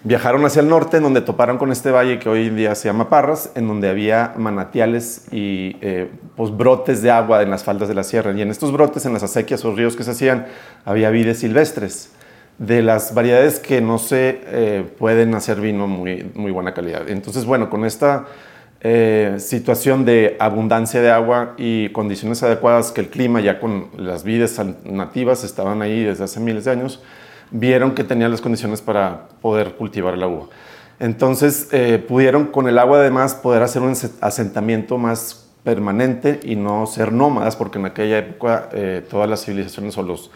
viajaron 0.04 0.46
hacia 0.46 0.62
el 0.62 0.70
norte, 0.70 0.98
en 0.98 1.04
donde 1.04 1.22
toparon 1.22 1.58
con 1.58 1.72
este 1.72 1.90
valle 1.90 2.20
que 2.20 2.30
hoy 2.30 2.48
en 2.48 2.56
día 2.56 2.76
se 2.76 2.88
llama 2.88 3.10
Parras, 3.10 3.50
en 3.56 3.68
donde 3.68 3.90
había 3.90 4.34
manantiales 4.38 5.26
y 5.32 5.78
eh, 5.82 6.12
pues, 6.36 6.56
brotes 6.56 7.02
de 7.02 7.10
agua 7.10 7.42
en 7.42 7.50
las 7.50 7.64
faldas 7.64 7.90
de 7.90 7.96
la 7.96 8.04
sierra. 8.04 8.32
Y 8.34 8.42
en 8.44 8.52
estos 8.52 8.72
brotes, 8.72 9.06
en 9.08 9.14
las 9.14 9.24
acequias 9.24 9.66
o 9.66 9.74
ríos 9.74 9.96
que 9.96 10.04
se 10.04 10.12
hacían, 10.12 10.46
había 10.86 11.10
vides 11.10 11.40
silvestres 11.40 12.12
de 12.60 12.84
las 12.84 13.16
variedades 13.16 13.60
que 13.60 13.82
no 13.82 13.98
se 13.98 14.42
eh, 14.46 14.86
pueden 15.00 15.34
hacer 15.34 15.60
vino 15.60 15.88
muy, 15.88 16.32
muy 16.36 16.52
buena 16.52 16.76
calidad. 16.76 17.10
Entonces, 17.10 17.46
bueno, 17.46 17.72
con 17.72 17.84
esta 17.84 18.26
eh, 18.86 19.36
situación 19.40 20.04
de 20.04 20.36
abundancia 20.40 21.02
de 21.02 21.10
agua 21.10 21.54
y 21.58 21.90
condiciones 21.90 22.44
adecuadas 22.44 22.92
que 22.92 23.00
el 23.00 23.10
clima, 23.10 23.40
ya 23.40 23.60
con 23.60 23.88
las 23.96 24.26
vides 24.26 24.60
nativas, 24.84 25.46
estaban 25.46 25.82
ahí 25.82 26.04
desde 26.04 26.26
hace 26.26 26.42
miles 26.42 26.66
de 26.66 26.72
años, 26.72 27.02
vieron 27.50 27.96
que 27.96 28.04
tenían 28.04 28.30
las 28.32 28.42
condiciones 28.42 28.82
para 28.82 29.30
poder 29.42 29.76
cultivar 29.76 30.18
la 30.18 30.28
uva. 30.28 30.48
Entonces, 31.00 31.70
eh, 31.72 32.04
pudieron 32.06 32.48
con 32.48 32.68
el 32.68 32.78
agua 32.78 33.00
además 33.00 33.36
poder 33.36 33.64
hacer 33.64 33.82
un 33.82 33.94
asentamiento 34.22 34.98
más 34.98 35.50
permanente 35.64 36.42
y 36.44 36.58
no 36.58 36.86
ser 36.86 37.14
nómadas, 37.14 37.56
porque 37.56 37.80
en 37.80 37.86
aquella 37.86 38.18
época 38.18 38.70
eh, 38.74 39.02
todas 39.10 39.30
las 39.30 39.46
civilizaciones 39.46 39.98
o 39.98 40.04
los 40.04 40.30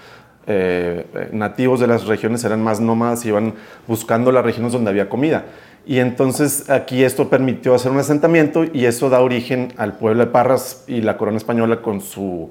eh, 0.49 1.29
nativos 1.33 1.81
de 1.81 1.87
las 1.87 2.05
regiones 2.05 2.45
eran 2.45 2.63
más 2.63 2.79
nómadas 2.79 3.25
y 3.25 3.27
iban 3.27 3.53
buscando 3.87 4.31
las 4.31 4.45
regiones 4.45 4.71
donde 4.71 4.89
había 4.89 5.09
comida. 5.09 5.43
Y 5.87 5.99
entonces 5.99 6.69
aquí 6.69 7.05
esto 7.05 7.29
permitió 7.29 7.73
hacer 7.73 7.93
un 7.93 7.99
asentamiento 7.99 8.65
y 8.65 8.85
eso 8.85 9.09
da 9.09 9.21
origen 9.21 9.73
al 9.77 9.93
pueblo 9.93 10.25
de 10.25 10.29
Parras 10.29 10.83
y 10.85 10.99
la 10.99 11.17
corona 11.17 11.37
española 11.37 11.81
con 11.81 12.01
su 12.01 12.49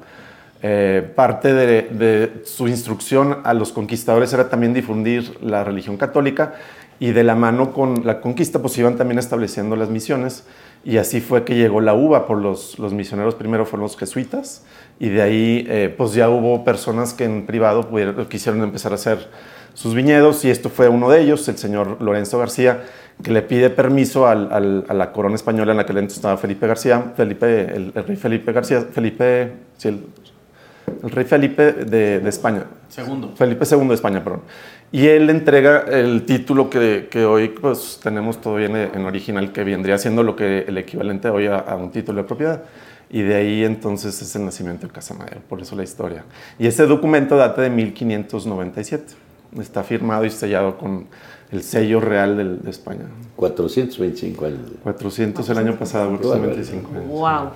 eh, 0.63 1.07
parte 1.15 1.53
de, 1.53 1.83
de, 1.83 2.43
su 2.47 2.67
instrucción 2.67 3.41
a 3.45 3.53
los 3.53 3.73
conquistadores 3.73 4.33
era 4.33 4.49
también 4.49 4.73
difundir 4.73 5.37
la 5.43 5.65
religión 5.65 5.99
católica 5.99 6.55
y 6.99 7.13
de 7.13 7.25
la 7.25 7.35
mano 7.35 7.75
con 7.75 8.07
la 8.07 8.23
conquista 8.23 8.61
pues 8.61 8.79
iban 8.79 8.97
también 8.97 9.19
estableciendo 9.19 9.77
las 9.77 9.91
misiones 9.91 10.47
y 10.83 10.97
así 10.97 11.21
fue 11.21 11.45
que 11.45 11.57
llegó 11.57 11.83
la 11.83 11.93
uva 11.93 12.27
por 12.27 12.39
los, 12.39 12.79
los 12.79 12.95
misioneros. 12.95 13.35
Primero 13.35 13.67
fueron 13.67 13.83
los 13.83 13.99
jesuitas 13.99 14.65
y 14.99 15.11
de 15.11 15.21
ahí 15.21 15.67
eh, 15.69 15.95
pues 15.95 16.15
ya 16.15 16.31
hubo 16.31 16.65
personas 16.65 17.13
que 17.13 17.25
en 17.25 17.45
privado 17.45 17.91
pudieron, 17.91 18.25
quisieron 18.27 18.63
empezar 18.63 18.93
a 18.93 18.95
hacer 18.95 19.29
sus 19.77 19.95
viñedos 19.95 20.43
y 20.47 20.51
esto 20.51 20.71
fue 20.71 20.89
uno 20.89 21.11
de 21.11 21.21
ellos, 21.21 21.47
el 21.49 21.59
señor 21.59 21.99
Lorenzo 22.01 22.39
García, 22.39 22.85
que 23.23 23.31
le 23.31 23.43
pide 23.43 23.69
permiso 23.69 24.27
al, 24.27 24.51
al, 24.51 24.85
a 24.89 24.95
la 24.95 25.13
corona 25.13 25.35
española 25.35 25.73
en 25.73 25.77
la 25.77 25.85
que 25.85 25.93
entonces 25.93 26.17
estaba 26.17 26.39
Felipe 26.39 26.67
García, 26.67 27.13
Felipe, 27.15 27.77
el, 27.77 27.93
el, 27.95 28.05
rey 28.05 28.17
Felipe 28.17 28.53
García, 28.53 28.81
Felipe, 28.91 29.53
sí, 29.77 29.89
el, 29.89 30.07
el, 31.03 31.11
rey 31.11 31.27
Felipe 31.27 31.73
de, 31.73 32.21
de, 32.21 32.29
España. 32.29 32.65
Segundo. 32.89 33.35
Felipe 33.37 33.67
II 33.71 33.89
de 33.89 33.95
España, 33.95 34.25
perdón. 34.25 34.41
Y 34.93 35.09
él 35.09 35.29
entrega 35.29 35.85
el 35.91 36.25
título 36.25 36.71
que, 36.71 37.09
que 37.11 37.27
hoy 37.27 37.49
pues, 37.49 38.01
tenemos 38.03 38.41
todavía 38.41 38.69
en, 38.69 38.77
en, 38.77 39.05
original, 39.05 39.53
que 39.53 39.63
vendría 39.63 39.99
siendo 39.99 40.23
lo 40.23 40.37
que 40.37 40.61
el 40.61 40.79
equivalente 40.79 41.29
hoy 41.29 41.49
a, 41.49 41.59
a 41.59 41.77
un 41.77 41.91
título 41.91 42.23
de 42.23 42.27
propiedad. 42.27 42.63
Y 43.11 43.21
de 43.21 43.35
ahí 43.35 43.63
entonces 43.63 44.23
es 44.23 44.35
el 44.37 44.47
nacimiento 44.47 44.87
de 44.87 44.93
Casa 44.95 45.13
Madero, 45.13 45.43
por 45.47 45.61
eso 45.61 45.77
la 45.77 45.85
historia. 45.85 46.25
Y 46.59 46.67
ese 46.67 46.87
documento 46.87 47.37
data 47.37 47.61
de 47.61 47.69
1597. 47.69 49.26
Está 49.61 49.83
firmado 49.83 50.25
y 50.25 50.31
sellado 50.31 50.77
con 50.79 51.07
el 51.53 51.63
sello 51.63 52.01
real 52.01 52.37
de, 52.37 52.45
de 52.57 52.71
España. 52.71 53.05
425 53.37 54.45
años. 54.47 54.59
400 54.83 55.49
el 55.49 55.59
año 55.59 55.77
pasado, 55.77 56.11
425 56.17 56.91
años. 56.91 57.09
¡Wow! 57.09 57.51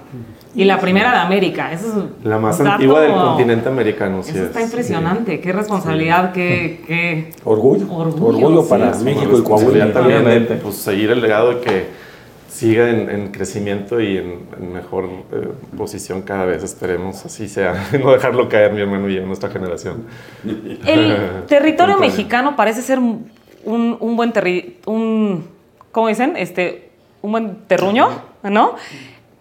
Y 0.55 0.65
la 0.65 0.79
primera 0.79 1.11
de 1.13 1.19
América. 1.19 1.73
Eso 1.73 2.09
es 2.21 2.27
la 2.27 2.39
más 2.39 2.59
dato, 2.59 2.71
antigua 2.73 3.01
del 3.01 3.13
continente 3.13 3.69
americano. 3.69 4.21
Eso 4.21 4.33
sí 4.33 4.39
está 4.39 4.61
es. 4.61 4.67
impresionante. 4.67 5.37
Sí. 5.37 5.39
Qué 5.39 5.53
responsabilidad, 5.53 6.33
qué, 6.33 6.83
qué, 6.87 7.33
Orgullo. 7.45 7.93
Orgullo, 7.93 8.27
Orgullo 8.27 8.63
sí. 8.63 8.69
para 8.69 8.95
México 8.97 9.39
y 9.39 9.43
Coahuila. 9.43 9.93
también 9.93 10.25
de 10.25 10.61
pues, 10.63 10.77
seguir 10.77 11.11
el 11.11 11.21
legado 11.21 11.55
de 11.55 11.61
que 11.61 12.10
siga 12.51 12.91
en, 12.91 13.09
en 13.09 13.33
crecimiento 13.33 14.01
y 14.01 14.19
en, 14.19 14.49
en 14.59 14.73
mejor 14.73 15.09
eh, 15.33 15.49
posición 15.77 16.23
cada 16.23 16.45
vez, 16.45 16.63
esperemos 16.63 17.25
así 17.25 17.49
sea, 17.49 17.89
no 18.03 18.13
dejarlo 18.13 18.49
caer 18.49 18.73
mi 18.73 18.81
hermano 18.81 19.09
y 19.09 19.15
yo, 19.15 19.25
nuestra 19.25 19.49
generación. 19.49 20.05
El 20.87 21.45
territorio 21.49 21.99
mexicano 21.99 22.57
parece 22.57 22.83
ser 22.83 22.99
un, 22.99 23.31
un 23.65 24.17
buen 24.17 24.33
terri 24.33 24.79
un 24.87 25.61
¿cómo 25.93 26.09
dicen? 26.09 26.37
Este, 26.37 26.91
un 27.23 27.33
buen 27.33 27.57
terruño, 27.67 28.09
¿no? 28.43 28.75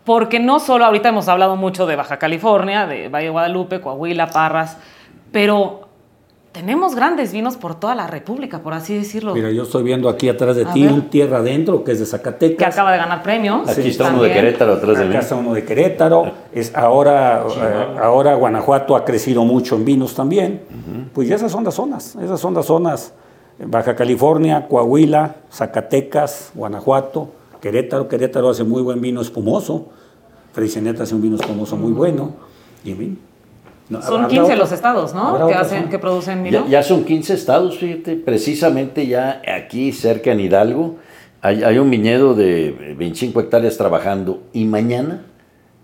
Porque 0.05 0.39
no 0.39 0.59
solo 0.59 0.85
ahorita 0.85 1.09
hemos 1.09 1.27
hablado 1.27 1.55
mucho 1.55 1.85
de 1.85 1.95
Baja 1.95 2.17
California, 2.17 2.87
de 2.87 3.09
Valle 3.09 3.25
de 3.25 3.31
Guadalupe, 3.31 3.79
Coahuila, 3.81 4.27
Parras, 4.27 4.77
pero 5.31 5.88
tenemos 6.51 6.95
grandes 6.95 7.31
vinos 7.31 7.57
por 7.57 7.79
toda 7.79 7.93
la 7.95 8.07
República, 8.07 8.59
por 8.59 8.73
así 8.73 8.95
decirlo. 8.97 9.33
Mira, 9.33 9.51
yo 9.51 9.63
estoy 9.63 9.83
viendo 9.83 10.09
aquí 10.09 10.29
atrás 10.29 10.55
de 10.55 10.65
A 10.65 10.73
ti 10.73 10.83
ver. 10.83 10.93
un 10.93 11.09
tierra 11.09 11.37
adentro 11.37 11.83
que 11.83 11.91
es 11.91 11.99
de 11.99 12.05
Zacatecas. 12.05 12.57
que 12.57 12.65
acaba 12.65 12.91
de 12.91 12.97
ganar 12.97 13.21
premios. 13.21 13.69
Aquí 13.69 13.89
está 13.89 14.09
uno 14.09 14.23
de. 14.23 14.31
Querétaro 14.33 14.73
atrás 14.73 14.97
de 14.97 15.05
mí. 15.05 15.09
Acá 15.11 15.19
está 15.19 15.35
uno 15.35 15.53
de 15.53 15.63
Querétaro. 15.63 16.31
Es 16.51 16.75
ahora, 16.75 17.43
eh, 17.47 17.97
ahora 18.01 18.35
Guanajuato 18.35 18.95
ha 18.95 19.05
crecido 19.05 19.45
mucho 19.45 19.75
en 19.75 19.85
vinos 19.85 20.15
también. 20.15 20.61
Pues 21.13 21.27
ya 21.27 21.35
esas 21.35 21.51
son 21.51 21.63
las 21.63 21.75
zonas. 21.75 22.15
Esas 22.15 22.39
son 22.39 22.53
las 22.53 22.65
zonas. 22.65 23.13
Baja 23.63 23.95
California, 23.95 24.67
Coahuila, 24.67 25.35
Zacatecas, 25.51 26.51
Guanajuato, 26.55 27.29
Querétaro. 27.61 28.07
Querétaro 28.07 28.49
hace 28.49 28.63
muy 28.63 28.81
buen 28.81 29.01
vino 29.01 29.21
espumoso. 29.21 29.87
Freixenet 30.53 30.99
hace 30.99 31.13
un 31.13 31.21
vino 31.21 31.35
espumoso 31.35 31.75
muy 31.77 31.91
bueno. 31.91 32.31
Y 32.83 32.91
en 32.91 32.97
fin. 32.97 33.19
No, 33.89 34.01
Son 34.01 34.15
habrá 34.17 34.27
15 34.27 34.43
otros. 34.43 34.59
los 34.59 34.71
estados, 34.71 35.13
¿no? 35.15 35.47
Que, 35.47 35.53
hacen, 35.55 35.89
que 35.89 35.97
producen 35.97 36.43
vino. 36.43 36.63
Ya, 36.65 36.69
ya 36.79 36.83
son 36.83 37.03
15 37.03 37.33
estados, 37.33 37.77
fíjate, 37.77 38.15
precisamente 38.17 39.07
ya 39.07 39.41
aquí 39.57 39.91
cerca 39.91 40.31
en 40.31 40.39
Hidalgo 40.41 40.97
hay, 41.41 41.63
hay 41.63 41.77
un 41.79 41.89
viñedo 41.89 42.33
de 42.35 42.95
25 42.97 43.39
hectáreas 43.39 43.77
trabajando 43.77 44.43
y 44.53 44.65
mañana, 44.65 45.25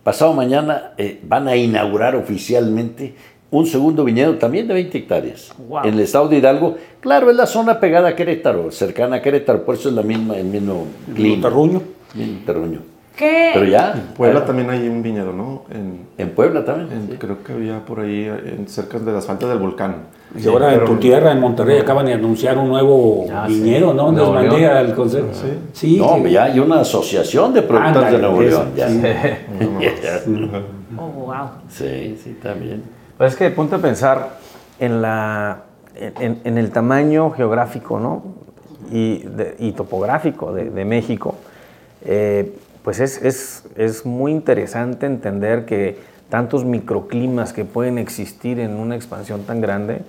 pasado 0.04 0.34
mañana, 0.34 0.92
eh, 0.98 1.20
van 1.24 1.48
a 1.48 1.56
inaugurar 1.56 2.16
oficialmente 2.16 3.16
un 3.52 3.66
segundo 3.66 4.04
viñedo 4.04 4.36
también 4.36 4.68
de 4.68 4.74
20 4.74 4.98
hectáreas 4.98 5.54
Wow. 5.70 5.86
en 5.86 5.94
el 5.94 6.02
estado 6.02 6.28
de 6.28 6.38
Hidalgo. 6.38 6.76
Claro, 7.00 7.32
es 7.32 7.38
la 7.38 7.46
zona 7.48 7.80
pegada 7.80 8.10
a 8.10 8.16
Querétaro, 8.16 8.70
cercana 8.72 9.16
a 9.18 9.22
Querétaro, 9.22 9.64
por 9.66 9.76
eso 9.76 9.90
es 9.90 9.96
la 9.96 10.04
misma, 10.04 10.36
el 10.38 10.46
mismo 10.46 10.86
clima. 11.16 11.48
terruño. 11.48 11.82
Mismo 12.14 12.40
terruño. 12.46 12.80
¿Qué? 13.18 13.52
Pero 13.54 13.66
ya, 13.66 13.94
En 13.94 14.02
Puebla 14.14 14.46
también 14.46 14.70
hay 14.70 14.88
un 14.88 15.02
viñedo, 15.02 15.32
¿no? 15.32 15.64
En, 15.72 16.02
en 16.18 16.30
Puebla 16.32 16.66
también. 16.66 16.92
en- 16.92 17.08
sí. 17.12 17.18
Creo 17.18 17.42
que 17.44 17.54
había 17.54 17.80
por 17.86 18.02
ahí, 18.02 18.26
en- 18.26 18.68
cerca 18.68 19.00
de 19.00 19.12
las 19.12 19.26
faltas 19.26 19.50
del 19.50 19.60
volcán. 19.60 19.96
Y 20.38 20.48
ahora 20.48 20.74
en 20.74 20.84
tu 20.86 20.98
tierra, 20.98 21.32
en 21.32 21.40
Monterrey, 21.40 21.80
acaban 21.80 22.08
de 22.08 22.14
anunciar 22.14 22.58
un 22.58 22.68
nuevo 22.68 23.26
Ah, 23.32 23.46
viñedo, 23.48 23.92
sí. 23.92 23.98
¿no? 23.98 24.08
Les 24.08 24.16
Nuevo 24.18 24.34
mandé 24.34 24.68
al 24.68 24.94
consejo. 24.94 25.28
Sí. 25.72 25.98
No, 25.98 26.26
ya 26.28 26.46
hay 26.46 26.60
una 26.60 26.82
asociación 26.82 27.54
de 27.54 27.62
productores 27.62 28.12
de 28.12 28.18
Nuevo 28.18 28.42
León. 28.42 28.72
ya. 28.76 28.90
sí. 28.90 29.02
Oh, 30.98 31.08
wow. 31.08 31.48
Sí, 31.68 32.18
sí, 32.24 32.38
también. 32.42 32.82
Pues 33.18 33.34
es 33.34 33.38
que 33.38 33.50
ponte 33.50 33.76
a 33.76 33.80
pensar 33.80 34.38
en 34.80 35.02
la 35.02 35.64
en, 35.96 36.58
el 36.58 36.72
tamaño 36.72 37.32
geográfico 37.32 38.00
¿no? 38.00 38.24
y, 38.92 39.72
topográfico 39.72 40.54
de, 40.54 40.86
México, 40.86 41.36
eh, 42.06 42.54
pues 42.86 43.00
es, 43.00 43.20
es, 43.24 43.64
es, 43.76 44.06
muy 44.06 44.32
interesante 44.32 45.08
entender 45.08 45.66
que 45.66 45.98
tantos 46.30 46.64
microclimas 46.64 47.52
que 47.52 47.66
pueden 47.66 47.98
existir 47.98 48.60
en 48.60 48.76
una 48.76 48.96
expansión 48.96 49.44
tan 49.44 49.60
grande, 49.60 50.04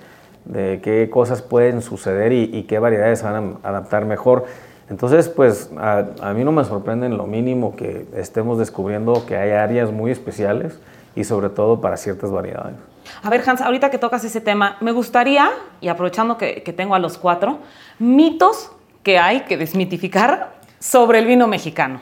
de 0.45 0.79
qué 0.81 1.09
cosas 1.09 1.41
pueden 1.41 1.81
suceder 1.81 2.31
y, 2.31 2.63
qué 2.69 2.77
variedades 2.77 3.23
van 3.23 3.57
a 3.63 3.69
adaptar 3.69 4.05
mejor. 4.05 4.45
Entonces, 4.91 5.27
pues 5.27 5.71
a, 5.75 6.33
mí 6.35 6.43
no 6.43 6.51
me 6.51 6.63
sorprende 6.65 7.07
en 7.07 7.17
lo 7.17 7.25
mínimo 7.25 7.75
que 7.75 8.05
estemos 8.15 8.59
descubriendo 8.59 9.25
que 9.25 9.35
hay 9.35 9.51
áreas 9.51 9.91
muy 9.91 10.11
especiales 10.11 10.79
y 11.15 11.23
sobre 11.23 11.49
todo 11.49 11.81
para 11.81 11.97
ciertas 11.97 12.29
variedades. 12.29 12.75
A 13.23 13.29
ver, 13.31 13.41
Hans, 13.43 13.61
ahorita 13.61 13.89
que 13.89 13.97
tocas 13.97 14.23
ese 14.23 14.39
tema, 14.39 14.77
me 14.81 14.91
gustaría, 14.91 15.49
y 15.81 15.87
aprovechando 15.87 16.37
que, 16.37 16.61
tengo 16.77 16.93
a 16.93 16.99
los 16.99 17.17
cuatro, 17.17 17.57
mitos 17.97 18.71
que 19.01 19.17
hay 19.17 19.41
que 19.41 19.57
desmitificar 19.57 20.57
sobre 20.79 21.17
el 21.17 21.25
vino 21.25 21.47
mexicano. 21.47 22.01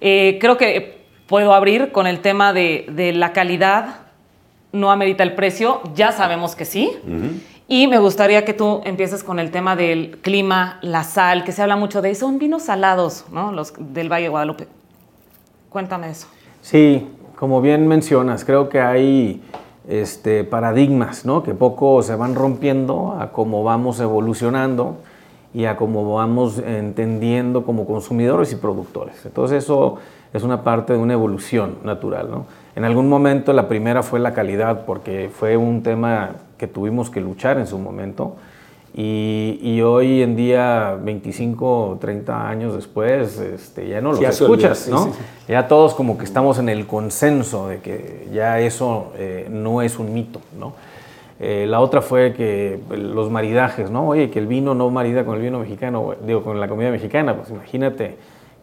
Eh, 0.00 0.38
creo 0.40 0.56
que 0.56 0.98
puedo 1.26 1.54
abrir 1.54 1.92
con 1.92 2.06
el 2.06 2.20
tema 2.20 2.52
de, 2.52 3.12
la 3.14 3.32
calidad, 3.32 4.00
no 4.72 4.90
amerita 4.90 5.22
el 5.22 5.34
precio, 5.34 5.80
ya 5.94 6.12
sabemos 6.12 6.54
que 6.56 6.64
sí. 6.64 6.90
Y 7.68 7.86
me 7.86 7.98
gustaría 7.98 8.44
que 8.44 8.54
tú 8.54 8.80
empieces 8.84 9.22
con 9.22 9.38
el 9.38 9.50
tema 9.50 9.76
del 9.76 10.18
clima, 10.22 10.78
la 10.80 11.04
sal, 11.04 11.44
que 11.44 11.52
se 11.52 11.62
habla 11.62 11.76
mucho 11.76 12.00
de 12.00 12.10
eso, 12.10 12.26
son 12.26 12.38
vinos 12.38 12.62
salados, 12.62 13.26
¿no? 13.30 13.52
Los 13.52 13.74
del 13.78 14.10
Valle 14.10 14.24
de 14.24 14.28
Guadalupe. 14.30 14.68
Cuéntame 15.68 16.10
eso. 16.10 16.28
Sí, 16.62 17.06
como 17.36 17.60
bien 17.60 17.86
mencionas, 17.86 18.44
creo 18.44 18.68
que 18.68 18.80
hay 18.80 19.42
este, 19.88 20.44
paradigmas, 20.44 21.24
¿no? 21.24 21.42
que 21.42 21.54
poco 21.54 22.02
se 22.02 22.14
van 22.14 22.34
rompiendo 22.34 23.16
a 23.18 23.32
cómo 23.32 23.64
vamos 23.64 24.00
evolucionando 24.00 24.96
y 25.54 25.64
a 25.64 25.76
cómo 25.76 26.14
vamos 26.14 26.58
entendiendo 26.58 27.64
como 27.64 27.86
consumidores 27.86 28.52
y 28.52 28.56
productores. 28.56 29.24
Entonces 29.24 29.64
eso 29.64 29.96
es 30.32 30.42
una 30.42 30.62
parte 30.62 30.92
de 30.92 30.98
una 30.98 31.14
evolución 31.14 31.76
natural. 31.84 32.30
¿no? 32.30 32.46
En 32.76 32.84
algún 32.84 33.08
momento 33.08 33.52
la 33.52 33.68
primera 33.68 34.02
fue 34.02 34.20
la 34.20 34.34
calidad, 34.34 34.84
porque 34.84 35.30
fue 35.32 35.56
un 35.56 35.82
tema 35.82 36.36
que 36.58 36.66
tuvimos 36.66 37.10
que 37.10 37.20
luchar 37.20 37.58
en 37.58 37.66
su 37.66 37.78
momento 37.78 38.36
y, 39.00 39.80
hoy 39.82 40.22
en 40.22 40.34
día, 40.34 40.98
25 41.00 41.98
30 42.00 42.48
años 42.48 42.74
después, 42.74 43.38
este, 43.38 43.88
ya 43.88 44.00
no 44.00 44.12
lo 44.12 44.20
escuchas, 44.20 44.88
¿no? 44.88 45.12
Ya 45.46 45.68
todos 45.68 45.94
como 45.94 46.18
que 46.18 46.24
estamos 46.24 46.58
en 46.58 46.68
el 46.68 46.84
consenso 46.86 47.68
de 47.68 47.78
que 47.78 48.28
ya 48.32 48.58
eso 48.58 49.12
eh, 49.16 49.46
no 49.50 49.82
es 49.82 50.00
un 50.00 50.12
mito, 50.12 50.40
¿no? 50.58 50.72
Eh, 51.40 51.66
la 51.68 51.80
otra 51.80 52.02
fue 52.02 52.32
que 52.32 52.80
los 52.90 53.30
maridajes, 53.30 53.90
¿no? 53.90 54.08
Oye, 54.08 54.30
que 54.30 54.38
el 54.38 54.46
vino 54.46 54.74
no 54.74 54.90
marida 54.90 55.24
con 55.24 55.36
el 55.36 55.42
vino 55.42 55.60
mexicano, 55.60 56.14
digo, 56.26 56.42
con 56.42 56.58
la 56.58 56.68
comida 56.68 56.90
mexicana, 56.90 57.36
pues 57.36 57.50
imagínate 57.50 58.16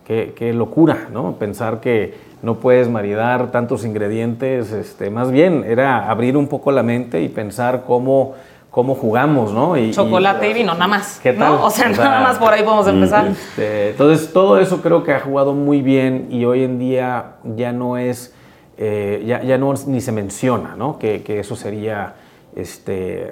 qué, 0.06 0.34
qué 0.36 0.52
locura, 0.54 1.08
¿no? 1.12 1.36
Pensar 1.40 1.80
que 1.80 2.14
no 2.42 2.56
puedes 2.56 2.90
maridar 2.90 3.52
tantos 3.52 3.86
ingredientes, 3.86 4.74
este, 4.74 5.10
más 5.10 5.32
bien 5.32 5.64
era 5.66 6.10
abrir 6.10 6.36
un 6.36 6.48
poco 6.48 6.72
la 6.72 6.84
mente 6.84 7.22
y 7.22 7.30
pensar 7.30 7.84
cómo 7.88 8.36
cómo 8.76 8.94
jugamos, 8.94 9.54
¿no? 9.54 9.78
Y, 9.78 9.92
Chocolate 9.92 10.50
y, 10.50 10.54
vino, 10.54 10.74
nada 10.74 10.90
más. 10.90 11.22
¿Qué 11.24 11.32
tal? 11.32 11.54
O 11.62 11.70
sea, 11.70 11.88
nada 11.88 12.20
más 12.20 12.38
por 12.38 12.52
ahí 12.52 12.62
podemos 12.62 12.86
empezar. 12.86 13.28
Este, 13.28 13.92
entonces, 13.92 14.34
todo 14.34 14.60
eso 14.60 14.82
creo 14.82 15.02
que 15.02 15.14
ha 15.14 15.22
jugado 15.22 15.54
muy 15.54 15.82
bien 15.82 16.28
y 16.30 16.44
hoy 16.44 16.66
en 16.66 16.78
día 16.78 17.36
ya 17.56 17.72
no 17.72 17.98
es, 17.98 18.36
eh, 18.78 19.24
ya, 19.26 19.42
ya, 19.44 19.58
no 19.58 19.74
ni 19.88 20.02
se 20.02 20.12
menciona, 20.12 20.76
¿no? 20.76 21.00
Que, 21.00 21.24
que 21.24 21.40
eso 21.40 21.56
sería 21.56 22.16
este, 22.56 23.32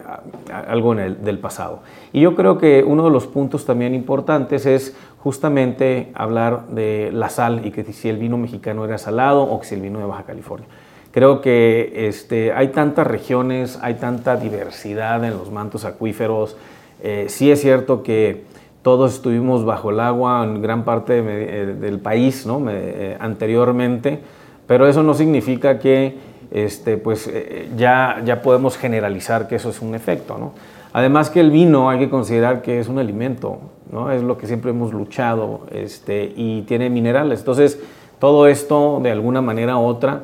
algo 0.51 0.93
en 0.93 0.99
el, 0.99 1.23
del 1.23 1.39
pasado. 1.39 1.79
Y 2.11 2.21
yo 2.21 2.35
creo 2.35 2.57
que 2.57 2.83
uno 2.85 3.05
de 3.05 3.11
los 3.11 3.27
puntos 3.27 3.65
también 3.65 3.95
importantes 3.95 4.65
es 4.65 4.95
justamente 5.19 6.11
hablar 6.13 6.67
de 6.67 7.09
la 7.13 7.29
sal 7.29 7.65
y 7.65 7.71
que 7.71 7.83
si 7.93 8.09
el 8.09 8.17
vino 8.17 8.37
mexicano 8.37 8.83
era 8.83 8.97
salado 8.97 9.43
o 9.43 9.59
que 9.61 9.65
si 9.65 9.75
el 9.75 9.81
vino 9.81 9.99
de 9.99 10.05
Baja 10.05 10.23
California. 10.23 10.67
Creo 11.13 11.41
que 11.41 12.07
este, 12.07 12.51
hay 12.53 12.69
tantas 12.69 13.05
regiones, 13.05 13.79
hay 13.81 13.93
tanta 13.93 14.35
diversidad 14.35 15.23
en 15.23 15.37
los 15.37 15.51
mantos 15.51 15.85
acuíferos. 15.85 16.57
Eh, 17.03 17.27
sí 17.29 17.51
es 17.51 17.61
cierto 17.61 18.01
que 18.01 18.45
todos 18.81 19.13
estuvimos 19.13 19.63
bajo 19.63 19.91
el 19.91 19.99
agua 19.99 20.43
en 20.43 20.61
gran 20.61 20.83
parte 20.83 21.19
eh, 21.19 21.65
del 21.79 21.99
país 21.99 22.45
¿no? 22.45 22.65
Eh, 22.69 23.15
anteriormente, 23.19 24.19
pero 24.67 24.87
eso 24.87 25.03
no 25.03 25.13
significa 25.13 25.79
que 25.79 26.17
este, 26.53 26.97
pues, 26.97 27.29
ya, 27.75 28.21
ya 28.23 28.41
podemos 28.41 28.77
generalizar 28.77 29.47
que 29.47 29.55
eso 29.55 29.69
es 29.69 29.81
un 29.81 29.95
efecto. 29.95 30.37
¿no? 30.37 30.53
Además 30.93 31.29
que 31.29 31.41
el 31.41 31.51
vino 31.51 31.89
hay 31.89 31.99
que 31.99 32.09
considerar 32.09 32.61
que 32.61 32.79
es 32.79 32.87
un 32.87 32.99
alimento, 32.99 33.57
¿no? 33.91 34.11
es 34.11 34.21
lo 34.21 34.37
que 34.37 34.47
siempre 34.47 34.71
hemos 34.71 34.93
luchado 34.93 35.61
este, 35.71 36.31
y 36.35 36.61
tiene 36.61 36.89
minerales. 36.89 37.39
Entonces, 37.39 37.79
todo 38.19 38.47
esto 38.47 38.99
de 39.03 39.11
alguna 39.11 39.41
manera 39.41 39.77
u 39.77 39.83
otra 39.83 40.21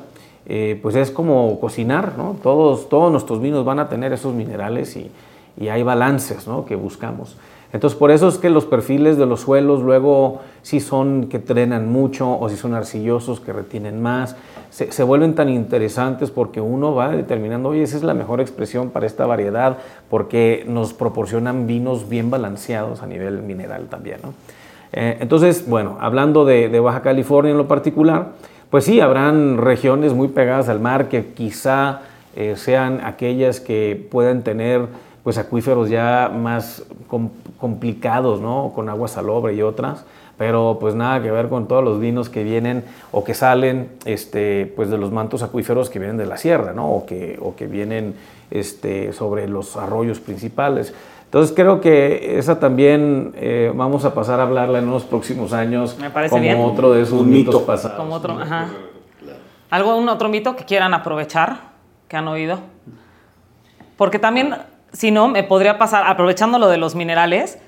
eh, 0.51 0.80
pues 0.82 0.95
es 0.95 1.11
como 1.11 1.59
cocinar. 1.59 2.13
Todos, 2.41 2.89
todos 2.89 3.11
nuestros 3.11 3.39
vinos 3.39 3.63
van 3.63 3.77
a 3.77 3.88
tener 3.88 4.11
esos 4.13 4.34
minerales 4.34 4.97
y, 4.97 5.11
hay 5.69 5.84
balances 5.84 6.47
¿no? 6.47 6.63
que 6.63 6.75
buscamos. 6.75 7.36
Entonces, 7.72 7.97
por 7.97 8.09
eso 8.09 8.28
es 8.28 8.38
que 8.38 8.49
los 8.49 8.65
perfiles 8.65 9.17
de 9.17 9.28
los 9.28 9.41
suelos 9.41 9.82
luego 9.82 10.41
si 10.63 10.80
son 10.80 11.28
que 11.28 11.38
trenan 11.38 11.91
mucho 11.91 12.39
o 12.39 12.49
si 12.49 12.55
son 12.55 12.74
arcillosos 12.74 13.39
que 13.39 13.53
retienen 13.53 14.01
más, 14.01 14.36
se, 14.72 15.03
vuelven 15.03 15.36
tan 15.36 15.49
interesantes 15.49 16.32
porque 16.32 16.61
uno 16.61 16.95
va 16.95 17.09
determinando, 17.09 17.70
oye, 17.70 17.84
esa 17.84 17.97
es 17.97 18.03
la 18.03 18.13
mejor 18.13 18.41
expresión 18.41 18.89
para 18.89 19.05
esta 19.05 19.26
variedad 19.26 19.78
porque 20.09 20.63
nos 20.67 20.93
proporcionan 20.93 21.67
vinos 21.67 22.09
bien 22.09 22.30
balanceados 22.32 23.03
a 23.03 23.07
nivel 23.07 23.41
mineral 23.43 23.88
también. 23.88 24.17
¿no? 24.24 24.34
Eh, 24.91 25.17
entonces, 25.20 25.67
bueno, 25.67 25.97
hablando 25.99 26.45
de, 26.45 26.70
de 26.70 26.80
Baja 26.80 27.01
California 27.01 27.51
en 27.51 27.57
lo 27.57 27.67
particular, 27.67 28.30
pues 28.70 28.86
sí, 28.86 28.99
habrán 28.99 29.57
regiones 29.57 30.13
muy 30.13 30.28
pegadas 30.28 30.70
al 30.70 30.80
mar 30.80 31.09
que 31.09 31.34
quizá 31.34 32.01
eh, 32.36 32.55
sean 32.55 33.01
aquellas 33.03 33.59
que 33.59 34.07
puedan 34.11 34.43
tener 34.43 34.86
pues 35.24 35.38
acuíferos 35.38 35.89
ya 35.89 36.32
más 36.34 36.84
complicados, 37.57 38.41
¿no? 38.41 38.72
Con 38.74 38.89
agua 38.89 39.07
salobre 39.07 39.53
y 39.53 39.61
otras, 39.61 40.05
pero 40.38 40.78
pues 40.80 40.95
nada 40.95 41.22
que 41.22 41.32
ver 41.32 41.49
con 41.49 41.67
todos 41.67 41.84
los 41.84 41.99
vinos 41.99 42.30
que 42.30 42.43
vienen 42.43 42.84
o 43.11 43.24
que 43.24 43.34
salen 43.34 43.89
este, 44.05 44.72
pues 44.76 44.89
de 44.89 44.97
los 44.97 45.11
mantos 45.11 45.43
acuíferos 45.43 45.89
que 45.89 45.99
vienen 45.99 46.17
de 46.17 46.26
la 46.26 46.38
sierra, 46.38 46.74
¿no? 46.74 46.89
O 46.89 47.05
que, 47.05 47.38
o 47.41 47.55
que 47.55 47.67
vienen 47.67 48.15
este, 48.49 49.13
sobre 49.13 49.47
los 49.47 49.76
arroyos 49.76 50.20
principales. 50.20 50.93
Entonces 51.26 51.55
creo 51.55 51.80
que 51.80 52.39
esa 52.39 52.59
también 52.59 53.34
eh, 53.36 53.72
vamos 53.76 54.03
a 54.03 54.15
pasar 54.15 54.39
a 54.39 54.43
hablarla 54.43 54.80
en 54.80 54.89
los 54.89 55.03
próximos 55.03 55.53
años 55.53 55.95
Me 55.99 56.09
parece 56.09 56.36
como 56.36 56.65
otro 56.65 56.91
de 56.91 57.03
esos 57.03 57.24
mitos 57.24 57.61
pasados. 57.61 57.97
Como 57.97 58.15
otro, 58.15 58.39
ajá. 58.39 58.67
¿Algo, 59.70 59.95
un 59.95 60.09
otro 60.09 60.30
mito 60.30 60.55
que 60.55 60.65
quieran 60.65 60.95
aprovechar, 60.95 61.59
que 62.07 62.17
han 62.17 62.28
oído? 62.28 62.59
Porque 63.97 64.17
también, 64.17 64.55
si 64.93 65.11
no, 65.11 65.27
me 65.27 65.43
podría 65.43 65.77
pasar, 65.77 66.05
aprovechando 66.07 66.59
lo 66.59 66.67
de 66.67 66.77
los 66.77 66.95
minerales, 66.95 67.59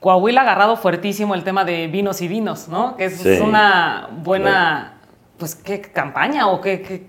Coahuila 0.00 0.40
ha 0.40 0.44
agarrado 0.44 0.76
fuertísimo 0.76 1.34
el 1.34 1.44
tema 1.44 1.64
de 1.64 1.86
vinos 1.86 2.20
y 2.22 2.28
vinos, 2.28 2.68
¿no? 2.68 2.96
Que 2.96 3.04
es 3.04 3.40
una 3.40 4.08
buena, 4.22 4.98
pues, 5.38 5.54
¿qué 5.54 5.80
campaña 5.80 6.48
o 6.48 6.60
qué? 6.60 7.06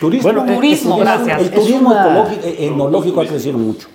Turismo. 0.00 0.32
Bueno, 0.32 0.54
turismo, 0.54 0.96
gracias. 0.96 1.42
El, 1.42 1.50
turismo 1.50 1.94
etnológico 2.42 3.20
ha 3.20 3.26
crecido 3.26 3.58
mucho. 3.58 3.88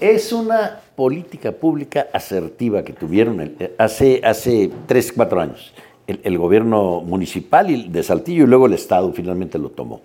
Es 0.00 0.32
una 0.32 0.80
política 0.96 1.52
pública 1.52 2.08
asertiva 2.12 2.82
que 2.82 2.92
tuvieron 2.92 3.56
hace, 3.78 4.20
hace 4.24 4.70
3, 4.86 5.12
4 5.14 5.40
años. 5.40 5.72
El, 6.06 6.38
gobierno 6.38 7.00
municipal 7.00 7.92
de 7.92 8.02
Saltillo 8.02 8.44
y 8.44 8.46
luego 8.46 8.66
el 8.66 8.74
Estado 8.74 9.12
finalmente 9.12 9.58
lo 9.58 9.70
tomó. 9.70 10.00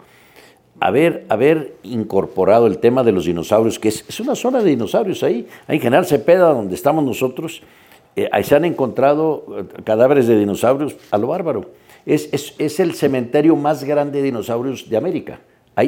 Haber, 0.84 1.26
haber 1.30 1.76
incorporado 1.84 2.66
el 2.66 2.80
tema 2.80 3.04
de 3.04 3.12
los 3.12 3.26
dinosaurios, 3.26 3.78
que 3.78 3.90
es, 3.90 4.20
una 4.20 4.34
zona 4.36 4.64
de 4.64 4.72
dinosaurios 4.72 5.22
ahí, 5.22 5.48
ahí 5.68 5.78
en 5.78 5.82
General 5.82 6.06
Cepeda, 6.06 6.54
donde 6.54 6.74
estamos 6.74 7.04
nosotros, 7.04 7.62
eh, 8.16 8.28
ahí 8.32 8.44
se 8.44 8.56
han 8.56 8.66
encontrado 8.66 9.46
eh, 9.58 9.84
cadáveres 9.84 10.28
de 10.28 10.40
dinosaurios 10.40 10.96
a 11.12 11.20
lo 11.20 11.28
bárbaro. 11.28 11.66
Es, 12.06 12.30
es, 12.34 12.56
es 12.58 12.80
el 12.80 12.96
cementerio 12.96 13.56
más 13.56 13.84
grande 13.84 14.20
de 14.20 14.26
dinosaurios 14.26 14.90
de 14.90 14.98
América 14.98 15.40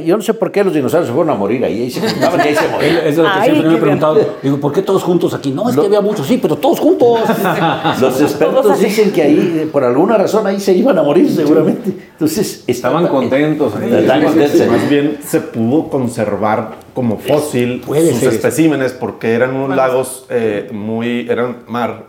yo 0.05 0.15
no 0.15 0.23
sé 0.23 0.33
por 0.33 0.51
qué 0.51 0.63
los 0.63 0.73
dinosaurios 0.73 1.07
se 1.09 1.13
fueron 1.13 1.35
a 1.35 1.37
morir 1.37 1.63
ahí, 1.65 1.83
ahí 1.83 1.91
se 1.91 1.99
juntaban 1.99 2.39
y 2.39 2.49
ahí 2.49 2.55
se 2.55 2.67
morían. 2.69 2.97
Eso 2.97 3.07
es 3.07 3.17
lo 3.17 3.23
que 3.23 3.43
siempre 3.43 3.69
me 3.69 3.75
he 3.75 3.77
preguntado. 3.77 4.35
Digo, 4.41 4.57
¿por 4.57 4.71
qué 4.71 4.81
todos 4.81 5.03
juntos 5.03 5.33
aquí? 5.33 5.51
No, 5.51 5.69
es 5.69 5.75
que 5.75 5.85
había 5.85 6.01
muchos, 6.01 6.25
sí, 6.25 6.39
pero 6.41 6.55
todos 6.55 6.79
juntos. 6.79 7.19
Los 8.01 8.21
expertos 8.21 8.79
dicen 8.79 9.11
que 9.11 9.21
ahí, 9.21 9.69
por 9.71 9.83
alguna 9.83 10.17
razón, 10.17 10.47
ahí 10.47 10.59
se 10.59 10.73
iban 10.73 10.97
a 10.97 11.03
morir 11.03 11.29
seguramente. 11.29 11.93
Entonces, 12.11 12.63
estaban 12.65 13.07
contentos. 13.07 13.73
Más 13.75 14.89
bien 14.89 15.17
se 15.23 15.41
pudo 15.41 15.89
conservar 15.89 16.83
como 16.93 17.17
fósil 17.17 17.83
sus 17.85 18.23
especímenes 18.23 18.93
porque 18.93 19.33
eran 19.33 19.55
unos 19.55 19.75
lagos 19.75 20.25
eh, 20.29 20.69
muy, 20.71 21.27
eran 21.29 21.63
mar 21.67 22.05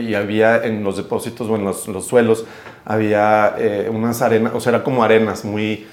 y 0.00 0.14
había 0.14 0.64
en 0.64 0.82
los 0.84 0.96
depósitos 0.96 1.48
o 1.48 1.56
en 1.56 1.64
los, 1.64 1.88
suelos 2.06 2.44
había 2.84 3.54
eh, 3.58 3.90
unas 3.92 4.22
arenas, 4.22 4.52
o 4.54 4.60
sea, 4.60 4.70
era 4.70 4.84
como 4.84 5.02
arenas 5.02 5.44
muy 5.44 5.86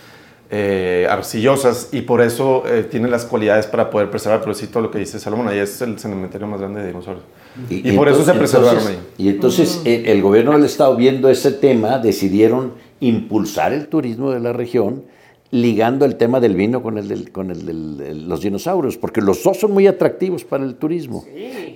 eh, 0.49 1.07
arcillosas 1.09 1.89
y 1.91 2.01
por 2.01 2.21
eso 2.21 2.63
eh, 2.67 2.85
tiene 2.89 3.07
las 3.07 3.25
cualidades 3.25 3.65
para 3.67 3.89
poder 3.89 4.09
preservar. 4.09 4.41
Pero 4.41 4.53
sí, 4.53 4.67
todo 4.67 4.83
lo 4.83 4.91
que 4.91 4.99
dice 4.99 5.19
Salomón, 5.19 5.47
ahí 5.47 5.59
es 5.59 5.81
el 5.81 5.97
cementerio 5.99 6.47
más 6.47 6.59
grande 6.59 6.81
de 6.81 6.87
dinosaurios. 6.87 7.25
Y, 7.69 7.91
por 7.93 8.09
eso 8.09 8.23
se 8.23 8.33
preservaron 8.33 8.85
ahí. 8.85 8.99
Y 9.17 9.29
entonces 9.29 9.81
el, 9.85 10.05
el 10.07 10.21
gobierno 10.21 10.51
del 10.51 10.65
estado, 10.65 10.95
viendo 10.95 11.29
ese 11.29 11.51
tema, 11.51 11.99
decidieron 11.99 12.73
impulsar 12.99 13.73
el 13.73 13.87
turismo 13.87 14.31
de 14.31 14.39
la 14.39 14.53
región 14.53 15.03
ligando 15.51 16.05
el 16.05 16.15
tema 16.15 16.39
del 16.39 16.55
vino 16.55 16.81
con 16.81 16.97
el, 16.97 17.07
de 17.07 17.31
con 17.31 17.51
el 17.51 18.27
los 18.27 18.41
dinosaurios, 18.41 18.97
porque 18.97 19.21
los 19.21 19.43
dos 19.43 19.59
son 19.59 19.71
muy 19.71 19.87
atractivos 19.87 20.43
para 20.43 20.63
el 20.63 20.75
turismo, 20.75 21.23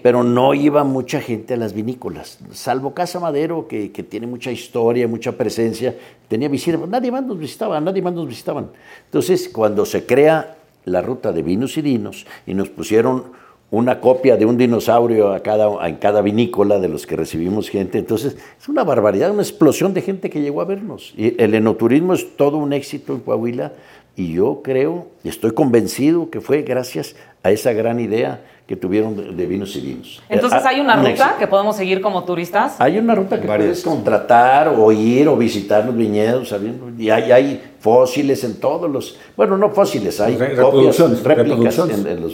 pero 0.02 0.24
no 0.24 0.54
iba 0.54 0.84
mucha 0.84 1.22
gente 1.22 1.54
a 1.54 1.58
las 1.58 1.74
vinícolas, 1.74 2.40
salvo 2.52 2.94
Casa 2.94 3.20
Madero, 3.20 3.68
que, 3.68 3.92
que 3.92 4.04
tiene 4.04 4.28
mucha 4.28 4.52
historia, 4.52 5.08
mucha 5.08 5.34
presencia, 5.34 5.96
tenía 6.28 6.50
visitas, 6.50 6.88
nadie 6.88 7.12
más 7.12 7.24
nos 7.24 7.38
visitaba, 7.38 7.80
nadie 7.80 8.02
más 8.02 8.14
nos 8.14 8.28
visitaban. 8.28 8.70
Entonces, 9.06 9.50
cuando 9.50 9.86
se 9.86 10.06
crea 10.06 10.58
la 10.86 11.02
ruta 11.02 11.32
de 11.32 11.44
vinos 11.44 11.78
y 11.78 11.82
dinos 11.82 12.26
y 12.48 12.54
nos 12.54 12.70
pusieron 12.70 13.39
una 13.72 14.00
copia 14.00 14.36
de 14.36 14.46
un 14.46 14.58
dinosaurio 14.58 15.32
a 15.32 15.42
cada, 15.42 15.88
en 15.88 15.98
cada 15.98 16.22
vinícola 16.22 16.80
de 16.80 16.90
los 16.90 17.06
que 17.06 17.16
recibimos 17.16 17.70
gente. 17.70 18.00
Entonces, 18.00 18.38
es 18.60 18.68
una 18.68 18.84
barbaridad, 18.84 19.32
una 19.32 19.44
explosión 19.44 19.94
de 19.94 20.02
gente 20.02 20.30
que 20.30 20.42
llegó 20.42 20.62
a 20.62 20.66
vernos. 20.66 21.14
Y 21.16 21.42
el 21.42 21.54
enoturismo 21.54 22.14
es 22.14 22.36
todo 22.36 22.58
un 22.58 22.74
éxito 22.74 23.14
en 23.14 23.20
Coahuila 23.20 23.74
y 24.16 24.34
yo 24.34 24.62
creo, 24.64 25.08
y 25.24 25.30
estoy 25.30 25.52
convencido 25.52 26.30
que 26.30 26.42
fue 26.42 26.64
gracias 26.64 27.16
a 27.44 27.52
esa 27.52 27.72
gran 27.72 28.00
idea 28.00 28.42
que 28.68 28.76
tuvieron 28.76 29.36
de, 29.36 29.46
vinos 29.48 29.76
y 29.78 29.82
vinos. 29.82 30.22
Entonces, 30.30 30.64
¿hay 30.66 30.80
una 30.80 30.96
ruta 30.96 31.38
que 31.40 31.48
podemos 31.48 31.76
seguir 31.76 32.02
como 32.02 32.24
turistas? 32.24 32.80
Hay 32.80 33.00
una 33.00 33.16
ruta 33.16 33.40
que 33.40 33.48
puedes 33.48 33.82
contratar 33.82 34.68
o 34.68 34.92
ir 34.92 35.28
o 35.28 35.38
visitar 35.38 35.86
los 35.86 35.96
viñedos, 35.96 36.54
y 36.98 37.10
hay, 37.10 37.32
hay 37.32 37.64
fósiles 37.80 38.44
en 38.44 38.60
todos 38.60 38.90
los, 38.90 39.18
bueno, 39.38 39.58
no 39.58 39.70
fósiles, 39.70 40.20
hay 40.20 40.38
copias, 40.60 41.00
réplicas 41.24 41.80
en, 41.80 42.22
los 42.22 42.34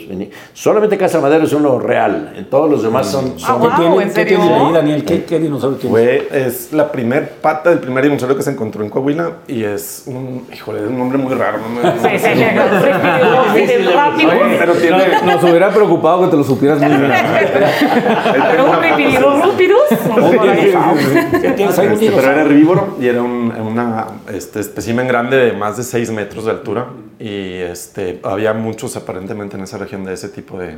Solamente 0.53 0.97
Casa 0.97 1.21
Madero 1.21 1.45
es 1.45 1.53
uno 1.53 1.79
real, 1.79 2.33
en 2.35 2.45
todos 2.49 2.69
los 2.69 2.83
demás 2.83 3.07
son... 3.07 3.33
Ah, 3.35 3.39
son 3.39 3.71
ah, 3.71 3.79
wow, 3.81 3.99
¿en 3.99 4.11
serio? 4.11 4.37
¿Qué 4.39 4.43
tiene 4.43 4.55
ahí, 4.55 4.73
Daniel? 4.73 5.05
¿Qué, 5.05 5.23
qué 5.23 5.39
dinosaurio 5.39 5.77
tiene? 5.77 5.93
Fue, 5.93 6.27
es 6.31 6.73
la 6.73 6.91
primer 6.91 7.29
pata 7.29 7.69
del 7.69 7.79
primer 7.79 8.03
dinosaurio 8.05 8.35
que 8.35 8.43
se 8.43 8.51
encontró 8.51 8.83
en 8.83 8.89
Coahuila 8.89 9.37
y 9.47 9.63
es 9.63 10.03
un, 10.07 10.47
híjole, 10.51 10.79
es 10.79 10.87
un 10.87 10.97
nombre 10.97 11.17
muy 11.17 11.33
raro. 11.33 11.59
¿no? 11.59 11.91
sí, 11.91 12.17
sí, 12.17 12.27
sí. 12.27 12.45
Pero 14.59 14.73
tiene, 14.73 15.21
nos 15.25 15.43
hubiera 15.43 15.69
preocupado 15.69 16.23
que 16.23 16.31
te 16.31 16.37
lo 16.37 16.43
supieras 16.43 16.79
muy 16.79 16.89
bien. 16.89 17.11
Pero 18.51 18.65
un 18.65 18.81
Pero 21.99 22.19
era 22.19 22.41
herbívoro 22.41 22.97
y 22.99 23.07
era 23.07 23.21
un, 23.21 23.51
una 23.51 24.07
este, 24.33 24.59
espécimen 24.59 25.07
grande 25.07 25.34
de 25.35 25.53
más 25.53 25.77
de 25.77 25.83
6 25.83 26.11
metros 26.11 26.45
de 26.45 26.51
altura 26.51 26.87
y 27.19 27.53
este, 27.55 28.19
había 28.23 28.53
muchos 28.53 28.95
aparentemente 28.95 29.57
en 29.57 29.63
esa 29.63 29.77
región 29.77 30.03
de 30.03 30.13
ese 30.13 30.29
tipo 30.29 30.57
de, 30.57 30.77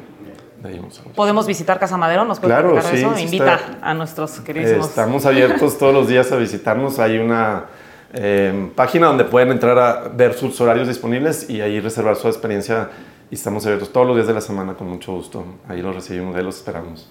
dinosaurios. 0.64 1.16
¿Podemos 1.16 1.48
visitar 1.48 1.80
Casa 1.80 1.98
Madero? 1.98 2.26
¿Nos 2.26 2.40
puede 2.40 2.54
claro, 2.54 2.82
sí, 2.82 2.98
eso? 2.98 3.18
Invita 3.18 3.60
a 3.82 3.94
nuestros 3.94 4.40
queridos. 4.42 4.88
Estamos 4.88 5.26
abiertos 5.26 5.78
todos 5.78 5.94
los 5.94 6.08
días 6.08 6.32
a 6.32 6.36
visitarnos. 6.36 7.00
Hay 7.00 7.20
una 7.20 7.66
eh, 8.14 8.70
página 8.76 9.08
donde 9.08 9.24
pueden 9.24 9.52
entrar 9.52 9.78
a 9.80 10.10
ver 10.10 10.34
sus 10.34 10.60
horarios 10.60 10.88
disponibles 10.88 11.50
y 11.50 11.62
ahí 11.62 11.80
reservar 11.80 12.18
su 12.18 12.28
experiencia. 12.28 12.90
Y 13.32 13.36
estamos 13.36 13.66
abiertos 13.66 13.94
todos 13.94 14.08
los 14.08 14.16
días 14.18 14.28
de 14.28 14.34
la 14.34 14.42
semana 14.42 14.74
con 14.74 14.88
mucho 14.90 15.14
gusto. 15.14 15.46
Ahí 15.70 15.82
los 15.82 15.96
recibimos, 15.96 16.36
ahí 16.36 16.44
los 16.44 16.58
esperamos 16.58 17.08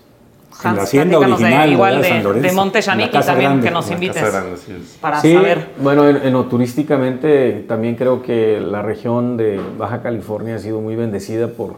en 0.64 0.76
la 0.76 0.82
hacienda 0.82 1.18
original, 1.18 1.68
de, 1.68 1.72
igual 1.72 2.02
de, 2.02 2.40
de 2.40 2.52
Monte 2.52 2.80
Yaniqui 2.80 3.18
también 3.20 3.60
que 3.60 3.70
nos 3.70 3.90
invites 3.90 4.24
para 5.00 5.20
sí, 5.20 5.34
saber. 5.34 5.70
Bueno, 5.78 6.08
en, 6.08 6.48
turísticamente 6.48 7.64
también 7.68 7.94
creo 7.94 8.22
que 8.22 8.60
la 8.60 8.82
región 8.82 9.36
de 9.36 9.60
Baja 9.78 10.02
California 10.02 10.56
ha 10.56 10.58
sido 10.58 10.80
muy 10.80 10.96
bendecida 10.96 11.48
por 11.48 11.76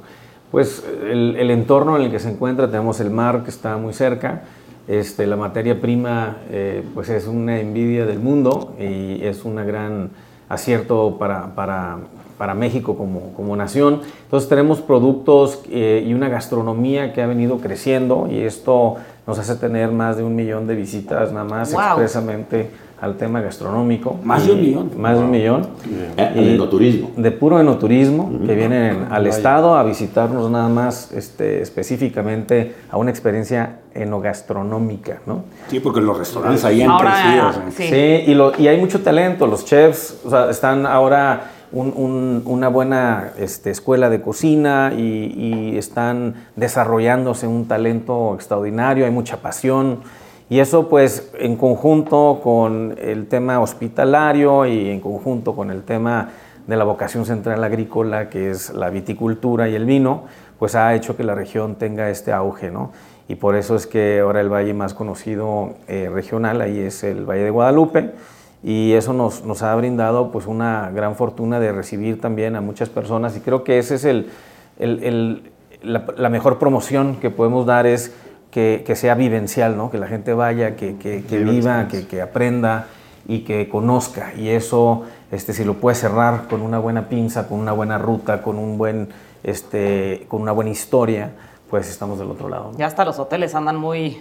pues 0.50 0.84
el, 1.10 1.36
el, 1.36 1.50
entorno 1.50 1.96
en 1.96 2.04
el 2.04 2.10
que 2.10 2.18
se 2.18 2.30
encuentra. 2.30 2.70
Tenemos 2.70 3.00
el 3.00 3.10
mar 3.10 3.42
que 3.44 3.50
está 3.50 3.76
muy 3.76 3.92
cerca. 3.92 4.42
Este, 4.88 5.26
la 5.26 5.36
materia 5.36 5.78
prima 5.78 6.38
eh, 6.50 6.82
pues 6.94 7.10
es 7.10 7.26
una 7.26 7.60
envidia 7.60 8.06
del 8.06 8.20
mundo 8.20 8.74
y 8.80 9.22
es 9.22 9.44
una 9.44 9.62
gran 9.62 10.10
acierto 10.48 11.18
para, 11.18 11.54
para 11.54 11.98
para 12.38 12.54
México 12.54 12.96
como, 12.96 13.32
como 13.36 13.56
nación. 13.56 14.00
Entonces 14.24 14.48
tenemos 14.48 14.80
productos 14.80 15.60
eh, 15.70 16.04
y 16.06 16.14
una 16.14 16.28
gastronomía 16.28 17.12
que 17.12 17.20
ha 17.20 17.26
venido 17.26 17.58
creciendo 17.58 18.28
y 18.30 18.40
esto 18.40 18.96
nos 19.26 19.38
hace 19.38 19.56
tener 19.56 19.90
más 19.90 20.16
de 20.16 20.22
un 20.22 20.34
millón 20.34 20.66
de 20.66 20.74
visitas 20.74 21.32
nada 21.32 21.44
más 21.44 21.72
expresamente 21.72 22.70
al 23.00 23.16
tema 23.16 23.40
gastronómico. 23.40 24.18
Más 24.24 24.46
de 24.46 24.52
un 24.52 24.60
millón. 24.60 24.90
Más 24.96 25.16
de 25.16 25.24
un 25.24 25.30
millón. 25.30 25.68
De 26.16 26.54
enoturismo. 26.54 27.12
De 27.16 27.30
puro 27.30 27.60
enoturismo, 27.60 28.30
que 28.44 28.54
vienen 28.54 29.06
al 29.10 29.26
Estado 29.26 29.76
a 29.76 29.84
visitarnos 29.84 30.50
nada 30.50 30.68
más 30.68 31.12
este, 31.12 31.62
específicamente 31.62 32.74
a 32.90 32.96
una 32.96 33.10
experiencia 33.10 33.80
enogastronómica, 33.94 35.20
¿no? 35.26 35.44
Sí, 35.68 35.78
porque 35.80 36.00
los 36.00 36.18
restaurantes 36.18 36.64
ahí 36.64 36.82
han 36.82 36.96
crecido. 36.98 37.52
Sí, 37.76 38.30
y, 38.30 38.34
lo, 38.34 38.52
y 38.58 38.66
hay 38.66 38.78
mucho 38.80 39.00
talento. 39.00 39.46
Los 39.46 39.64
chefs 39.64 40.18
o 40.24 40.30
sea, 40.30 40.50
están 40.50 40.84
ahora 40.84 41.52
una 41.72 42.68
buena 42.68 43.32
este, 43.38 43.70
escuela 43.70 44.08
de 44.10 44.20
cocina 44.20 44.92
y, 44.96 45.76
están 45.78 46.34
desarrollándose 46.56 47.46
un 47.46 47.68
talento 47.68 48.34
extraordinario, 48.34 49.04
hay 49.04 49.10
mucha 49.10 49.36
pasión. 49.38 50.00
Y 50.50 50.60
eso 50.60 50.88
pues 50.88 51.30
en 51.38 51.56
conjunto 51.56 52.40
con 52.42 52.96
el 52.98 53.26
tema 53.26 53.60
hospitalario 53.60 54.66
y 54.66 54.88
en 54.90 55.00
conjunto 55.00 55.54
con 55.54 55.70
el 55.70 55.82
tema 55.82 56.30
de 56.66 56.76
la 56.76 56.84
vocación 56.84 57.26
central 57.26 57.62
agrícola, 57.62 58.28
que 58.28 58.50
es 58.50 58.70
la 58.70 58.90
viticultura 58.90 59.68
y 59.68 59.74
el 59.74 59.84
vino, 59.84 60.24
pues 60.58 60.74
ha 60.74 60.94
hecho 60.94 61.16
que 61.16 61.22
la 61.22 61.34
región 61.34 61.76
tenga 61.76 62.10
este 62.10 62.32
auge, 62.32 62.70
¿no? 62.70 62.92
Y 63.28 63.34
por 63.34 63.56
eso 63.56 63.76
es 63.76 63.86
que 63.86 64.20
ahora 64.20 64.40
el 64.40 64.48
valle 64.48 64.72
más 64.72 64.94
conocido 64.94 65.74
eh, 65.86 66.10
regional 66.12 66.62
ahí 66.62 66.78
es 66.80 67.04
el 67.04 67.26
Valle 67.26 67.44
de 67.44 67.50
Guadalupe 67.50 68.14
y 68.62 68.92
eso 68.92 69.12
nos, 69.12 69.44
nos, 69.44 69.62
ha 69.62 69.74
brindado 69.76 70.32
pues 70.32 70.46
una 70.46 70.90
gran 70.90 71.14
fortuna 71.14 71.60
de 71.60 71.72
recibir 71.72 72.20
también 72.20 72.56
a 72.56 72.60
muchas 72.60 72.88
personas 72.88 73.36
y 73.36 73.40
creo 73.40 73.62
que 73.62 73.78
ese 73.78 73.94
es 73.94 74.04
el, 74.04 74.30
el, 74.78 75.52
la, 75.82 76.28
mejor 76.28 76.58
promoción 76.58 77.16
que 77.16 77.30
podemos 77.30 77.66
dar 77.66 77.86
es 77.86 78.12
que, 78.50 78.82
que 78.84 78.96
sea 78.96 79.14
vivencial, 79.14 79.76
¿no? 79.76 79.90
que 79.90 79.98
la 79.98 80.08
gente 80.08 80.32
vaya, 80.32 80.74
que, 80.74 80.96
que, 80.96 81.22
que 81.22 81.38
viva, 81.38 81.86
que, 81.88 82.20
aprenda 82.20 82.86
y 83.28 83.40
que 83.40 83.68
conozca 83.68 84.32
y 84.34 84.48
eso 84.48 85.04
este, 85.30 85.52
si 85.52 85.64
lo 85.64 85.74
puede 85.74 85.94
cerrar 85.94 86.48
con 86.48 86.62
una 86.62 86.78
buena 86.78 87.08
pinza, 87.08 87.46
con 87.46 87.60
una 87.60 87.72
buena 87.72 87.98
ruta, 87.98 88.42
con, 88.42 88.58
un 88.58 88.76
buen, 88.76 89.10
este, 89.44 90.26
con 90.28 90.42
una 90.42 90.52
buena 90.52 90.70
historia, 90.70 91.32
pues 91.70 91.88
estamos 91.90 92.18
del 92.18 92.30
otro 92.30 92.48
lado. 92.48 92.72
Ya 92.76 92.86
hasta 92.86 93.04
los 93.04 93.18
hoteles 93.18 93.54
andan 93.54 93.76
muy 93.76 94.20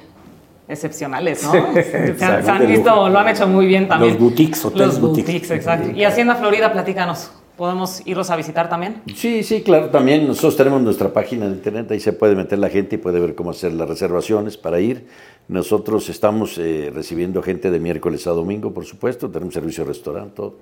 excepcionales, 0.68 1.43
¿no? 1.43 1.51
se, 1.51 2.26
han, 2.26 2.68
visto, 2.68 3.09
lo 3.09 3.20
han 3.20 3.30
hecho 3.30 3.47
muy 3.47 3.65
bien 3.65 3.88
también. 3.88 4.13
Los 4.13 4.22
boutiques, 4.22 4.63
hoteles 4.65 4.88
Los 4.88 4.99
boutiques, 4.99 5.51
exacto. 5.51 5.91
Y 5.91 6.03
Hacienda 6.03 6.36
Florida, 6.36 6.72
platícanos. 6.72 7.32
¿Podemos 7.55 8.05
irlos 8.05 8.30
a 8.30 8.36
visitar 8.36 8.70
también? 8.70 9.01
Sí, 9.15 9.41
sí, 9.41 9.63
claro, 9.63 9.89
también. 9.89 10.28
Nosotros 10.28 10.55
tenemos 10.55 10.80
nuestra 10.80 11.11
página 11.11 11.47
de 11.47 11.53
internet, 11.53 11.89
ahí 11.89 11.99
se 11.99 12.13
puede 12.13 12.36
meter 12.36 12.59
la 12.59 12.70
gente 12.70 12.95
y 12.95 12.99
puede 12.99 13.20
ver 13.20 13.34
cómo 13.34 13.49
hacer 13.49 13.74
las 13.74 13.89
reservaciones 13.89 14.57
para 14.57 14.80
ir. 14.80 15.07
Nosotros 15.47 16.07
estamos 16.09 16.57
eh, 16.59 16.91
recibiendo 16.93 17.41
gente 17.41 17.72
de 17.72 17.80
miércoles 17.80 18.28
a 18.28 18.32
domingo, 18.32 18.74
por 18.74 18.86
supuesto, 18.86 19.32
tenemos 19.32 19.55
servicio 19.55 19.86
de 19.86 19.88
restaurante, 19.88 20.36
todo. 20.36 20.55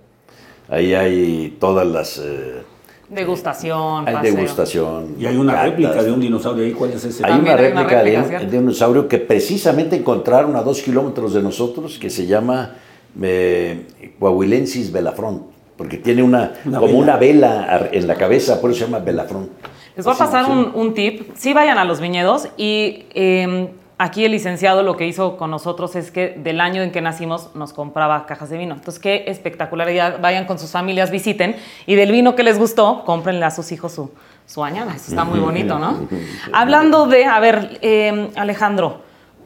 Ahí 0.69 0.93
hay 0.93 1.57
todas 1.59 1.85
las... 1.85 2.17
Eh, 2.17 2.61
Degustación. 3.09 4.07
Hay 4.07 4.31
degustación. 4.31 5.15
Y 5.19 5.25
hay 5.25 5.37
una 5.37 5.63
réplica 5.63 6.01
de 6.01 6.11
un 6.11 6.19
dinosaurio 6.19 6.65
ahí. 6.65 6.71
¿Cuál 6.71 6.91
es 6.91 7.05
ese? 7.05 7.25
Hay 7.25 7.39
una 7.39 7.55
réplica, 7.55 8.03
de, 8.03 8.17
un, 8.17 8.51
dinosaurio 8.51 9.07
que 9.07 9.19
precisamente 9.19 9.95
encontraron 9.95 10.55
a 10.55 10.61
dos 10.63 10.81
kilómetros 10.81 11.33
de 11.33 11.41
nosotros 11.41 11.99
que 11.99 12.09
se 12.09 12.25
llama 12.25 12.75
eh, 13.21 13.85
Coahuilensis 14.19 14.91
velafront, 14.91 15.43
porque 15.77 15.97
tiene 15.97 16.23
una, 16.23 16.53
como 16.63 16.97
una 16.97 17.17
vela 17.17 17.89
en 17.91 18.07
la 18.07 18.15
cabeza, 18.15 18.59
por 18.59 18.71
eso 18.71 18.79
se 18.79 18.85
llama 18.85 18.99
velafront. 18.99 19.49
Les 19.95 20.03
voy 20.03 20.13
a 20.13 20.17
pasar 20.17 20.49
un, 20.49 20.71
un, 20.73 20.93
tip. 20.93 21.31
Sí 21.35 21.53
vayan 21.53 21.77
a 21.77 21.85
los 21.85 22.01
viñedos 22.01 22.49
y 22.57 23.05
eh, 23.13 23.69
Aquí 23.97 24.25
el 24.25 24.33
licenciado 24.33 24.83
lo 24.83 24.97
que 24.97 25.07
hizo 25.07 25.37
con 25.37 25.49
nosotros 25.51 25.95
es 25.95 26.11
que 26.11 26.37
del 26.37 26.59
año 26.59 26.81
en 26.81 26.91
que 26.91 26.99
nacimos 26.99 27.55
nos 27.55 27.71
compraba 27.71 28.25
cajas 28.25 28.49
de 28.49 28.57
vino. 28.57 28.75
Entonces, 28.75 29.01
qué 29.01 29.23
espectacularidad. 29.27 30.19
Vayan 30.21 30.45
con 30.45 30.59
sus 30.59 30.71
familias, 30.71 31.11
visiten 31.11 31.55
y 31.85 31.95
del 31.95 32.11
vino 32.11 32.35
que 32.35 32.43
les 32.43 32.59
gustó, 32.59 33.03
cómprenle 33.05 33.45
a 33.45 33.51
sus 33.51 33.71
hijos 33.71 33.93
su, 33.93 34.11
su 34.45 34.65
añada. 34.65 34.93
Eso 34.95 35.11
está 35.11 35.23
muy 35.23 35.39
bonito, 35.39 35.79
¿no? 35.79 36.07
Hablando 36.51 37.07
de, 37.07 37.23
a 37.23 37.39
ver, 37.39 37.79
eh, 37.81 38.31
Alejandro, 38.35 38.97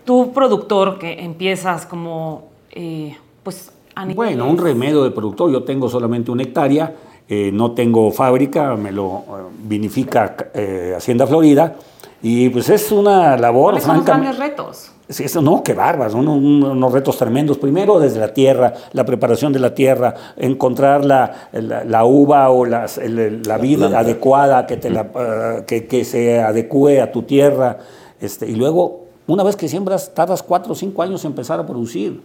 tú 0.03 0.33
productor 0.33 0.97
que 0.97 1.23
empiezas 1.23 1.85
como, 1.85 2.49
eh, 2.71 3.15
pues... 3.43 3.71
bueno, 4.15 4.49
un 4.49 4.57
remedio 4.57 5.03
de 5.03 5.11
productor. 5.11 5.51
Yo 5.51 5.61
tengo 5.61 5.87
solamente 5.89 6.31
una 6.31 6.41
hectárea, 6.41 6.95
eh, 7.27 7.51
no 7.53 7.73
tengo 7.73 8.11
fábrica, 8.11 8.75
me 8.75 8.91
lo 8.91 9.51
vinifica 9.61 10.35
Hacienda 10.97 11.27
Florida 11.27 11.75
Y 12.21 12.49
pues 12.49 12.69
es 12.69 12.91
una 12.91 13.37
labor, 13.37 13.71
¿Cuáles 13.73 13.83
son 13.85 13.95
los 13.97 14.05
grandes 14.05 14.37
retos? 14.37 14.91
Sí, 15.07 15.23
eso 15.23 15.41
no, 15.41 15.63
qué 15.63 15.73
bárbaro, 15.73 16.11
son 16.11 16.27
un- 16.27 16.63
unos 16.63 16.93
retos 16.93 17.17
tremendos. 17.17 17.57
Primero 17.57 17.99
desde 17.99 18.19
la 18.19 18.31
tierra, 18.33 18.73
la 18.93 19.05
preparación 19.05 19.51
de 19.53 19.59
la 19.59 19.73
tierra, 19.73 20.13
encontrar 20.37 21.03
la, 21.03 21.47
la- 21.53 21.83
la 21.83 22.05
uva 22.05 22.49
o 22.51 22.65
las- 22.65 22.97
el- 22.99 23.41
la 23.43 23.57
vid 23.57 23.81
adecuada 23.83 24.67
que, 24.67 24.77
te 24.77 24.89
la, 24.91 25.07
eh, 25.15 25.63
que, 25.65 25.87
que 25.87 26.05
se 26.05 26.39
adecue 26.41 27.01
a 27.01 27.11
tu 27.11 27.23
tierra. 27.23 27.77
Este, 28.21 28.47
y 28.47 28.53
luego, 28.55 29.05
una 29.25 29.43
vez 29.43 29.55
que 29.55 29.67
siembras, 29.67 30.13
tardas 30.13 30.43
cuatro 30.43 30.73
o 30.73 30.75
cinco 30.75 31.01
años 31.01 31.23
en 31.25 31.31
empezar 31.31 31.59
a 31.59 31.65
producir. 31.65 32.21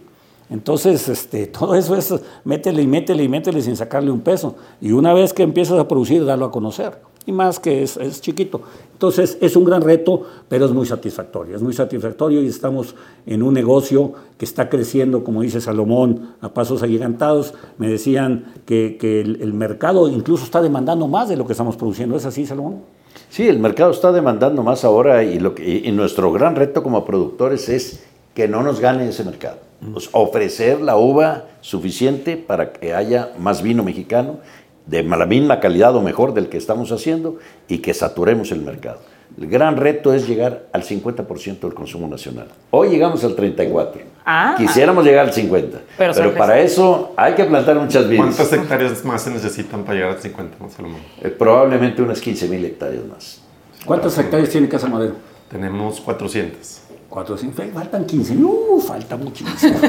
Entonces, 0.51 1.09
este, 1.09 1.47
todo 1.47 1.73
eso 1.73 1.95
es 1.95 2.13
métele 2.43 2.83
y 2.83 2.87
métele 2.87 3.23
y 3.23 3.29
métele 3.29 3.61
sin 3.63 3.75
sacarle 3.77 4.11
un 4.11 4.19
peso. 4.21 4.55
Y 4.79 4.91
una 4.91 5.11
vez 5.13 5.33
que 5.33 5.41
empiezas 5.41 5.79
a 5.79 5.87
producir, 5.87 6.23
darlo 6.23 6.45
a 6.45 6.51
conocer. 6.51 6.99
Y 7.25 7.31
más 7.31 7.59
que 7.59 7.83
es, 7.83 7.97
es 7.97 8.21
chiquito. 8.21 8.61
Entonces, 8.93 9.37
es 9.41 9.55
un 9.55 9.65
gran 9.65 9.81
reto, 9.81 10.23
pero 10.47 10.65
es 10.65 10.71
muy 10.71 10.85
satisfactorio. 10.85 11.55
Es 11.55 11.61
muy 11.61 11.73
satisfactorio 11.73 12.41
y 12.41 12.47
estamos 12.47 12.95
en 13.25 13.43
un 13.43 13.53
negocio 13.53 14.13
que 14.37 14.45
está 14.45 14.69
creciendo, 14.69 15.23
como 15.23 15.41
dice 15.41 15.59
Salomón, 15.59 16.35
a 16.41 16.49
pasos 16.49 16.83
agigantados. 16.83 17.53
Me 17.77 17.89
decían 17.89 18.53
que, 18.65 18.97
que 18.99 19.21
el, 19.21 19.41
el 19.41 19.53
mercado 19.53 20.07
incluso 20.07 20.45
está 20.45 20.61
demandando 20.61 21.07
más 21.07 21.29
de 21.29 21.35
lo 21.35 21.45
que 21.45 21.53
estamos 21.53 21.75
produciendo. 21.75 22.15
¿Es 22.15 22.25
así, 22.25 22.45
Salomón? 22.45 22.81
Sí, 23.29 23.47
el 23.47 23.59
mercado 23.59 23.91
está 23.91 24.11
demandando 24.11 24.63
más 24.63 24.85
ahora 24.85 25.23
y, 25.23 25.39
lo 25.39 25.55
que, 25.55 25.81
y 25.83 25.91
nuestro 25.91 26.31
gran 26.31 26.55
reto 26.55 26.83
como 26.83 27.05
productores 27.05 27.69
es 27.69 28.03
que 28.33 28.47
no 28.47 28.63
nos 28.63 28.79
gane 28.79 29.09
ese 29.09 29.23
mercado. 29.23 29.57
Pues, 29.91 30.09
ofrecer 30.13 30.81
la 30.81 30.97
uva 30.97 31.45
suficiente 31.61 32.37
para 32.37 32.71
que 32.71 32.93
haya 32.93 33.33
más 33.39 33.61
vino 33.61 33.83
mexicano 33.83 34.39
de 34.87 35.03
la 35.03 35.25
misma 35.25 35.59
calidad 35.59 35.95
o 35.95 36.01
mejor 36.01 36.33
del 36.33 36.49
que 36.49 36.57
estamos 36.57 36.91
haciendo 36.91 37.37
y 37.67 37.79
que 37.79 37.93
saturemos 37.93 38.51
el 38.51 38.61
mercado. 38.61 38.99
El 39.39 39.47
gran 39.49 39.75
reto 39.75 40.13
es 40.13 40.27
llegar 40.27 40.67
al 40.71 40.83
50% 40.83 41.59
del 41.59 41.73
consumo 41.73 42.07
nacional. 42.07 42.47
Hoy 42.71 42.89
llegamos 42.89 43.23
al 43.23 43.35
34%. 43.35 43.89
Ah. 44.25 44.55
Quisiéramos 44.57 45.03
llegar 45.03 45.25
al 45.25 45.33
50%. 45.33 45.79
Pero 45.97 46.13
Pero, 46.13 46.33
para 46.35 46.59
eso 46.59 47.13
hay 47.17 47.33
que 47.33 47.43
plantar 47.43 47.75
muchas 47.75 48.07
vidas. 48.07 48.25
¿Cuántas 48.25 48.53
hectáreas 48.53 49.03
más 49.03 49.21
se 49.23 49.31
necesitan 49.31 49.83
para 49.83 49.95
llegar 49.95 50.11
al 50.11 50.21
50, 50.21 50.57
no, 50.59 50.69
Salomón? 50.69 51.01
Eh, 51.21 51.29
probablemente 51.29 52.01
unas 52.01 52.21
15 52.21 52.47
mil 52.47 52.63
hectáreas 52.63 53.05
más. 53.05 53.41
¿Cuántas 53.85 54.17
hectáreas 54.17 54.49
tiene 54.49 54.69
Casa 54.69 54.87
Madero? 54.87 55.15
Tenemos 55.49 55.99
400. 56.01 56.81
Cuatro, 57.09 57.37
cinco, 57.37 57.61
faltan 57.73 58.05
15. 58.05 58.35
No, 58.35 58.79
falta 58.85 59.15
muchísimo. 59.15 59.77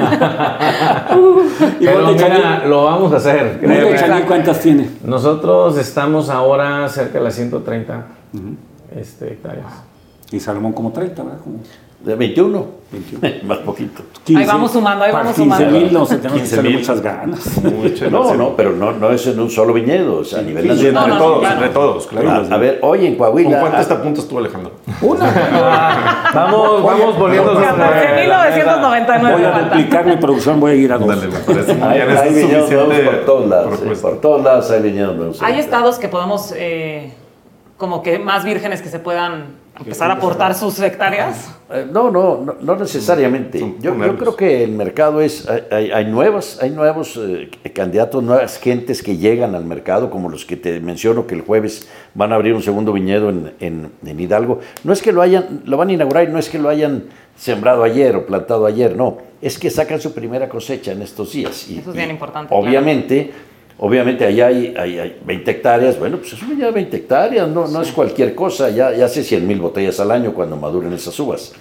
y 1.81 1.85
Pero 1.85 2.13
mira, 2.13 2.67
lo 2.67 2.85
vamos 2.85 3.13
a 3.13 3.17
hacer. 3.17 3.59
créeme. 3.59 4.25
¿cuántas 4.27 4.61
tiene? 4.61 4.91
Nosotros 5.03 5.77
estamos 5.79 6.29
ahora 6.31 6.89
cerca 6.89 7.19
de 7.19 7.25
las 7.25 7.35
130 7.35 8.07
este, 8.95 9.33
hectáreas. 9.33 9.73
Y 10.31 10.41
Salomón 10.41 10.73
como 10.73 10.93
30, 10.93 11.23
¿verdad? 11.23 11.39
Como 11.43 11.59
De 12.07 12.15
21. 12.15 12.65
21. 12.93 13.43
más 13.49 13.59
poquito. 13.59 14.03
Ahí 14.29 14.47
vamos 14.47 14.71
sumando, 14.71 15.05
ahí 15.05 15.11
vamos 15.13 15.35
15 15.35 15.43
sumando. 15.43 15.71
mil 15.79 15.93
no 15.93 16.07
se 16.07 16.17
tenemos 16.19 16.35
que 16.35 16.39
15 16.43 16.55
echarle 16.55 16.71
mil. 16.71 16.79
muchas 16.79 17.01
ganas. 17.03 17.61
No, 18.11 18.35
no, 18.37 18.55
pero 18.57 18.71
no, 18.73 18.93
no 18.93 19.11
es 19.11 19.27
en 19.27 19.41
un 19.41 19.51
solo 19.51 19.73
viñedo, 19.73 20.19
o 20.19 20.25
sea, 20.25 20.39
a 20.39 20.43
nivel 20.43 20.63
Sí, 20.63 20.69
nacional. 20.69 21.03
entre 21.05 21.19
no, 21.19 21.25
todos, 21.25 21.41
claro. 21.41 21.55
entre 21.57 21.69
todos, 21.71 22.07
claro. 22.07 22.31
A, 22.31 22.37
a 22.55 22.59
ver, 22.59 22.79
hoy 22.83 23.07
en 23.07 23.17
¿Con 23.17 23.27
Coahuila. 23.27 23.59
cuánto 23.61 23.79
ah, 23.79 23.81
está 23.81 23.95
a 23.95 24.03
punto 24.03 24.21
estuvo 24.21 24.39
Alejandro? 24.39 24.71
Vamos, 26.35 26.83
vamos 26.85 27.19
volviendo 27.19 27.55
sobre 27.55 27.67
14.999 27.67 29.33
Voy 29.33 29.45
a 29.45 29.61
duplicar 29.63 30.07
mi 30.07 30.17
producción, 30.17 30.61
voy 30.61 30.71
a 30.73 30.75
ir 30.75 30.93
a 30.93 30.99
dos. 30.99 31.09
Dale, 31.09 31.27
me 31.27 31.39
parece 31.39 31.75
muy 31.75 31.89
hay, 31.89 32.35
bien. 32.35 32.47
Viñedos 32.49 32.71
por 33.05 33.25
todos 33.25 33.49
lados. 33.49 33.67
eh, 33.67 33.77
propuesta. 33.79 34.09
por 34.09 34.21
todos 34.21 34.45
lados 34.45 34.71
hay 34.71 34.83
viñedos 34.83 35.17
nuevos. 35.17 35.43
Hay 35.43 35.59
estados 35.59 35.99
que 35.99 36.09
podemos, 36.09 36.53
eh, 36.57 37.13
como 37.77 38.03
que 38.03 38.19
más 38.19 38.45
vírgenes 38.45 38.81
que 38.83 38.89
se 38.89 38.99
puedan 38.99 39.67
empezar 39.79 40.11
a 40.11 40.15
aportar 40.15 40.55
sus 40.55 40.81
hectáreas. 40.81 41.51
Eh, 41.71 41.87
No, 41.93 42.11
no, 42.11 42.41
no, 42.43 42.55
no 42.61 42.77
necesariamente. 42.77 43.59
Yo, 43.81 43.95
yo 43.95 44.17
creo 44.17 44.37
que 44.37 44.65
el 44.65 44.71
mercado 44.71 45.21
es, 45.21 45.47
hay, 45.49 45.63
hay- 45.71 45.91
hay 45.91 46.05
nuevas, 46.07 46.59
hay 46.63 46.71
nuevos 46.71 47.19
eh, 47.23 47.51
candidatos, 47.75 48.23
nuevas 48.23 48.59
gentes 48.59 49.03
que 49.03 49.19
llegan 49.19 49.55
al 49.55 49.67
mercado, 49.67 50.09
como 50.11 50.31
los 50.31 50.47
que 50.47 50.57
te 50.57 50.81
menciono 50.81 51.27
que 51.27 51.35
el 51.35 51.43
jueves 51.43 51.87
van 52.15 52.33
a 52.33 52.37
abrir 52.37 52.55
un 52.55 52.63
segundo 52.63 52.93
viñedo 52.95 53.29
en, 53.29 53.53
en- 53.61 53.93
en 54.07 54.21
Hidalgo. 54.21 54.61
No 54.83 54.95
es 54.95 55.03
que 55.03 55.13
lo 55.13 55.21
hayan, 55.21 55.61
lo 55.67 55.77
van 55.77 55.91
a 55.91 55.93
inaugurar 55.93 56.27
y 56.29 56.33
no 56.33 56.39
es 56.39 56.49
que 56.49 56.59
lo 56.59 56.71
hayan 56.71 57.05
sembrado 57.37 57.83
ayer 57.83 58.17
o 58.17 58.25
plantado 58.25 58.65
ayer, 58.65 58.97
no, 58.97 59.19
es 59.43 59.59
que 59.59 59.69
sacan 59.69 60.01
su 60.01 60.15
primera 60.15 60.49
cosecha 60.49 60.93
en 60.93 61.03
estos 61.03 61.33
días. 61.33 61.69
Y, 61.69 61.81
Eso 61.81 61.91
es 61.91 61.97
bien 61.97 62.09
y 62.09 62.13
importante, 62.13 62.55
claro. 62.71 62.73
Obviamente, 63.79 64.25
allá 64.25 64.47
hay, 64.47 64.75
hay, 64.79 64.99
hay 64.99 65.21
20 65.27 65.51
hectáreas, 65.51 65.99
bueno, 65.99 66.17
pues 66.17 66.33
es 66.33 66.43
un 66.43 66.49
viñedo 66.51 66.69
de 66.69 66.73
20 66.75 66.97
hectáreas, 66.97 67.47
no, 67.49 67.69
no 67.69 67.83
es 67.83 67.93
cualquier 67.93 68.35
cosa, 68.35 68.71
ya, 68.71 68.93
ya 68.95 69.05
hace 69.05 69.23
100 69.23 69.47
mil 69.47 69.61
botellas 69.61 70.01
al 70.01 70.11
año 70.11 70.33
cuando 70.33 70.57
maduren 70.57 70.93
esas 70.95 71.19
uvas. 71.21 71.53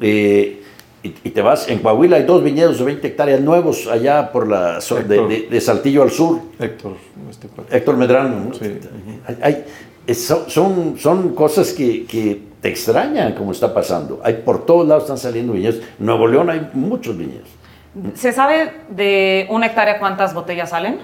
Eh, 0.00 0.62
y, 1.02 1.08
y 1.08 1.30
te 1.30 1.42
vas, 1.42 1.68
en 1.68 1.80
Coahuila 1.80 2.16
hay 2.16 2.22
dos 2.24 2.42
viñedos 2.42 2.78
de 2.78 2.84
20 2.84 3.06
hectáreas 3.06 3.40
nuevos 3.40 3.86
allá 3.86 4.32
por 4.32 4.48
la 4.48 4.80
zona 4.80 5.02
de, 5.02 5.14
Héctor. 5.16 5.28
de- 5.30 5.46
de 5.50 5.60
Saltillo 5.60 6.02
al 6.02 6.10
sur, 6.10 6.40
Héctor, 6.58 6.96
este. 7.30 7.48
Héctor 7.70 7.96
Medrano. 7.98 8.44
¿no? 8.46 8.54
Sí. 8.54 8.78
Hay- 9.26 9.36
hay- 9.42 9.64
es- 10.06 10.24
son, 10.24 10.48
son, 10.48 10.94
son 10.98 11.34
cosas 11.34 11.72
que, 11.74 12.04
que 12.06 12.40
te 12.62 12.68
extrañan 12.70 13.34
como 13.34 13.52
está 13.52 13.72
pasando. 13.74 14.20
Hay, 14.24 14.42
por 14.44 14.64
todos 14.64 14.88
lados 14.88 15.04
están 15.04 15.18
saliendo 15.18 15.52
viñedos. 15.52 15.76
En 16.00 16.06
Nuevo 16.06 16.26
León 16.26 16.48
hay 16.50 16.68
muchos 16.72 17.16
viñedos. 17.16 17.48
¿Se 18.14 18.32
sabe 18.32 18.72
de 18.88 19.46
una 19.50 19.66
hectárea 19.66 19.98
cuántas 19.98 20.32
botellas 20.34 20.70
salen? 20.70 20.98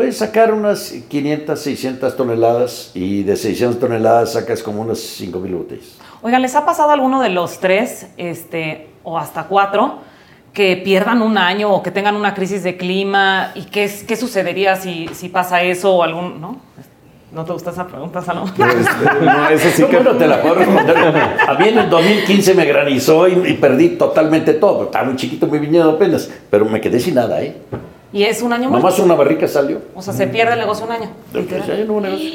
Puedes 0.00 0.16
sacar 0.16 0.54
unas 0.54 0.94
500, 1.08 1.60
600 1.60 2.16
toneladas 2.16 2.90
y 2.94 3.22
de 3.22 3.36
600 3.36 3.78
toneladas 3.78 4.32
sacas 4.32 4.62
como 4.62 4.80
unas 4.80 4.98
5 4.98 5.38
mil 5.40 5.56
botellas. 5.56 5.98
Oigan, 6.22 6.40
¿les 6.40 6.54
ha 6.56 6.64
pasado 6.64 6.88
a 6.88 6.94
alguno 6.94 7.20
de 7.20 7.28
los 7.28 7.60
tres, 7.60 8.06
este, 8.16 8.88
o 9.04 9.18
hasta 9.18 9.44
cuatro, 9.44 9.98
que 10.54 10.78
pierdan 10.82 11.20
un 11.20 11.36
año 11.36 11.70
o 11.70 11.82
que 11.82 11.90
tengan 11.90 12.16
una 12.16 12.32
crisis 12.32 12.62
de 12.62 12.78
clima? 12.78 13.52
¿Y 13.54 13.64
qué, 13.64 13.84
es- 13.84 14.02
qué 14.04 14.16
sucedería 14.16 14.74
si, 14.76 15.06
si 15.12 15.28
pasa 15.28 15.60
eso 15.62 15.94
o 15.94 16.02
algún, 16.02 16.40
no? 16.40 16.56
¿No 17.30 17.44
te 17.44 17.52
gusta 17.52 17.68
esa 17.68 17.86
pregunta, 17.86 18.22
Salomón? 18.22 18.54
No, 18.56 19.48
eso 19.50 19.68
sí 19.70 19.82
No, 19.82 19.88
que... 19.90 19.96
bueno, 19.96 20.12
te 20.16 20.26
la 20.26 20.40
puedo 20.40 20.54
responder. 20.54 20.96
A 21.46 21.54
mí 21.58 21.68
en 21.68 21.78
el 21.78 21.90
2015 21.90 22.54
me 22.54 22.64
granizó 22.64 23.28
y, 23.28 23.32
y 23.50 23.52
perdí 23.52 23.90
totalmente 23.98 24.54
todo. 24.54 24.84
Estaba 24.84 25.04
muy 25.04 25.16
chiquito 25.16 25.46
mi 25.46 25.58
viñedo 25.58 25.90
apenas, 25.90 26.30
pero 26.48 26.64
me 26.64 26.80
quedé 26.80 26.98
sin 27.00 27.16
nada, 27.16 27.42
¿eh? 27.42 27.54
Y 28.12 28.24
es 28.24 28.42
un 28.42 28.52
año 28.52 28.70
más. 28.70 28.82
Nomás 28.82 28.98
una 28.98 29.14
barrica 29.14 29.46
salió. 29.46 29.80
O 29.94 30.02
sea, 30.02 30.12
se 30.12 30.26
pierde 30.26 30.54
el 30.54 30.58
negocio 30.60 30.84
un 30.86 30.92
año. 30.92 31.10
Entonces, 31.32 31.66
ya 31.78 31.84
no 31.84 31.92
hubo 31.92 32.00
negocio. 32.00 32.28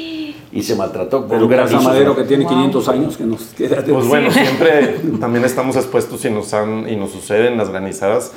Y 0.52 0.62
se 0.62 0.74
maltrató 0.74 1.26
con 1.26 1.38
Casa 1.38 1.46
granizos. 1.46 1.84
Madero 1.84 2.16
que 2.16 2.24
tiene 2.24 2.44
Wow. 2.44 2.54
500 2.54 2.88
años, 2.88 3.16
que 3.16 3.24
nos 3.24 3.42
queda 3.48 3.82
de 3.82 3.92
Pues 3.92 4.06
bueno, 4.06 4.30
siempre 4.30 5.00
también 5.20 5.44
estamos 5.44 5.76
expuestos 5.76 6.24
y 6.24 6.30
nos, 6.30 6.54
han, 6.54 6.88
y 6.88 6.96
nos 6.96 7.10
suceden 7.10 7.58
las 7.58 7.68
granizadas. 7.68 8.32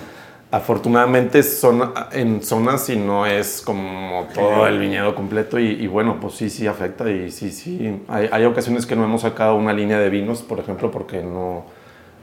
Afortunadamente 0.51 1.43
son 1.43 1.93
en 2.11 2.41
zonas 2.41 2.89
y 2.89 2.95
no 2.95 3.27
es 3.27 3.61
como 3.61 4.27
todo 4.33 4.65
el 4.65 4.79
viñedo 4.79 5.13
completo 5.13 5.59
y, 5.59 5.67
y 5.67 5.85
bueno, 5.85 6.17
pues 6.19 6.33
sí, 6.33 6.49
sí 6.49 6.65
afecta 6.65 7.09
y 7.11 7.29
sí, 7.29 7.51
sí. 7.51 8.01
Hay, 8.07 8.27
hay 8.31 8.45
ocasiones 8.45 8.87
que 8.87 8.95
no 8.95 9.03
hemos 9.03 9.21
sacado 9.21 9.55
una 9.55 9.73
línea 9.73 9.99
de 9.99 10.09
vinos, 10.09 10.41
por 10.41 10.59
ejemplo, 10.59 10.89
porque 10.89 11.21
no, 11.21 11.65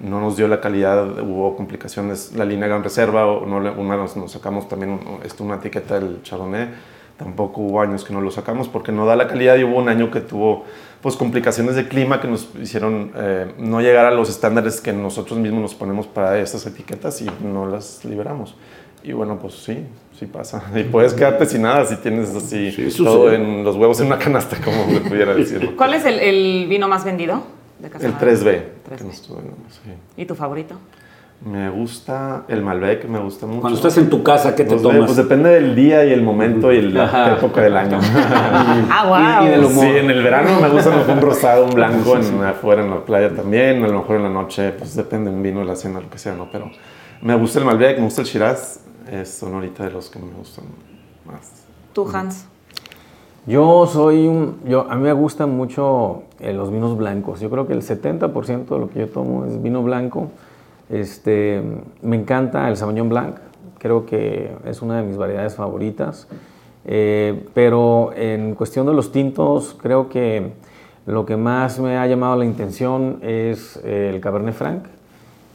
no 0.01 0.20
nos 0.20 0.36
dio 0.36 0.47
la 0.49 0.61
calidad, 0.61 1.20
hubo 1.20 1.57
complicaciones, 1.57 2.32
la 2.36 2.44
línea 2.44 2.68
Gran 2.68 2.84
Reserva, 2.84 3.26
o 3.26 3.47
no, 3.47 3.57
una 3.72 3.97
nos, 3.97 4.16
nos 4.16 4.32
sacamos 4.32 4.68
también 4.68 4.92
un- 4.92 5.20
esto, 5.24 5.42
una 5.44 5.57
etiqueta 5.57 5.99
del 5.99 6.22
Chardonnay, 6.22 6.68
tampoco 7.16 7.62
hubo 7.62 7.80
años 7.80 8.05
que 8.05 8.12
no 8.12 8.20
lo 8.20 8.30
sacamos 8.30 8.68
porque 8.68 8.92
no 8.92 9.07
da 9.07 9.16
la 9.16 9.26
calidad 9.26 9.57
y 9.57 9.64
hubo 9.64 9.78
un 9.78 9.88
año 9.88 10.11
que 10.11 10.20
tuvo 10.20 10.64
pues 11.01 11.16
complicaciones 11.16 11.74
de 11.76 11.88
clima 11.88 12.20
que 12.20 12.28
nos 12.28 12.49
hicieron 12.61 13.12
eh, 13.16 13.53
no 13.59 13.80
llegar 13.80 14.05
a 14.07 14.11
los 14.11 14.28
estándares 14.28 14.80
que 14.82 14.92
nosotros 14.92 15.38
mismos 15.38 15.62
nos 15.62 15.74
ponemos 15.74 16.07
para 16.07 16.38
estas 16.38 16.66
etiquetas 16.66 17.22
y 17.22 17.30
no 17.42 17.66
las 17.66 18.05
liberamos. 18.05 18.55
Y 19.03 19.12
bueno, 19.12 19.38
pues 19.38 19.55
sí, 19.55 19.86
sí 20.18 20.26
pasa. 20.26 20.64
Y 20.74 20.82
puedes 20.82 21.14
quedarte 21.14 21.47
sin 21.47 21.62
nada 21.62 21.84
si 21.84 21.97
tienes 21.97 22.34
así 22.34 22.72
Sí, 22.72 23.05
todo 23.05 23.32
en 23.32 23.62
los 23.62 23.76
huevos 23.76 24.01
en 24.01 24.09
una 24.09 24.18
canasta, 24.18 24.57
como 24.62 24.84
me 24.86 24.99
pudiera 25.01 25.32
decir. 25.36 25.74
¿Cuál 25.76 25.94
es 25.94 26.05
el, 26.05 26.18
el 26.18 26.66
vino 26.68 26.88
más 26.88 27.05
vendido 27.05 27.42
de 27.79 27.91
Casa 27.91 28.07
El 28.07 28.12
Madero? 28.12 28.31
3B. 28.33 28.45
que 28.89 28.97
3B. 28.97 29.07
nos 29.07 29.22
tuvo, 29.22 29.41
sí. 29.70 29.91
¿Y 30.16 30.24
tu 30.27 30.35
favorito? 30.35 30.77
Me 31.45 31.68
gusta 31.68 32.45
el 32.49 32.62
Malbec, 32.62 33.05
me 33.09 33.18
gusta 33.18 33.45
mucho. 33.47 33.61
Cuando 33.61 33.77
estás 33.77 33.99
en 33.99 34.09
tu 34.09 34.22
casa, 34.22 34.55
¿qué 34.57 34.64
te 34.64 34.70
Pues, 34.70 34.83
tomas? 34.83 35.05
pues 35.05 35.16
depende 35.16 35.51
del 35.51 35.74
día 35.74 36.03
y 36.07 36.11
el 36.12 36.22
momento 36.22 36.72
y 36.72 36.81
la 36.81 37.05
Ajá. 37.05 37.33
época 37.35 37.61
del 37.61 37.77
año. 37.77 37.99
Ah, 38.91 39.05
wow. 39.07 39.45
Y- 39.45 39.49
y 39.49 39.51
del 39.51 39.64
humor. 39.64 39.85
Sí, 39.85 39.91
en 39.99 40.11
el 40.11 40.22
verano 40.22 40.59
me 40.61 40.68
gusta 40.70 40.91
mejor 40.91 41.11
un 41.16 41.20
rosado, 41.20 41.64
un 41.66 41.74
blanco, 41.74 42.16
en, 42.16 42.43
afuera 42.43 42.83
en 42.83 42.89
la 42.91 43.05
playa 43.05 43.35
también, 43.35 43.85
a 43.85 43.89
lo 43.89 43.99
mejor 44.01 44.16
en 44.16 44.22
la 44.22 44.31
noche, 44.31 44.70
pues 44.72 44.97
depende 44.97 45.29
un 45.29 45.43
vino, 45.43 45.62
la 45.62 45.77
cena, 45.77 46.01
lo 46.01 46.09
que 46.09 46.16
sea, 46.18 46.35
¿no? 46.35 46.49
Pero 46.51 46.70
me 47.20 47.35
gusta 47.37 47.59
el 47.59 47.66
Malbec, 47.66 47.99
me 47.99 48.05
gusta 48.05 48.22
el 48.22 48.27
Shiraz, 48.27 48.81
es 49.12 49.29
son 49.31 49.53
ahorita 49.55 49.85
de 49.85 49.91
los 49.91 50.09
que 50.09 50.18
me 50.18 50.33
gustan 50.33 50.64
más. 51.27 51.51
¿Tú, 51.93 52.09
Hans? 52.12 52.47
Yo 53.47 53.86
soy 53.86 54.26
un. 54.26 54.61
Yo, 54.66 54.90
a 54.90 54.97
mí 54.97 55.03
me 55.03 55.12
gustan 55.12 55.57
mucho 55.57 56.24
eh, 56.40 56.53
los 56.53 56.72
vinos 56.72 56.97
blancos. 56.97 57.40
Yo 57.40 57.49
creo 57.49 57.66
que 57.68 57.74
el 57.74 57.82
70% 57.82 58.66
de 58.66 58.78
lo 58.78 58.90
que 58.90 59.01
yo 59.01 59.09
tomo 59.09 59.44
es 59.44 59.62
vino 59.62 59.82
blanco. 59.84 60.30
Este, 60.90 61.62
me 62.03 62.16
encanta 62.16 62.68
el 62.68 62.76
Sauvignon 62.76 63.09
Blanc. 63.09 63.36
Creo 63.78 64.05
que 64.05 64.51
es 64.64 64.82
una 64.82 64.97
de 64.97 65.05
mis 65.05 65.16
variedades 65.16 65.55
favoritas. 65.55 66.26
Eh, 66.84 67.47
pero 67.55 68.12
en 68.14 68.55
cuestión 68.57 68.86
de 68.86 68.92
los 68.92 69.12
tintos, 69.12 69.76
creo 69.80 70.09
que 70.09 70.53
Lo 71.07 71.24
que 71.24 71.36
más 71.36 71.78
me 71.78 71.97
ha 71.99 72.07
llamado 72.09 72.34
la 72.34 72.44
intención 72.44 73.20
es 73.22 73.78
eh, 73.84 74.11
el 74.12 74.20
Cabernet 74.20 74.55
Franc 74.55 74.86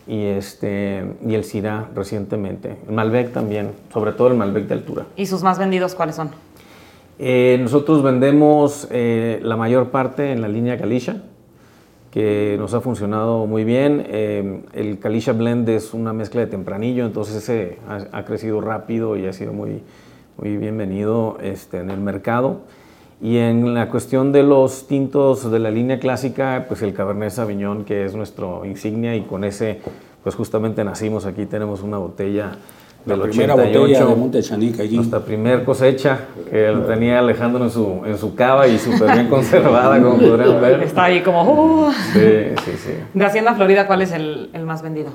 y, 0.08 0.24
este, 0.24 1.04
y 1.26 1.36
el 1.36 1.44
Syrah 1.44 1.90
recientemente. 1.94 2.78
El 2.88 2.94
Malbec 2.94 3.34
también, 3.34 3.72
sobre 3.92 4.14
todo 4.14 4.30
el 4.30 4.36
Malbec 4.36 4.68
de 4.68 4.76
altura. 4.76 5.06
¿Y 5.18 5.26
sus 5.26 5.44
más 5.44 5.60
vendidos 5.60 5.94
cuáles 5.94 6.16
son? 6.16 6.30
Eh, 7.24 7.60
nosotros 7.62 8.02
vendemos 8.02 8.88
eh, 8.90 9.40
la 9.44 9.56
mayor 9.56 9.92
parte 9.92 10.32
en 10.32 10.42
la 10.42 10.48
línea 10.48 10.76
Galicia, 10.76 11.22
que 12.10 12.56
nos 12.58 12.74
ha 12.74 12.82
funcionado 12.82 13.46
muy 13.46 13.64
bien. 13.64 14.04
Eh, 14.08 14.64
el 14.74 14.98
Galicia 14.98 15.32
Blend 15.32 15.70
es 15.70 15.94
una 15.94 16.14
mezcla 16.14 16.42
de 16.42 16.48
tempranillo, 16.48 17.06
entonces 17.06 17.36
ese 17.36 17.78
ha, 17.88 18.18
ha 18.18 18.26
crecido 18.26 18.60
rápido 18.60 19.18
y 19.18 19.28
ha 19.28 19.34
sido 19.34 19.54
muy, 19.54 19.84
muy 20.40 20.58
bienvenido 20.58 21.38
este, 21.44 21.78
en 21.78 21.92
el 21.92 22.00
mercado. 22.00 22.62
Y 23.22 23.38
en 23.38 23.76
la 23.76 23.88
cuestión 23.90 24.32
de 24.32 24.42
los 24.42 24.88
tintos 24.88 25.52
de 25.52 25.60
la 25.60 25.70
línea 25.70 26.00
clásica, 26.00 26.66
pues 26.68 26.82
el 26.82 26.92
Cabernet 26.96 27.30
Sauvignon, 27.30 27.86
que 27.86 28.04
es 28.04 28.16
nuestro 28.16 28.66
insignia, 28.66 29.16
y 29.16 29.22
con 29.26 29.44
ese, 29.44 29.80
pues 30.24 30.34
justamente 30.34 30.84
nacimos 30.84 31.28
aquí, 31.28 31.46
tenemos 31.46 31.84
una 31.84 32.00
botella 32.00 32.58
La 33.06 33.16
del 33.16 33.30
primera 33.30 33.56
88. 33.56 33.80
botella 33.80 34.06
de 34.06 34.16
Monte 34.16 34.42
Chanica 34.44 34.84
allí. 34.84 34.96
Nuestra 34.96 35.20
primer 35.26 35.64
cosecha, 35.64 36.20
que 36.50 36.76
tenía 36.88 37.20
Alejandro 37.20 37.64
en 37.64 37.70
su, 37.72 38.02
en 38.06 38.18
su 38.18 38.36
cava 38.36 38.68
y 38.68 38.78
súper 38.78 39.12
bien 39.14 39.28
conservada, 39.30 40.02
como 40.02 40.18
podrán 40.20 40.62
ver. 40.62 40.84
Está 40.84 41.06
ahí 41.06 41.22
como... 41.22 41.44
"Uh". 41.88 41.92
Sí, 42.14 42.20
sí, 42.66 42.72
sí. 42.78 42.92
De 43.14 43.26
Hacienda 43.26 43.56
Florida, 43.56 43.88
¿cuál 43.88 44.02
es 44.04 44.12
el, 44.12 44.50
el 44.54 44.66
más 44.66 44.82
vendido? 44.84 45.12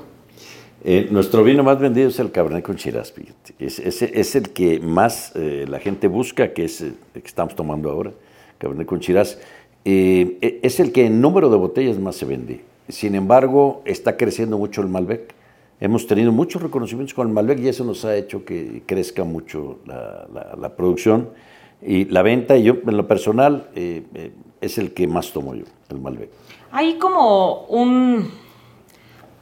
Eh, 0.83 1.07
nuestro 1.11 1.43
vino 1.43 1.63
más 1.63 1.79
vendido 1.79 2.09
es 2.09 2.19
el 2.19 2.31
Cabernet 2.31 2.63
con 2.63 2.75
Shiraz. 2.75 3.11
fíjate. 3.11 3.53
Es, 3.59 3.79
es- 3.79 4.01
es 4.01 4.35
el 4.35 4.49
que 4.49 4.79
más 4.79 5.31
eh, 5.35 5.65
la 5.67 5.79
gente 5.79 6.07
busca, 6.07 6.53
que 6.53 6.65
es 6.65 6.81
eh, 6.81 6.93
el 7.15 7.21
que 7.21 7.27
estamos 7.27 7.55
tomando 7.55 7.89
ahora, 7.89 8.11
Cabernet 8.57 8.85
con 8.85 8.99
Shiraz. 8.99 9.37
Eh, 9.85 10.37
e- 10.41 10.59
es 10.61 10.79
el 10.79 10.91
que 10.91 11.05
en 11.05 11.21
número 11.21 11.49
de 11.49 11.57
botellas 11.57 11.97
más 11.99 12.15
se 12.17 12.25
vende. 12.25 12.61
Sin 12.89 13.15
embargo, 13.15 13.81
está 13.85 14.17
creciendo 14.17 14.57
mucho 14.57 14.81
el 14.81 14.87
Malbec. 14.87 15.33
Hemos 15.79 16.07
tenido 16.07 16.31
muchos 16.31 16.61
reconocimientos 16.61 17.13
con 17.13 17.27
el 17.27 17.33
Malbec 17.33 17.59
y 17.59 17.67
eso 17.67 17.83
nos 17.83 18.03
ha 18.03 18.15
hecho 18.15 18.43
que 18.43 18.81
crezca 18.87 19.23
mucho 19.23 19.79
la, 19.85 20.75
producción 20.75 21.29
y 21.83 22.05
la 22.05 22.23
venta. 22.23 22.57
Y 22.57 22.63
yo, 22.63 22.77
en 22.85 22.97
lo 22.97 23.07
personal, 23.07 23.69
eh, 23.75 24.03
eh, 24.15 24.31
es 24.59 24.79
el 24.79 24.95
que 24.95 25.07
más 25.07 25.31
tomo 25.31 25.53
yo, 25.53 25.65
el 25.89 25.99
Malbec. 25.99 26.31
Hay 26.71 26.97
como 26.97 27.65
un 27.65 28.27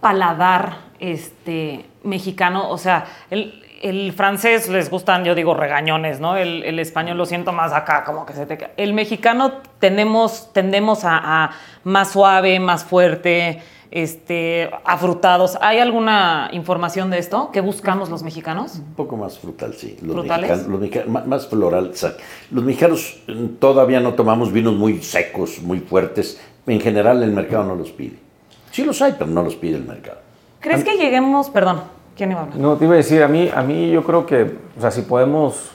paladar 0.01 0.79
este, 0.99 1.85
mexicano, 2.03 2.69
o 2.69 2.77
sea, 2.77 3.05
el, 3.29 3.63
el 3.81 4.11
francés 4.11 4.67
les 4.67 4.89
gustan, 4.89 5.23
yo 5.23 5.35
digo, 5.35 5.53
regañones, 5.53 6.19
¿no? 6.19 6.35
El, 6.35 6.63
el 6.63 6.79
español 6.79 7.17
lo 7.17 7.25
siento 7.25 7.53
más 7.53 7.71
acá, 7.71 8.03
como 8.03 8.25
que 8.25 8.33
se 8.33 8.45
te... 8.45 8.71
El 8.75 8.93
mexicano 8.93 9.61
tenemos, 9.79 10.51
tendemos 10.51 11.05
a 11.05 11.51
más 11.85 12.11
suave, 12.11 12.59
más 12.59 12.83
fuerte, 12.83 13.61
este, 13.91 14.69
afrutados. 14.83 15.57
¿Hay 15.61 15.79
alguna 15.79 16.49
información 16.51 17.09
de 17.09 17.19
esto? 17.19 17.49
¿Qué 17.53 17.61
buscamos 17.61 18.09
los 18.09 18.23
mexicanos? 18.23 18.75
Un 18.79 18.93
poco 18.95 19.17
más 19.17 19.37
frutal, 19.39 19.73
sí. 19.73 19.97
Los 20.01 20.13
¿Frutales? 20.17 20.49
mexicanos- 20.49 20.67
los 20.71 20.79
mexicanos- 20.79 21.09
má- 21.09 21.23
más 21.25 21.47
floral. 21.47 21.91
o 21.93 21.95
sea, 21.95 22.13
los 22.51 22.63
mexicanos 22.63 23.21
mm, 23.27 23.45
todavía 23.59 23.99
no 23.99 24.13
tomamos 24.13 24.51
vinos 24.51 24.73
muy 24.75 25.01
secos, 25.01 25.61
muy 25.61 25.79
fuertes. 25.79 26.39
En 26.67 26.79
general 26.81 27.21
el 27.23 27.31
mercado 27.31 27.63
no 27.63 27.75
los 27.75 27.91
pide. 27.91 28.17
Sí 28.71 28.83
los 28.83 29.01
hay, 29.01 29.13
pero 29.17 29.27
no 29.29 29.43
los 29.43 29.55
pide 29.55 29.77
el 29.77 29.83
mercado. 29.85 30.17
¿Crees 30.59 30.83
que 30.83 30.97
lleguemos, 30.97 31.49
perdón, 31.51 31.81
¿quién 32.17 32.31
iba 32.31 32.39
a 32.41 32.43
hablar? 32.43 32.57
No, 32.59 32.75
te 32.75 32.85
iba 32.85 32.95
a 32.95 32.97
decir, 32.97 33.21
a 33.23 33.27
mí, 33.27 33.49
a 33.53 33.61
mí 33.61 33.91
yo 33.91 34.03
creo 34.03 34.25
que, 34.25 34.57
o 34.77 34.81
sea, 34.81 34.89
si 34.91 35.03
podemos 35.03 35.69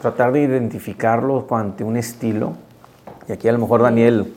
tratar 0.00 0.32
de 0.32 0.40
identificarlo 0.42 1.46
ante 1.50 1.82
un 1.84 1.96
estilo, 1.96 2.52
y 3.28 3.32
aquí 3.32 3.48
a 3.48 3.52
lo 3.52 3.58
mejor 3.58 3.82
Daniel 3.82 4.32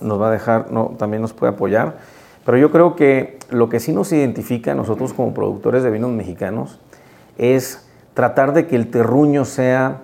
nos 0.00 0.20
va 0.20 0.28
a 0.28 0.30
dejar, 0.32 0.70
no, 0.72 0.94
también 0.98 1.20
nos 1.22 1.32
puede 1.34 1.52
apoyar, 1.52 1.98
pero 2.44 2.58
yo 2.58 2.70
creo 2.70 2.96
que 2.96 3.38
lo 3.50 3.68
que 3.68 3.80
sí 3.80 3.92
nos 3.92 4.12
identifica 4.12 4.72
a 4.72 4.74
nosotros 4.74 5.12
como 5.14 5.34
productores 5.34 5.82
de 5.82 5.90
vinos 5.90 6.10
mexicanos 6.10 6.80
es 7.38 7.88
tratar 8.14 8.52
de 8.52 8.66
que 8.66 8.76
el 8.76 8.90
terruño 8.90 9.44
sea 9.44 10.02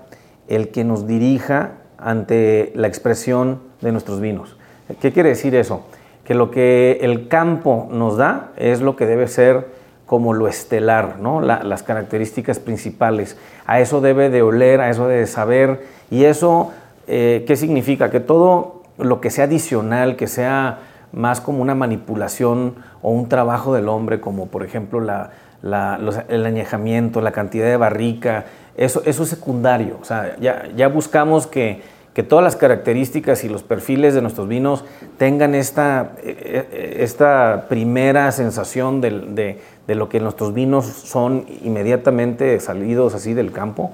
el 0.49 0.69
que 0.71 0.85
nos 0.85 1.07
dirija 1.07 1.73
ante 1.99 2.73
la 2.75 2.87
expresión 2.89 3.61
de 3.81 3.93
nuestros 3.93 4.21
vinos. 4.21 4.57
¿Qué 5.01 5.13
quiere 5.13 5.29
decir 5.31 5.55
eso? 5.55 5.83
Que 6.25 6.35
lo 6.35 6.51
que 6.51 6.99
el 7.03 7.29
campo 7.29 7.89
nos 7.91 8.17
da 8.17 8.53
es 8.57 8.81
lo 8.81 8.97
que 8.97 9.07
debe 9.07 9.29
ser 9.29 9.67
como 10.07 10.33
lo 10.33 10.49
estelar, 10.49 11.19
¿no? 11.21 11.41
La- 11.41 11.63
las 11.63 11.85
características 11.85 12.59
principales. 12.59 13.37
A 13.67 13.81
eso 13.81 14.01
debe 14.01 14.29
de 14.29 14.43
oler, 14.43 14.81
a 14.81 14.91
eso 14.91 15.07
debe 15.07 15.21
de 15.21 15.27
saber. 15.29 15.87
Y 16.11 16.25
eso, 16.25 16.73
eh, 17.07 17.45
¿qué 17.47 17.55
significa? 17.55 18.11
Que 18.11 18.19
todo 18.19 18.83
lo 18.99 19.21
que 19.21 19.31
sea 19.31 19.45
adicional, 19.45 20.17
que 20.17 20.27
sea 20.27 20.81
más 21.13 21.41
como 21.41 21.63
una 21.63 21.75
manipulación 21.75 22.75
o 23.03 23.11
un 23.11 23.29
trabajo 23.29 23.75
del 23.75 23.89
hombre, 23.89 24.21
como 24.21 24.47
por 24.47 24.65
ejemplo 24.65 25.01
el 25.03 26.47
añejamiento, 26.47 27.21
la 27.21 27.33
cantidad 27.33 27.67
de 27.67 27.77
barrica, 27.77 28.45
eso, 28.77 29.03
eso 29.05 29.23
es 29.25 29.29
secundario. 29.29 29.99
O 30.01 30.05
sea, 30.05 30.37
ya, 30.41 30.89
buscamos 30.89 31.47
que, 31.47 31.83
que 32.15 32.23
todas 32.23 32.43
las 32.43 32.57
características 32.57 33.45
y 33.45 33.49
los 33.49 33.63
perfiles 33.63 34.15
de 34.15 34.23
nuestros 34.23 34.49
vinos 34.49 34.85
tengan 35.19 35.55
esta, 35.55 36.13
eh, 36.23 36.67
eh, 36.73 36.97
esta 37.01 37.67
primera 37.69 38.31
sensación 38.33 39.01
del- 39.01 39.35
de, 39.35 39.61
de 39.87 39.95
lo 39.95 40.09
que 40.09 40.21
nuestros 40.21 40.55
vinos 40.55 40.87
son 40.87 41.45
inmediatamente 41.63 42.59
salidos 42.61 43.15
así 43.15 43.35
del 43.35 43.53
campo. 43.53 43.91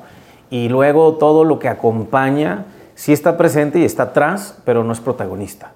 Y 0.50 0.68
luego 0.68 1.14
todo 1.16 1.42
lo 1.44 1.58
que 1.58 1.68
acompaña 1.68 2.66
sí 2.94 3.12
está 3.12 3.36
presente 3.36 3.80
y 3.80 3.84
está 3.84 4.04
atrás, 4.04 4.58
pero 4.64 4.84
no 4.84 4.92
es 4.92 5.00
protagonista. 5.00 5.72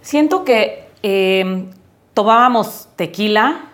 Siento 0.00 0.44
que 0.44 0.88
eh, 1.02 1.70
tomábamos 2.14 2.88
tequila, 2.96 3.66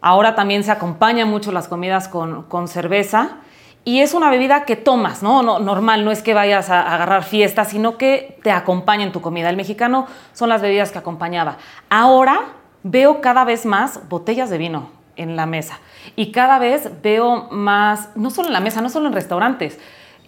ahora 0.00 0.34
también 0.34 0.64
se 0.64 0.70
acompañan 0.70 1.28
mucho 1.28 1.52
las 1.52 1.68
comidas 1.68 2.08
con, 2.08 2.44
con 2.44 2.68
cerveza 2.68 3.38
y 3.86 4.00
es 4.00 4.14
una 4.14 4.30
bebida 4.30 4.64
que 4.64 4.76
tomas, 4.76 5.22
¿no? 5.22 5.42
no 5.42 5.58
normal, 5.58 6.06
no 6.06 6.10
es 6.10 6.22
que 6.22 6.32
vayas 6.32 6.70
a, 6.70 6.94
agarrar 6.94 7.22
fiesta, 7.22 7.66
sino 7.66 7.98
que 7.98 8.38
te 8.42 8.50
acompaña 8.50 9.04
en 9.04 9.12
tu 9.12 9.20
comida. 9.20 9.50
El 9.50 9.56
mexicano 9.56 10.06
son 10.32 10.48
las 10.48 10.62
bebidas 10.62 10.90
que 10.90 10.98
acompañaba. 10.98 11.58
Ahora 11.90 12.44
veo 12.82 13.20
cada 13.20 13.44
vez 13.44 13.66
más 13.66 14.08
botellas 14.08 14.48
de 14.48 14.56
vino 14.56 14.90
en 15.16 15.36
la 15.36 15.44
mesa 15.44 15.80
y 16.16 16.32
cada 16.32 16.58
vez 16.58 16.90
veo 17.02 17.48
más, 17.50 18.08
no 18.16 18.30
solo 18.30 18.48
en 18.48 18.54
la 18.54 18.60
mesa, 18.60 18.80
no 18.80 18.88
solo 18.88 19.08
en 19.08 19.12
restaurantes. 19.12 19.78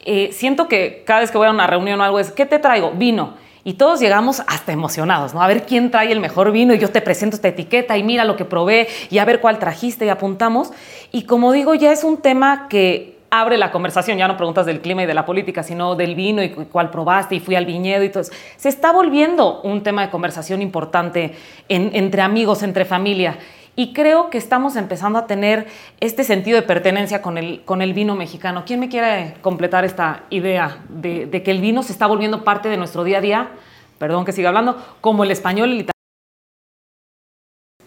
Eh, 0.05 0.31
siento 0.33 0.69
que 0.69 1.03
cada 1.07 1.21
vez 1.21 1.31
que 1.31 1.39
voy 1.39 1.47
a 1.47 1.51
una 1.51 1.67
reunión 1.67 1.99
o 2.01 2.05
algo 2.05 2.19
es, 2.19 2.31
¿qué 2.31 2.45
te 2.45 2.59
traigo? 2.59 2.93
Vino. 2.93 3.35
Y 3.67 3.75
todos 3.75 3.99
llegamos 3.99 4.45
hasta 4.47 4.71
emocionados, 4.71 5.35
¿no? 5.35 5.43
A 5.43 5.49
ver 5.49 5.67
quién 5.67 5.91
trae 5.91 6.13
el 6.13 6.21
mejor 6.21 6.53
vino 6.53 6.73
y 6.73 6.79
yo 6.79 6.89
te 6.91 7.01
presento 7.01 7.35
esta 7.35 7.49
etiqueta 7.49 7.99
y 7.99 8.05
mira 8.05 8.25
lo 8.25 8.37
que 8.37 8.45
probé 8.45 8.87
y 9.11 9.19
a 9.19 9.25
ver 9.25 9.41
cuál 9.41 9.59
trajiste 9.59 10.07
y 10.07 10.09
apuntamos. 10.09 10.71
Y 11.11 11.23
como 11.25 11.51
digo, 11.51 11.75
ya 11.75 11.91
es 11.91 12.05
un 12.05 12.19
tema 12.19 12.69
que 12.69 13.17
abre 13.29 13.59
la 13.59 13.73
conversación, 13.73 14.19
ya 14.19 14.29
no 14.29 14.37
preguntas 14.37 14.67
del 14.67 14.81
clima 14.81 15.03
y 15.03 15.07
de 15.07 15.15
la 15.15 15.27
política, 15.27 15.65
sino 15.65 15.97
del 15.97 16.15
vino 16.15 16.45
y 16.45 16.51
cu- 16.51 16.67
cuál 16.71 16.91
probaste 16.91 17.35
y 17.35 17.41
fui 17.41 17.57
al 17.57 17.67
viñedo 17.67 18.05
y 18.05 18.09
todo. 18.09 18.23
Se 18.57 18.69
está 18.69 18.93
volviendo 18.93 19.61
un 19.63 19.83
tema 19.83 20.03
de 20.03 20.11
conversación 20.11 20.63
importante 20.63 21.35
en- 21.69 21.91
entre 21.93 22.23
amigos, 22.23 22.63
entre 22.63 22.85
familia. 22.85 23.37
Y 23.79 23.93
creo 23.93 24.31
que 24.31 24.39
estamos 24.39 24.75
empezando 24.75 25.19
a 25.19 25.27
tener 25.27 25.67
este 26.01 26.25
sentido 26.25 26.59
de 26.59 26.67
pertenencia 26.67 27.21
con 27.21 27.37
el, 27.37 27.63
con 27.67 27.83
el 27.83 27.93
vino 27.93 28.17
mexicano. 28.17 28.65
¿Quién 28.67 28.81
me 28.81 28.89
quiere 28.89 29.35
completar 29.43 29.85
esta 29.85 30.25
idea 30.31 30.79
de, 30.89 31.29
que 31.45 31.51
el 31.51 31.61
vino 31.61 31.83
se 31.83 31.93
está 31.93 32.07
volviendo 32.07 32.43
parte 32.43 32.71
de 32.71 32.79
nuestro 32.79 33.05
día 33.05 33.19
a 33.19 33.21
día? 33.21 33.51
Perdón 33.99 34.25
que 34.25 34.33
siga 34.33 34.49
hablando, 34.49 34.83
como 35.03 35.25
el 35.25 35.31
español 35.31 35.69
el 35.69 35.81
italiano. 35.81 35.93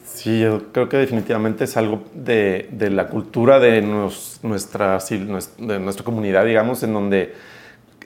Sí, 0.04 0.42
yo 0.42 0.72
creo 0.72 0.90
que 0.90 0.98
definitivamente 0.98 1.64
es 1.64 1.76
algo 1.76 2.04
de, 2.14 2.70
de 2.72 2.92
la 2.92 3.08
cultura 3.08 3.60
de 3.60 3.82
nuestra, 3.82 5.00
de 5.00 5.80
nuestra 5.80 6.06
comunidad, 6.06 6.46
digamos, 6.46 6.84
en 6.84 6.94
donde 6.94 7.34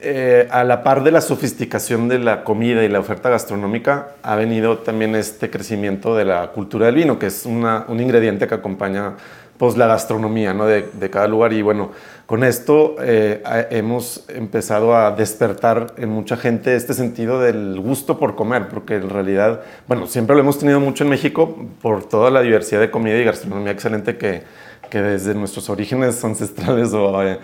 eh, 0.04 0.48
a 0.50 0.64
la 0.64 0.82
par 0.82 1.02
de 1.02 1.10
la 1.10 1.20
sofisticación 1.20 2.08
de 2.08 2.18
la 2.18 2.44
comida 2.44 2.84
y 2.84 2.88
la 2.88 3.00
oferta 3.00 3.30
gastronómica, 3.30 4.08
ha 4.22 4.36
venido 4.36 4.78
también 4.78 5.14
este 5.14 5.50
crecimiento 5.50 6.14
de 6.14 6.24
la 6.24 6.48
cultura 6.48 6.86
del 6.86 6.96
vino, 6.96 7.18
que 7.18 7.26
es 7.26 7.46
un 7.46 8.00
ingrediente 8.00 8.46
que 8.46 8.54
acompaña 8.54 9.14
pues, 9.56 9.78
la 9.78 9.86
gastronomía 9.86 10.52
¿no? 10.52 10.66
de, 10.66 11.10
cada 11.10 11.26
lugar. 11.26 11.54
Y 11.54 11.62
bueno, 11.62 11.92
con 12.26 12.44
esto 12.44 12.96
eh, 13.00 13.42
hemos 13.70 14.24
empezado 14.28 14.94
a 14.94 15.10
despertar 15.12 15.94
en 15.96 16.10
mucha 16.10 16.36
gente 16.36 16.76
este 16.76 16.92
sentido 16.92 17.40
del 17.40 17.80
gusto 17.80 18.18
por 18.18 18.34
comer, 18.34 18.68
porque 18.68 18.96
en 18.96 19.08
realidad, 19.08 19.62
bueno, 19.88 20.06
siempre 20.06 20.36
lo 20.36 20.42
hemos 20.42 20.58
tenido 20.58 20.80
mucho 20.80 21.04
en 21.04 21.10
México 21.10 21.56
por 21.80 22.06
toda 22.06 22.30
la 22.30 22.42
diversidad 22.42 22.80
de 22.80 22.90
comida 22.90 23.16
y 23.16 23.24
gastronomía 23.24 23.72
excelente 23.72 24.18
que, 24.18 24.42
que 24.90 25.00
desde 25.00 25.34
nuestros 25.34 25.68
orígenes 25.70 26.24
ancestrales 26.24 26.92
o, 26.92 27.22
eh, 27.22 27.38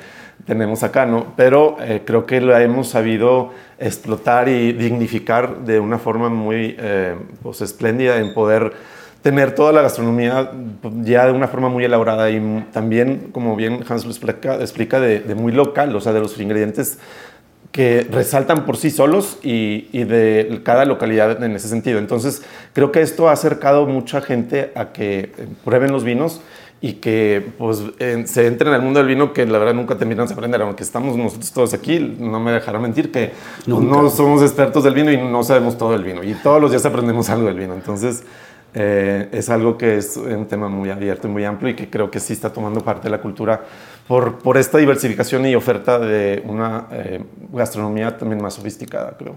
tenemos 0.47 0.83
acá, 0.83 1.07
¿no? 1.07 1.35
Pero 1.37 1.77
eh, 1.81 2.03
creo 2.05 2.27
que 2.27 2.41
lo 2.41 2.57
hemos 2.57 2.89
sabido 2.89 3.51
explotar 3.79 4.49
y 4.49 4.73
dignificar 4.73 5.65
de 5.65 5.81
una 5.81 5.99
forma 5.99 6.29
muy 6.29 6.77
eh, 6.79 7.17
pues, 7.43 7.61
espléndida 7.61 8.19
en 8.19 8.33
poder 8.35 8.73
tener 9.23 9.55
toda 9.55 9.73
la 9.73 9.83
gastronomía 9.83 10.51
pues, 10.81 10.95
ya 11.03 11.27
de 11.27 11.33
una 11.33 11.49
forma 11.49 11.69
muy 11.69 11.85
elaborada 11.85 12.31
y 12.31 12.67
también, 12.73 13.29
como 13.33 13.55
bien 13.55 13.85
Hans 13.89 14.05
lo 14.05 14.11
explica, 14.11 14.57
explica 14.57 14.99
de, 14.99 15.21
de 15.21 15.35
muy 15.35 15.53
local, 15.53 15.95
o 15.95 16.01
sea, 16.01 16.13
de 16.13 16.21
los 16.21 16.39
ingredientes 16.41 16.99
que 17.71 18.05
resaltan 18.11 18.67
por 18.67 18.77
sí 18.77 18.91
solos 18.91 19.39
y, 19.45 19.89
y, 19.93 20.03
de 20.03 20.61
cada 20.65 20.85
localidad 20.85 21.41
en 21.45 21.55
ese 21.55 21.69
sentido. 21.69 22.01
Entonces, 22.01 22.43
creo 22.73 22.91
que 22.91 23.01
esto 23.01 23.29
ha 23.29 23.33
acercado 23.33 23.87
mucha 23.87 24.21
gente 24.21 24.73
a 24.75 24.87
que 24.87 25.31
prueben 25.65 25.93
los 25.93 26.03
vinos 26.03 26.41
y 26.83 26.95
que 26.95 27.53
pues, 27.59 27.83
se 28.25 28.47
entren 28.47 28.73
al 28.73 28.81
mundo 28.83 29.01
del 29.01 29.09
vino 29.09 29.33
que 29.33 29.45
la 29.45 29.59
verdad 29.59 29.75
nunca 29.75 29.97
terminan 29.97 30.27
de 30.27 30.33
aprender. 30.33 30.63
Aunque 30.63 30.83
estamos 30.83 31.17
nosotros 31.17 31.53
todos 31.53 31.75
aquí, 31.75 32.17
no 32.19 32.41
me 32.41 32.53
dejará 32.53 32.79
mentir 32.79 33.13
que 33.13 33.33
pues, 33.67 33.83
no 33.83 34.09
somos 34.09 34.43
expertos 34.43 34.85
del 34.85 34.95
vino 34.95 35.13
y 35.13 35.19
no 35.19 35.43
sabemos 35.43 35.77
todo 35.77 35.93
del 35.93 36.05
vino. 36.05 36.25
Y 36.25 36.35
todos 36.35 36.61
los 36.61 36.71
días 36.71 36.87
aprendemos 36.87 37.29
algo 37.29 37.49
del 37.49 37.59
vino. 37.59 37.75
Entonces, 37.75 38.25
eh, 38.73 39.29
es 39.33 39.51
algo 39.51 39.77
que 39.77 39.99
es 39.99 40.17
un 40.17 40.47
tema 40.47 40.69
muy 40.69 40.91
abierto 40.91 41.29
y 41.29 41.31
muy 41.31 41.45
amplio 41.45 41.71
y 41.71 41.75
que 41.75 41.91
creo 41.91 42.11
que 42.11 42.21
sí 42.21 42.33
está 42.33 42.53
tomando 42.53 42.81
parte 42.81 43.05
de 43.05 43.11
la 43.11 43.21
cultura 43.21 43.63
por, 44.07 44.39
por 44.39 44.57
esta 44.57 44.79
diversificación 44.79 45.45
y 45.47 45.55
oferta 45.57 45.99
de 45.99 46.43
una 46.47 46.87
eh, 46.93 47.23
gastronomía 47.53 48.17
también 48.17 48.41
más 48.41 48.55
sofisticada, 48.55 49.17
creo. 49.19 49.35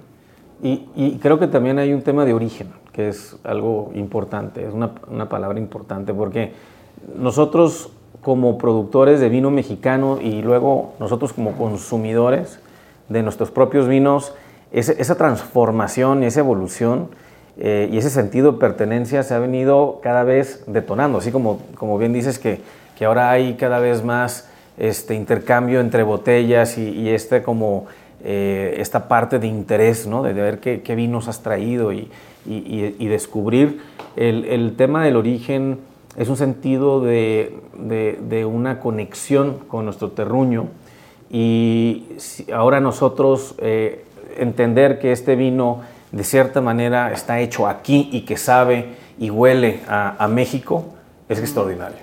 Y, 0.62 0.88
y, 0.96 1.18
creo 1.22 1.40
que 1.40 1.48
también 1.48 1.78
hay 1.78 1.92
un 1.92 2.04
tema 2.04 2.24
de 2.24 2.34
origen, 2.34 2.70
que 2.94 3.10
es 3.10 3.36
algo 3.44 3.92
importante, 3.96 4.66
es 4.66 4.74
una, 4.74 4.92
una 5.10 5.28
palabra 5.28 5.60
importante, 5.60 6.14
porque 6.14 6.54
nosotros 7.16 7.90
como 8.22 8.58
productores 8.58 9.20
de 9.20 9.30
vino 9.30 9.52
mexicano 9.52 10.20
y 10.22 10.42
luego 10.42 10.94
nosotros 11.00 11.34
como 11.34 11.54
consumidores 11.54 12.60
de 13.10 13.22
nuestros 13.22 13.52
propios 13.52 13.88
vinos, 13.88 14.34
esa 14.72 15.16
transformación 15.16 16.24
y 16.24 16.28
esa 16.28 16.40
evolución 16.40 17.10
eh, 17.58 17.88
y 17.92 17.98
ese 17.98 18.10
sentido 18.10 18.54
de 18.54 18.58
pertenencia 18.58 19.22
se 19.22 19.36
ha 19.36 19.40
venido 19.40 20.00
cada 20.02 20.24
vez 20.24 20.64
detonando, 20.66 21.20
así 21.20 21.32
como, 21.32 21.60
como 21.76 22.00
bien 22.00 22.12
dices 22.12 22.40
que, 22.40 22.62
que 22.98 23.06
ahora 23.06 23.30
hay 23.30 23.56
cada 23.56 23.80
vez 23.80 24.04
más 24.04 24.50
este 24.78 25.14
intercambio 25.14 25.80
entre 25.80 26.02
botellas 26.02 26.80
y, 26.80 26.90
y 26.90 27.10
este 27.10 27.44
como 27.44 27.86
eh, 28.24 28.76
esta 28.80 29.08
parte 29.08 29.38
de 29.38 29.46
interés, 29.46 30.08
¿no? 30.08 30.24
de, 30.24 30.34
ver 30.34 30.60
qué, 30.60 30.82
qué, 30.82 30.96
vinos 30.96 31.28
has 31.28 31.44
traído 31.44 31.92
y, 31.92 32.10
y, 32.48 32.96
y 32.98 33.08
descubrir 33.08 33.82
el, 34.16 34.46
el, 34.46 34.76
tema 34.76 35.04
del 35.04 35.16
origen 35.16 35.78
es 36.16 36.30
un 36.30 36.38
sentido 36.38 37.02
de, 37.02 37.60
de, 37.78 38.20
de, 38.22 38.46
una 38.46 38.80
conexión 38.80 39.60
con 39.68 39.86
nuestro 39.86 40.12
terruño 40.12 40.68
y 41.30 42.06
ahora 42.54 42.80
nosotros 42.80 43.56
eh, 43.58 44.06
entender 44.38 45.00
que 45.00 45.12
este 45.12 45.36
vino 45.36 45.82
de 46.12 46.24
cierta 46.24 46.62
manera 46.62 47.12
está 47.12 47.40
hecho 47.40 47.68
aquí 47.68 48.10
y 48.12 48.22
que 48.22 48.38
sabe 48.38 48.96
y 49.18 49.32
huele 49.32 49.82
a, 49.88 50.24
a 50.24 50.28
México, 50.28 50.86
es 51.28 51.40
extraordinario. 51.40 51.98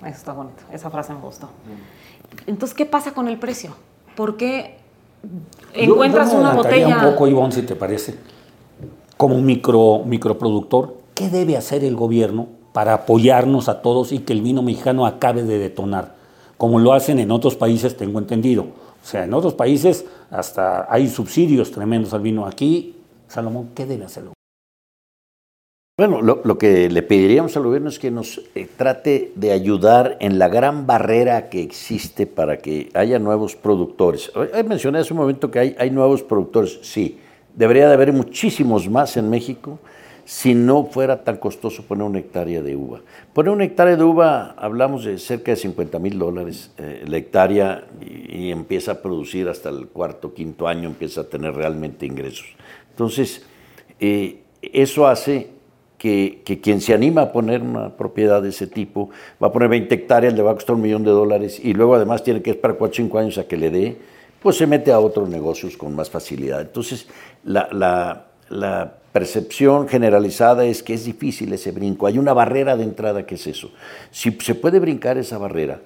Eso 0.00 0.08
está 0.08 0.32
bonito, 0.32 0.62
esa 0.72 0.90
frase 0.90 1.12
me 1.12 1.20
gustó. 1.20 1.48
Entonces, 2.46 2.76
¿qué 2.76 2.86
pasa 2.86 3.12
con 3.12 3.28
el 3.28 3.38
precio? 3.38 3.70
¿Por 4.16 4.36
qué 4.36 4.78
encuentras 5.74 6.28
yo, 6.28 6.34
yo 6.34 6.40
una 6.40 6.54
botella? 6.54 6.98
un 6.98 7.12
poco, 7.12 7.28
Ivonne, 7.28 7.52
si 7.52 7.62
te 7.62 7.76
parece, 7.76 8.16
como 9.16 9.40
micro, 9.40 10.02
microproductor, 10.04 10.96
¿qué 11.14 11.28
debe 11.28 11.56
hacer 11.56 11.84
el 11.84 11.94
gobierno 11.94 12.57
para 12.78 12.94
apoyarnos 12.94 13.68
a 13.68 13.82
todos 13.82 14.12
y 14.12 14.20
que 14.20 14.32
el 14.32 14.40
vino 14.40 14.62
mexicano 14.62 15.04
acabe 15.04 15.42
de 15.42 15.58
detonar? 15.58 16.14
Como 16.56 16.78
lo 16.78 16.92
hacen 16.92 17.18
en 17.18 17.32
otros 17.32 17.56
países, 17.56 17.96
tengo 17.96 18.20
entendido. 18.20 18.62
O 18.62 19.04
sea, 19.04 19.24
en 19.24 19.34
otros 19.34 19.54
países 19.54 20.04
hasta 20.30 20.86
hay 20.88 21.08
subsidios 21.08 21.72
tremendos 21.72 22.14
al 22.14 22.20
vino. 22.20 22.46
Aquí 22.46 22.94
Salomón, 23.26 23.70
¿qué 23.74 23.84
debe 23.84 24.04
hacerlo? 24.04 24.32
Bueno, 25.98 26.22
lo, 26.22 26.56
que 26.56 26.88
le 26.88 27.02
pediríamos 27.02 27.56
al 27.56 27.64
gobierno 27.64 27.88
es 27.88 27.98
que 27.98 28.12
nos 28.12 28.42
eh, 28.54 28.68
trate 28.76 29.32
de 29.34 29.50
ayudar 29.50 30.16
en 30.20 30.38
la 30.38 30.46
gran 30.46 30.86
barrera 30.86 31.48
que 31.48 31.60
existe 31.60 32.28
para 32.28 32.58
que 32.58 32.90
haya 32.94 33.18
nuevos 33.18 33.56
productores. 33.56 34.30
Mencioné 34.64 35.00
hace 35.00 35.12
un 35.12 35.18
momento 35.18 35.50
que 35.50 35.58
hay, 35.58 35.76
hay 35.80 35.90
nuevos 35.90 36.22
productores, 36.22 36.78
sí. 36.82 37.18
Debería 37.56 37.88
de 37.88 37.94
haber 37.94 38.12
muchísimos 38.12 38.88
más 38.88 39.16
en 39.16 39.28
México 39.30 39.80
si 40.28 40.54
no 40.54 40.84
fuera 40.84 41.24
tan 41.24 41.38
costoso 41.38 41.84
poner 41.84 42.04
una 42.04 42.18
hectárea 42.18 42.60
de 42.60 42.76
uva. 42.76 43.00
Poner 43.32 43.50
una 43.50 43.64
hectárea 43.64 43.96
de 43.96 44.04
uva, 44.04 44.54
hablamos 44.58 45.06
de 45.06 45.16
cerca 45.16 45.52
de 45.52 45.56
50 45.56 45.98
mil 45.98 46.18
dólares 46.18 46.70
eh, 46.76 47.02
la 47.08 47.16
hectárea 47.16 47.86
y, 48.02 48.50
empieza 48.50 48.92
a 48.92 48.94
producir 49.00 49.48
hasta 49.48 49.70
el 49.70 49.88
cuarto, 49.88 50.34
quinto 50.34 50.68
año, 50.68 50.86
empieza 50.86 51.22
a 51.22 51.24
tener 51.24 51.54
realmente 51.54 52.04
ingresos. 52.04 52.46
Entonces, 52.90 53.46
eh, 54.00 54.42
eso 54.60 55.06
hace 55.06 55.48
que, 55.96 56.42
que, 56.44 56.60
quien 56.60 56.82
se 56.82 56.92
anima 56.92 57.22
a 57.22 57.32
poner 57.32 57.62
una 57.62 57.96
propiedad 57.96 58.42
de 58.42 58.50
ese 58.50 58.66
tipo 58.66 59.08
va 59.42 59.46
a 59.46 59.52
poner 59.52 59.70
20 59.70 59.94
hectáreas, 59.94 60.34
le 60.34 60.42
va 60.42 60.50
a 60.50 60.54
costar 60.54 60.76
un 60.76 60.82
millón 60.82 61.04
de 61.04 61.10
dólares 61.10 61.58
y 61.58 61.72
luego 61.72 61.94
además 61.94 62.22
tiene 62.22 62.42
que 62.42 62.50
esperar 62.50 62.76
4 62.76 62.92
o 62.92 62.94
5 62.94 63.18
años 63.18 63.38
a 63.38 63.48
que 63.48 63.56
le 63.56 63.70
dé, 63.70 63.96
pues 64.42 64.58
se 64.58 64.66
mete 64.66 64.92
a 64.92 65.00
otros 65.00 65.26
negocios 65.30 65.78
con 65.78 65.96
más 65.96 66.10
facilidad. 66.10 66.60
Entonces, 66.60 67.08
la, 67.44 68.26
la 68.50 68.97
percepción 69.12 69.88
generalizada 69.88 70.64
es 70.64 70.82
que 70.82 70.94
es 70.94 71.04
difícil 71.04 71.52
ese 71.52 71.72
brinco. 71.72 72.06
Hay 72.06 72.18
una 72.18 72.32
barrera 72.32 72.76
de 72.76 72.84
entrada 72.84 73.26
que 73.26 73.36
es 73.36 73.46
eso. 73.46 73.70
Si 74.10 74.30
se 74.40 74.54
puede 74.54 74.78
brincar 74.78 75.18
esa 75.18 75.38
barrera 75.38 75.80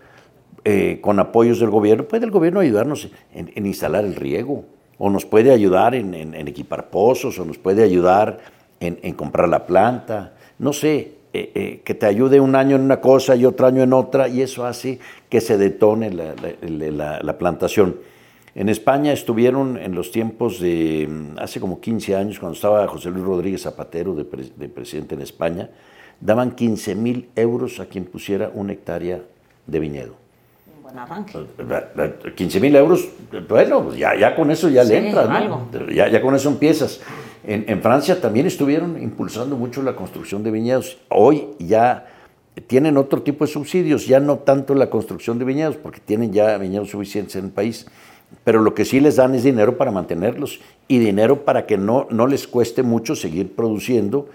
eh, 0.64 0.99
con 1.01 1.18
apoyos 1.18 1.61
del 1.61 1.70
gobierno, 1.70 2.05
puede 2.05 2.25
el 2.25 2.31
gobierno 2.31 2.61
ayudarnos 2.61 3.09
en, 3.35 3.53
en 3.55 3.66
instalar 3.66 4.05
el 4.05 4.14
riego 4.14 4.64
o 5.05 5.11
nos 5.11 5.27
puede 5.27 5.51
ayudar 5.51 5.97
en, 5.97 6.14
equipar 6.47 6.89
pozos, 6.89 7.37
o 7.41 7.45
nos 7.45 7.59
puede 7.59 7.83
ayudar 7.83 8.39
en, 8.79 9.14
comprar 9.14 9.49
la 9.49 9.66
planta, 9.66 10.35
no 10.61 10.73
sé, 10.73 11.14
eh, 11.33 11.51
eh, 11.57 11.81
que 11.85 11.95
te 11.95 12.07
ayude 12.07 12.39
un 12.39 12.55
año 12.55 12.77
en 12.77 12.83
una 12.83 13.01
cosa 13.01 13.35
y 13.35 13.45
otro 13.45 13.66
año 13.66 13.83
en 13.83 13.93
otra, 13.95 14.29
y 14.29 14.43
eso 14.43 14.64
hace 14.64 15.01
que 15.29 15.41
se 15.41 15.59
detone 15.59 16.11
la 16.12 17.37
plantación. 17.37 17.97
En 18.55 18.68
España 18.68 19.12
estuvieron 19.12 19.78
en 19.78 19.94
los 19.94 20.11
tiempos 20.11 20.61
de 20.61 21.09
hace 21.38 21.59
como 21.59 21.80
15 21.80 22.16
años, 22.16 22.38
cuando 22.38 22.55
estaba 22.55 22.86
José 22.86 23.11
Luis 23.11 23.24
Rodríguez 23.24 23.62
Zapatero 23.62 24.14
de, 24.14 24.24
pre, 24.24 24.44
de 24.55 24.68
presidente 24.68 25.14
en 25.14 25.22
España, 25.22 25.70
daban 26.20 26.53
15 26.53 26.94
mil 26.94 27.30
euros 27.34 27.80
a 27.80 27.86
quien 27.86 28.05
pusiera 28.05 28.50
una 28.53 28.72
hectárea 28.72 29.20
de 29.66 29.78
viñedo. 29.78 30.14
15 32.36 32.61
mil 32.61 32.76
euros, 32.76 33.09
bueno, 33.48 33.94
ya, 33.94 34.14
ya 34.14 34.36
con 34.36 34.50
eso 34.50 34.68
ya 34.68 34.84
sí, 34.84 34.90
le 34.90 35.09
entras, 35.09 35.28
¿no? 35.48 35.68
ya, 35.88 36.09
ya 36.09 36.20
con 36.20 36.34
eso 36.34 36.50
empiezas. 36.50 37.00
En, 37.44 37.64
en, 37.66 37.80
Francia 37.80 38.20
también 38.20 38.46
estuvieron 38.46 39.03
impulsando 39.03 39.57
mucho 39.57 39.82
la 39.82 39.96
construcción 39.96 40.42
de 40.42 40.50
viñedos. 40.50 40.98
Hoy 41.09 41.48
ya 41.59 42.07
tienen 42.66 42.98
otro 42.98 43.22
tipo 43.22 43.46
de 43.46 43.50
subsidios, 43.50 44.07
ya 44.07 44.20
no 44.20 44.40
tanto 44.40 44.74
la 44.74 44.90
construcción 44.90 45.38
de 45.38 45.46
viñedos, 45.46 45.76
porque 45.76 46.00
tienen 46.00 46.32
ya 46.32 46.59
viñedos 46.59 46.90
suficientes 46.90 47.34
en 47.36 47.46
el 47.46 47.50
país, 47.50 47.86
pero 48.45 48.61
lo 48.61 48.74
que 48.74 48.85
sí 48.85 49.01
les 49.01 49.16
dan 49.16 49.35
es 49.35 49.45
dinero 49.45 49.76
para 49.76 49.91
mantenerlos 49.91 50.61
y 50.89 50.99
dinero 50.99 51.45
para 51.45 51.66
que 51.66 51.78
no, 51.78 52.07
no 52.11 52.26
les 52.26 52.47
cueste 52.47 52.83
mucho 52.83 53.14
seguir 53.16 53.55
produciendo 53.55 54.28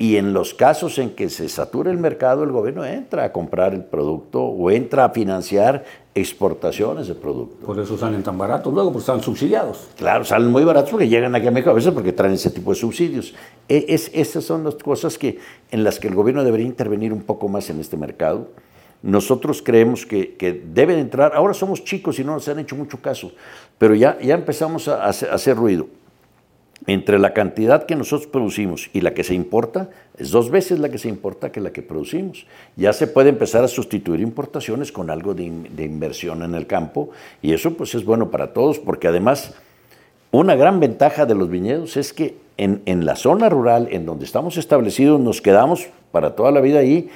y 0.00 0.16
en 0.16 0.32
los 0.32 0.54
casos 0.54 0.98
en 0.98 1.10
que 1.10 1.28
se 1.28 1.46
satura 1.50 1.90
el 1.90 1.98
mercado, 1.98 2.42
el 2.42 2.52
gobierno 2.52 2.86
entra 2.86 3.22
a 3.22 3.32
comprar 3.32 3.74
el 3.74 3.84
producto 3.84 4.42
o 4.42 4.70
entra 4.70 5.04
a 5.04 5.10
financiar 5.10 5.84
exportaciones 6.14 7.06
de 7.06 7.14
producto. 7.14 7.66
Por 7.66 7.78
eso 7.78 7.98
salen 7.98 8.22
tan 8.22 8.38
baratos 8.38 8.72
luego, 8.72 8.92
porque 8.92 9.00
están 9.00 9.22
subsidiados. 9.22 9.88
Claro, 9.98 10.24
salen 10.24 10.50
muy 10.50 10.64
baratos 10.64 10.88
porque 10.88 11.06
llegan 11.06 11.34
aquí 11.34 11.48
a 11.48 11.50
México 11.50 11.68
a 11.68 11.74
veces 11.74 11.92
porque 11.92 12.14
traen 12.14 12.32
ese 12.32 12.50
tipo 12.50 12.70
de 12.70 12.76
subsidios. 12.76 13.34
E, 13.68 13.84
es, 13.90 14.10
estas 14.14 14.42
son 14.42 14.64
las 14.64 14.76
cosas 14.76 15.18
que, 15.18 15.38
en 15.70 15.84
las 15.84 16.00
que 16.00 16.08
el 16.08 16.14
gobierno 16.14 16.44
debería 16.44 16.66
intervenir 16.66 17.12
un 17.12 17.20
poco 17.20 17.48
más 17.48 17.68
en 17.68 17.78
este 17.78 17.98
mercado. 17.98 18.48
Nosotros 19.02 19.62
creemos 19.62 20.04
que, 20.04 20.62
deben 20.66 20.98
entrar, 20.98 21.32
ahora 21.34 21.54
somos 21.54 21.84
chicos 21.84 22.18
y 22.18 22.24
no 22.24 22.32
nos 22.32 22.46
han 22.48 22.58
hecho 22.58 22.76
mucho 22.76 23.00
caso, 23.00 23.32
pero 23.78 23.94
ya, 23.94 24.18
ya 24.20 24.34
empezamos 24.34 24.88
a, 24.88 25.06
hacer 25.06 25.56
ruido 25.56 25.86
entre 26.86 27.18
la 27.18 27.32
cantidad 27.32 27.84
que 27.84 27.94
nosotros 27.94 28.26
producimos 28.26 28.90
y 28.92 29.00
la 29.00 29.14
que 29.14 29.24
se 29.24 29.34
importa, 29.34 29.90
es 30.18 30.30
dos 30.30 30.50
veces 30.50 30.78
la 30.78 30.88
que 30.88 30.98
se 30.98 31.08
importa 31.08 31.52
que 31.52 31.60
la 31.60 31.72
que 31.72 31.82
producimos. 31.82 32.46
Ya 32.76 32.92
se 32.92 33.06
puede 33.06 33.28
empezar 33.28 33.62
a 33.64 33.68
sustituir 33.68 34.20
importaciones 34.20 34.90
con 34.90 35.10
algo 35.10 35.34
de, 35.34 35.50
de, 35.70 35.84
inversión 35.84 36.42
en 36.42 36.54
el 36.54 36.66
campo 36.66 37.10
y 37.42 37.52
eso 37.52 37.74
pues 37.74 37.94
es 37.94 38.04
bueno 38.04 38.30
para 38.30 38.52
todos 38.52 38.78
porque 38.78 39.08
además 39.08 39.54
una 40.30 40.54
gran 40.54 40.80
ventaja 40.80 41.26
de 41.26 41.34
los 41.34 41.50
viñedos 41.50 41.96
es 41.96 42.12
que 42.12 42.36
en, 42.56 42.82
en 42.86 43.04
la 43.04 43.16
zona 43.16 43.48
rural 43.48 43.88
en 43.90 44.06
donde 44.06 44.24
estamos 44.24 44.56
establecidos 44.56 45.20
nos 45.20 45.40
quedamos 45.40 45.88
para 46.12 46.34
toda 46.34 46.50
la 46.50 46.60
vida 46.60 46.80
ahí 46.80 47.10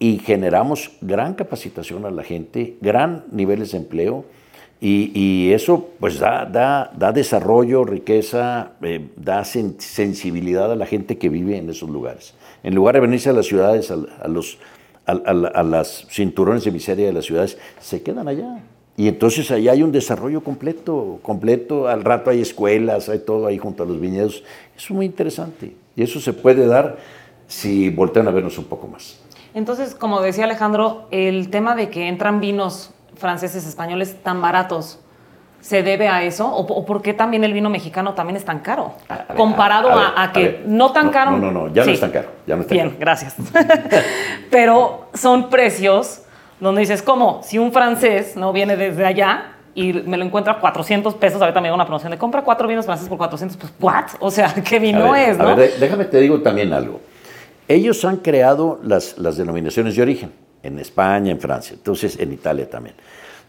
y 0.00 0.18
generamos 0.18 0.90
gran 1.02 1.34
capacitación 1.34 2.06
a 2.06 2.10
la 2.10 2.24
gente, 2.24 2.76
gran 2.80 3.26
niveles 3.30 3.72
de 3.72 3.78
empleo, 3.78 4.24
y, 4.82 5.52
eso 5.52 5.90
pues 6.00 6.18
da, 6.18 6.46
da, 6.46 6.90
da 6.96 7.12
desarrollo, 7.12 7.84
riqueza, 7.84 8.72
eh, 8.80 9.10
da 9.14 9.44
sen 9.44 9.76
sensibilidad 9.78 10.72
a 10.72 10.74
la 10.74 10.86
gente 10.86 11.18
que 11.18 11.28
vive 11.28 11.58
en 11.58 11.68
esos 11.68 11.90
lugares. 11.90 12.32
En 12.62 12.74
lugar 12.74 12.94
de 12.94 13.02
venirse 13.02 13.28
a 13.28 13.34
las 13.34 13.44
ciudades, 13.44 13.90
a, 13.90 14.26
los, 14.26 14.56
a, 15.04 15.62
las 15.62 16.06
cinturones 16.08 16.64
de 16.64 16.70
miseria 16.70 17.04
de 17.04 17.12
las 17.12 17.26
ciudades, 17.26 17.58
se 17.78 18.00
quedan 18.00 18.26
allá. 18.26 18.62
Y 18.96 19.08
entonces 19.08 19.50
allá 19.50 19.72
hay 19.72 19.82
un 19.82 19.92
desarrollo 19.92 20.42
completo, 20.42 21.18
completo. 21.20 21.86
Al 21.86 22.02
rato 22.02 22.30
hay 22.30 22.40
escuelas, 22.40 23.10
hay 23.10 23.18
todo 23.18 23.46
ahí 23.46 23.58
junto 23.58 23.82
a 23.82 23.86
los 23.86 24.00
viñedos. 24.00 24.42
Es 24.74 24.90
muy 24.90 25.04
interesante. 25.04 25.74
Y 25.94 26.02
eso 26.02 26.20
se 26.20 26.32
puede 26.32 26.66
dar 26.66 26.96
si 27.48 27.90
voltean 27.90 28.28
a 28.28 28.30
vernos 28.30 28.56
un 28.56 28.64
poco 28.64 28.88
más. 28.88 29.20
Entonces, 29.54 29.94
como 29.94 30.20
decía 30.20 30.44
Alejandro, 30.44 31.06
el 31.10 31.50
tema 31.50 31.74
de 31.74 31.90
que 31.90 32.08
entran 32.08 32.40
vinos 32.40 32.90
franceses, 33.16 33.66
españoles 33.66 34.16
tan 34.22 34.40
baratos 34.40 34.98
se 35.60 35.82
debe 35.82 36.08
a 36.08 36.22
eso? 36.22 36.46
¿O, 36.48 36.60
o 36.60 36.86
por 36.86 37.02
qué 37.02 37.12
también 37.12 37.44
el 37.44 37.52
vino 37.52 37.68
mexicano 37.68 38.14
también 38.14 38.36
es 38.36 38.44
tan 38.46 38.60
caro? 38.60 38.94
A- 39.08 39.16
ver, 39.16 39.36
Comparado 39.36 39.90
a- 39.90 39.92
a, 39.92 39.96
a 39.96 39.98
ver, 40.08 40.18
a 40.18 40.22
a 40.22 40.32
que 40.32 40.42
ver. 40.42 40.62
no 40.66 40.92
tan 40.92 41.06
No, 41.06 41.12
caro. 41.12 41.30
no, 41.32 41.38
no, 41.38 41.50
no, 41.50 41.68
ya 41.74 41.82
no 41.82 41.84
Sí. 41.86 41.90
es 41.92 42.00
tan 42.00 42.10
caro, 42.12 42.28
ya 42.46 42.54
no 42.56 42.62
es 42.62 42.68
tan 42.68 42.74
Bien, 42.76 42.88
caro. 42.88 43.00
gracias. 43.00 43.34
Pero 44.50 45.06
son 45.14 45.50
precios 45.50 46.22
donde 46.60 46.80
dices, 46.80 47.02
¿cómo? 47.02 47.40
Si 47.42 47.58
un 47.58 47.72
francés 47.72 48.36
no 48.36 48.52
viene 48.52 48.76
desde 48.76 49.04
allá 49.04 49.52
y 49.74 49.92
me 49.92 50.16
lo 50.16 50.24
encuentra 50.24 50.54
a 50.54 50.60
400 50.60 51.14
pesos, 51.14 51.40
ahorita 51.40 51.60
me 51.60 51.68
da 51.68 51.74
una 51.74 51.84
promoción 51.86 52.10
de 52.10 52.18
compra 52.18 52.42
cuatro 52.42 52.66
vinos 52.68 52.84
franceses 52.86 53.08
por 53.08 53.18
400, 53.18 53.56
pues, 53.56 53.72
¿what? 53.80 54.04
O 54.20 54.30
sea, 54.30 54.52
¿qué 54.68 54.78
vino 54.78 55.14
es, 55.14 55.38
a 55.38 55.42
no? 55.42 55.56
déjame 55.56 56.04
te 56.06 56.20
digo 56.20 56.40
también 56.40 56.72
algo. 56.72 57.00
Ellos 57.70 58.04
han 58.04 58.16
creado 58.16 58.80
las, 58.82 59.16
las 59.16 59.36
denominaciones 59.36 59.94
de 59.94 60.02
origen 60.02 60.32
en 60.64 60.80
España, 60.80 61.30
en 61.30 61.38
Francia, 61.38 61.74
entonces 61.74 62.18
en 62.18 62.32
Italia 62.32 62.68
también. 62.68 62.96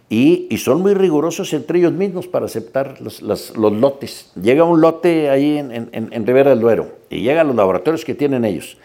Y, 0.10 0.46
y 0.52 0.58
son 0.58 0.82
muy 0.82 0.94
rigurosos 0.94 1.52
entre 1.54 1.80
ellos 1.80 1.92
mismos 1.94 2.28
para 2.28 2.46
aceptar 2.46 3.02
los, 3.02 3.22
los 3.24 3.52
lotes. 3.58 4.32
Llega 4.40 4.64
un 4.64 4.80
lote 4.80 5.30
ahí 5.32 5.58
en, 5.58 5.72
en- 5.72 5.90
en- 6.12 6.28
Ribera 6.28 6.52
del 6.52 6.60
Duero 6.60 6.98
y 7.10 7.22
llega 7.22 7.42
a 7.42 7.44
los 7.44 7.56
laboratorios 7.56 8.06
que 8.06 8.14
tienen 8.14 8.46
ellos. 8.46 8.78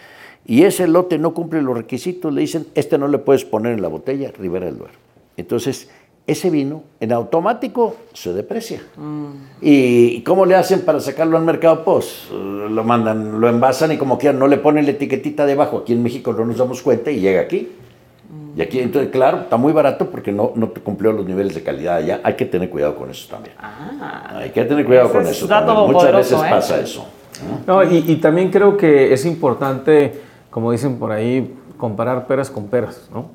Y 0.47 0.63
ese 0.63 0.89
lote 0.89 1.19
no 1.19 1.35
cumple 1.35 1.61
los 1.61 1.77
requisitos, 1.77 2.33
le 2.33 2.41
dicen, 2.41 2.67
este 2.75 2.97
no 2.97 3.07
le 3.09 3.19
puedes 3.19 3.45
poner 3.45 3.73
en 3.75 3.83
la 3.83 3.89
botella 3.89 4.33
Ribera 4.39 4.65
del 4.67 4.79
Duero. 4.79 4.95
Entonces, 5.37 5.91
ese 6.27 6.51
vino 6.51 6.83
en 6.99 7.13
automático 7.13 7.97
se 8.13 8.33
deprecia. 8.33 8.83
¿Y 9.61 10.23
cómo 10.23 10.45
le 10.45 10.57
hacen 10.57 10.81
para 10.81 11.01
sacarlo 11.01 11.37
al 11.37 11.45
mercado? 11.45 11.85
Pues 11.85 12.27
eh, 12.33 12.67
lo 12.69 12.83
mandan, 12.83 13.41
lo 13.41 13.49
envasan 13.49 13.93
y 13.93 13.97
como 13.97 14.19
quieran, 14.19 14.39
no 14.39 14.49
le 14.49 14.57
ponen 14.59 14.85
la 14.87 14.91
etiquetita 14.91 15.47
debajo. 15.47 15.79
Aquí 15.79 15.93
en 15.93 16.03
México 16.03 16.33
no 16.33 16.45
nos 16.45 16.57
damos 16.57 16.83
cuenta 16.83 17.11
y 17.11 17.21
llega 17.21 17.43
aquí. 17.43 17.71
Y 18.57 18.63
aquí, 18.63 18.81
entonces, 18.81 19.11
claro, 19.11 19.43
está 19.43 19.59
muy 19.59 19.73
barato 19.73 20.11
porque 20.11 20.33
no, 20.33 20.53
no 20.57 20.71
te 20.71 20.81
cumplió 20.81 21.13
los 21.13 21.27
niveles 21.27 21.55
de 21.55 21.63
calidad 21.63 21.97
allá. 21.97 22.21
Hay 22.25 22.35
que 22.35 22.47
tener 22.47 22.71
cuidado 22.71 22.97
con 22.97 23.11
eso 23.11 23.29
también. 23.29 23.55
Hay 23.61 24.51
que 24.51 24.65
tener 24.65 24.85
cuidado 24.85 25.13
con 25.13 25.23
es 25.23 25.31
eso 25.31 25.47
dato 25.47 25.67
también. 25.67 25.93
Muchas 25.93 26.11
poderoso, 26.11 26.37
veces 26.37 26.49
¿eh? 26.49 26.51
pasa 26.51 26.81
eso. 26.81 27.07
No, 27.67 27.85
y, 27.85 27.99
y 27.99 28.17
también 28.17 28.51
creo 28.51 28.77
que 28.79 29.13
es 29.13 29.27
importante, 29.27 30.21
como 30.51 30.73
dicen 30.73 30.99
por 30.99 31.13
ahí, 31.13 31.55
comparar 31.77 32.27
peras 32.27 32.51
con 32.51 32.69
peras, 32.69 33.09
¿no? 33.13 33.27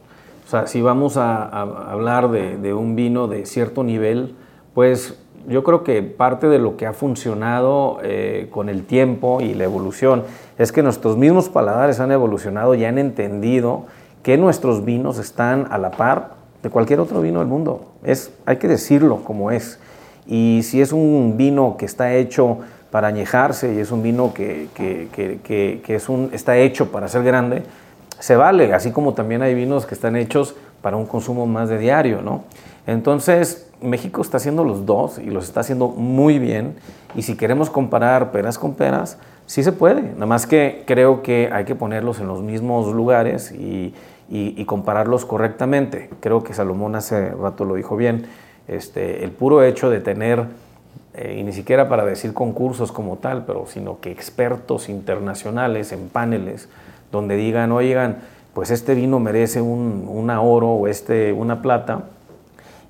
Sea, 0.52 0.68
si 0.68 0.82
vamos 0.82 1.16
a, 1.16 1.46
hablar 1.46 2.30
de, 2.30 2.74
un 2.74 2.98
vino 2.98 3.30
de 3.30 3.46
cierto 3.46 3.86
nivel, 3.86 4.36
pues 4.74 5.18
yo 5.48 5.64
creo 5.64 5.86
que 5.86 6.04
parte 6.04 6.48
de 6.50 6.60
lo 6.60 6.76
que 6.76 6.86
ha 6.86 6.92
funcionado 6.92 8.00
eh, 8.04 8.50
con 8.52 8.68
el 8.68 8.84
tiempo 8.84 9.40
y 9.40 9.54
la 9.54 9.64
evolución 9.64 10.24
es 10.58 10.74
que 10.74 10.84
nuestros 10.84 11.16
mismos 11.16 11.48
paladares 11.48 12.02
han 12.02 12.12
evolucionado 12.12 12.76
y 12.76 12.84
han 12.84 12.98
entendido 12.98 13.86
que 14.24 14.38
nuestros 14.38 14.84
vinos 14.84 15.20
están 15.20 15.68
a 15.72 15.78
la 15.78 15.92
par 15.92 16.32
de 16.62 16.70
cualquier 16.70 17.00
otro 17.00 17.22
vino 17.22 17.40
del 17.40 17.48
mundo. 17.48 17.94
Es, 18.04 18.34
hay 18.46 18.58
que 18.58 18.68
decirlo 18.68 19.24
como 19.24 19.52
es. 19.52 19.80
Y 20.28 20.64
si 20.64 20.82
es 20.82 20.92
un 20.92 21.36
vino 21.38 21.78
que 21.78 21.86
está 21.86 22.14
hecho 22.16 22.58
para 22.92 23.08
añejarse 23.08 23.74
y 23.74 23.80
es 23.80 23.90
un 23.90 24.04
vino 24.04 24.34
que- 24.34 24.68
que- 24.76 25.08
que- 25.14 25.82
que 25.82 25.96
es 25.96 26.10
un, 26.10 26.30
está 26.34 26.58
hecho 26.58 26.92
para 26.92 27.08
ser 27.08 27.24
grande, 27.24 27.64
se 28.22 28.36
vale, 28.36 28.74
así 28.74 28.92
como 28.92 29.16
también 29.16 29.42
hay 29.42 29.56
vinos 29.56 29.88
que 29.88 29.96
están 29.96 30.16
hechos 30.16 30.56
para 30.82 30.96
un 30.96 31.08
consumo 31.08 31.48
más 31.48 31.70
de 31.70 31.80
diario, 31.80 32.22
¿no? 32.22 32.44
Entonces, 32.86 33.68
México 33.82 34.22
está 34.22 34.38
haciendo 34.38 34.64
los 34.64 34.86
dos 34.86 35.18
y 35.18 35.32
los 35.32 35.46
está 35.46 35.62
haciendo 35.62 35.88
muy 35.88 36.38
bien. 36.38 36.76
Y 37.16 37.24
si 37.24 37.36
queremos 37.36 37.72
comparar 37.72 38.32
peras 38.32 38.60
con 38.60 38.76
peras, 38.76 39.18
sí 39.48 39.64
se 39.64 39.72
puede. 39.72 40.04
Nada 40.04 40.28
más 40.28 40.46
que 40.46 40.84
creo 40.86 41.24
que 41.24 41.50
hay 41.52 41.66
que 41.66 41.74
ponerlos 41.74 42.20
en 42.20 42.28
los 42.28 42.42
mismos 42.42 42.94
lugares 42.94 43.52
y, 43.52 43.94
compararlos 44.68 45.26
correctamente. 45.26 46.10
Creo 46.22 46.44
que 46.44 46.54
Salomón 46.54 46.96
hace 46.96 47.32
rato 47.32 47.66
lo 47.66 47.76
dijo 47.76 47.98
bien. 47.98 48.28
Este, 48.68 49.24
el 49.24 49.32
puro 49.32 49.64
hecho 49.64 49.90
de 49.90 50.00
tener, 50.00 50.46
eh, 51.16 51.38
y 51.40 51.44
ni 51.44 51.52
siquiera 51.52 51.90
para 51.90 52.06
decir 52.06 52.34
concursos 52.34 52.92
como 52.92 53.18
tal, 53.18 53.46
pero 53.46 53.66
sino 53.68 54.00
que 54.00 54.12
expertos 54.12 54.88
internacionales 54.88 55.92
en 55.92 56.08
paneles, 56.08 56.70
donde 57.12 57.36
digan, 57.36 57.72
oigan, 57.72 58.18
pues 58.54 58.72
este 58.72 58.96
vino 58.96 59.20
merece 59.20 59.62
un, 59.62 60.06
una 60.10 60.42
oro 60.42 60.70
o 60.70 60.88
este 60.88 61.32
una 61.34 61.62
plata, 61.62 62.04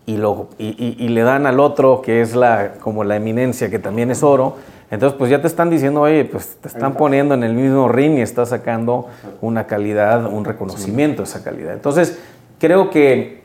y, 0.05 0.17
lo, 0.17 0.47
y, 0.57 0.69
y- 0.69 0.95
y 1.05 1.09
le 1.09 1.21
dan 1.21 1.45
al 1.45 1.59
otro, 1.59 2.01
que 2.01 2.21
es 2.21 2.35
la, 2.35 2.73
como 2.81 3.03
la 3.03 3.15
eminencia, 3.15 3.69
que 3.69 3.77
también 3.79 4.09
es 4.11 4.23
oro, 4.23 4.55
entonces 4.89 5.17
pues 5.17 5.29
ya 5.29 5.39
te 5.41 5.47
están 5.47 5.69
diciendo, 5.69 6.01
oye, 6.01 6.25
pues 6.25 6.57
te 6.59 6.67
están 6.67 6.93
poniendo 6.95 7.33
en 7.35 7.43
el 7.43 7.53
mismo 7.53 7.87
ring 7.87 8.17
y 8.17 8.21
estás 8.21 8.49
sacando 8.49 9.07
una 9.41 9.65
calidad, 9.67 10.25
un 10.25 10.43
reconocimiento 10.43 11.21
de 11.21 11.29
esa 11.29 11.43
calidad. 11.43 11.73
Entonces, 11.73 12.19
creo 12.59 12.89
que 12.89 13.41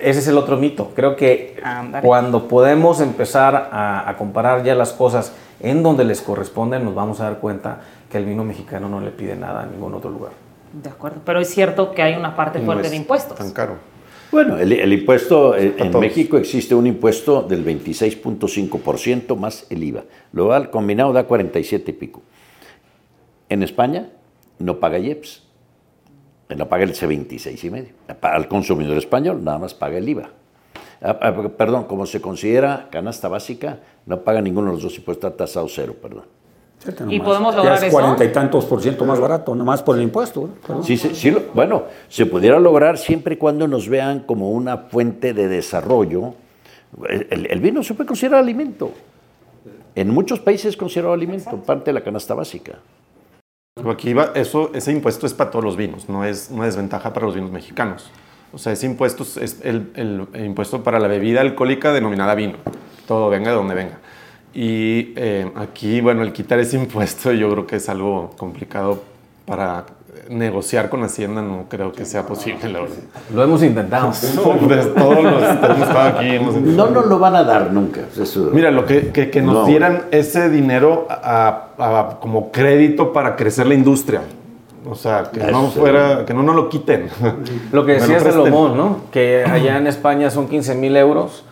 ese 0.00 0.18
es 0.18 0.26
el 0.28 0.36
otro 0.36 0.56
mito. 0.58 0.90
Creo 0.94 1.14
que 1.16 1.56
cuando 2.02 2.48
podemos 2.48 3.00
empezar 3.00 3.70
a, 3.72 4.06
a 4.10 4.16
comparar 4.16 4.64
ya 4.64 4.74
las 4.74 4.92
cosas 4.92 5.32
en 5.60 5.82
donde 5.84 6.04
les 6.04 6.20
corresponden, 6.20 6.84
nos 6.84 6.94
vamos 6.94 7.20
a 7.20 7.24
dar 7.24 7.38
cuenta 7.38 7.78
que 8.10 8.18
el 8.18 8.24
vino 8.24 8.44
mexicano 8.44 8.88
no 8.88 9.00
le 9.00 9.10
pide 9.10 9.36
nada 9.36 9.62
a 9.62 9.66
ningún 9.66 9.94
otro 9.94 10.10
lugar. 10.10 10.32
De 10.72 10.90
acuerdo, 10.90 11.20
pero 11.24 11.40
es 11.40 11.48
cierto 11.48 11.92
que 11.92 12.02
hay 12.02 12.14
una 12.14 12.36
parte 12.36 12.58
no 12.58 12.66
fuerte 12.66 12.86
es 12.86 12.90
de 12.90 12.96
impuestos. 12.96 13.38
Tan 13.38 13.52
caro. 13.52 13.76
Bueno, 14.30 14.58
el, 14.58 14.72
el 14.72 14.92
impuesto, 14.92 15.56
eh, 15.56 15.74
en 15.78 15.90
todos. 15.90 16.02
México 16.02 16.36
existe 16.36 16.74
un 16.74 16.86
impuesto 16.86 17.42
del 17.42 17.64
26.5% 17.64 19.36
más 19.36 19.66
el 19.70 19.84
IVA. 19.84 20.04
Lo 20.32 20.52
al 20.52 20.70
combinado 20.70 21.12
da 21.12 21.24
47 21.24 21.90
y 21.90 21.94
pico. 21.94 22.22
En 23.48 23.62
España 23.62 24.10
no 24.58 24.80
paga 24.80 24.98
IEPS, 24.98 25.44
no 26.56 26.68
paga 26.68 26.84
el 26.84 26.94
C26 26.94 27.64
y 27.64 27.70
medio. 27.70 27.90
Al 28.20 28.48
consumidor 28.48 28.96
español 28.96 29.42
nada 29.42 29.58
más 29.58 29.74
paga 29.74 29.98
el 29.98 30.08
IVA. 30.08 30.30
Ah, 31.02 31.18
ah, 31.20 31.48
perdón, 31.56 31.84
como 31.84 32.06
se 32.06 32.20
considera 32.20 32.88
canasta 32.90 33.28
básica, 33.28 33.80
no 34.06 34.22
paga 34.22 34.40
ninguno 34.40 34.68
de 34.68 34.74
los 34.74 34.82
dos 34.82 34.96
impuestos, 34.96 35.30
está 35.30 35.44
tasado 35.44 35.68
cero, 35.68 35.94
perdón. 36.00 36.24
¿Y 37.08 37.20
podemos 37.20 37.52
Ya 37.54 37.58
lograr 37.58 37.76
es 37.78 37.82
eso? 37.84 37.92
cuarenta 37.92 38.24
y 38.24 38.28
tantos 38.32 38.64
por 38.66 38.80
ciento 38.82 39.04
más 39.04 39.18
barato, 39.20 39.54
nomás 39.54 39.82
por 39.82 39.96
el 39.96 40.02
impuesto. 40.02 40.50
¿eh? 40.68 40.72
Sí, 40.82 40.96
sí, 40.96 41.10
sí, 41.14 41.36
bueno, 41.54 41.84
se 42.08 42.26
pudiera 42.26 42.58
lograr 42.60 42.98
siempre 42.98 43.34
y 43.34 43.36
cuando 43.36 43.66
nos 43.68 43.88
vean 43.88 44.20
como 44.20 44.50
una 44.50 44.76
fuente 44.78 45.34
de 45.34 45.48
desarrollo. 45.48 46.34
El, 47.08 47.60
vino 47.60 47.82
se 47.82 47.94
puede 47.94 48.06
considerar 48.06 48.40
alimento. 48.40 48.92
En 49.94 50.10
muchos 50.10 50.40
países 50.40 50.66
es 50.66 50.76
considerado 50.76 51.14
alimento, 51.14 51.56
parte 51.62 51.86
de 51.86 51.92
la 51.94 52.02
canasta 52.04 52.34
básica. 52.34 52.74
Aquí 53.90 54.14
va, 54.14 54.30
eso, 54.34 54.70
ese 54.74 54.92
impuesto 54.92 55.26
es 55.26 55.34
para 55.34 55.50
todos 55.50 55.64
los 55.64 55.76
vinos, 55.76 56.08
no 56.08 56.24
es 56.24 56.48
una 56.50 56.64
desventaja 56.64 57.12
para 57.12 57.26
los 57.26 57.34
vinos 57.34 57.50
mexicanos. 57.50 58.10
O 58.52 58.58
sea, 58.58 58.72
ese 58.72 58.86
impuesto 58.86 59.22
es 59.22 59.60
el, 59.62 59.90
el- 59.94 60.26
el 60.32 60.44
impuesto 60.46 60.82
para 60.82 60.98
la 60.98 61.08
bebida 61.08 61.42
alcohólica 61.42 61.92
denominada 61.92 62.34
vino, 62.34 62.54
todo 63.06 63.28
venga 63.28 63.50
de 63.50 63.56
donde 63.56 63.74
venga. 63.74 63.98
Y 64.58 65.12
eh, 65.16 65.50
aquí, 65.54 66.00
bueno, 66.00 66.22
el 66.22 66.32
quitar 66.32 66.58
ese 66.58 66.76
impuesto 66.82 67.30
yo 67.32 67.50
creo 67.50 67.66
que 67.66 67.76
es 67.76 67.88
algo 67.90 68.30
complicado 68.38 69.02
para 69.44 69.84
negociar 70.30 70.88
con 70.88 71.04
Hacienda, 71.04 71.42
no 71.42 71.66
creo 71.68 71.92
que 71.92 72.06
sea 72.06 72.24
posible, 72.26 72.68
la 72.70 72.80
verdad. 72.80 72.96
Lo 73.34 73.44
hemos 73.44 73.62
intentado. 73.62 74.10
Pues 74.66 74.94
todos 74.94 75.22
los 75.22 75.34
que 75.42 75.66
hemos 75.66 75.78
estado 75.88 76.08
aquí 76.18 76.28
hemos 76.30 76.54
No 76.56 76.86
nos 76.90 77.06
lo 77.06 77.18
van 77.18 77.36
a 77.36 77.44
dar 77.44 77.70
nunca. 77.70 78.00
Eso- 78.18 78.50
Mira, 78.52 78.70
lo 78.70 78.86
que, 78.86 79.08
que, 79.12 79.30
que 79.30 79.42
nos 79.42 79.54
No. 79.54 79.66
dieran 79.66 80.04
ese 80.10 80.48
dinero 80.48 81.06
a- 81.10 81.66
a- 81.78 82.18
como 82.20 82.50
crédito 82.50 83.12
para 83.12 83.36
crecer 83.36 83.66
la 83.66 83.74
industria. 83.74 84.22
O 84.88 84.94
sea, 84.94 85.30
que 85.32 85.40
no 85.52 85.66
fuera, 85.70 86.24
que 86.24 86.32
no 86.32 86.42
nos 86.42 86.56
lo 86.56 86.68
quiten. 86.70 87.08
Lo 87.72 87.84
que 87.84 87.92
Me 87.94 87.98
decía 88.00 88.18
presten. 88.18 88.44
Salomón, 88.44 88.76
¿no? 88.76 89.00
Que 89.12 89.44
allá 89.44 89.76
en 89.76 89.86
España 89.86 90.30
son 90.30 90.48
15 90.48 90.74
mil 90.76 90.96
euros, 90.96 91.44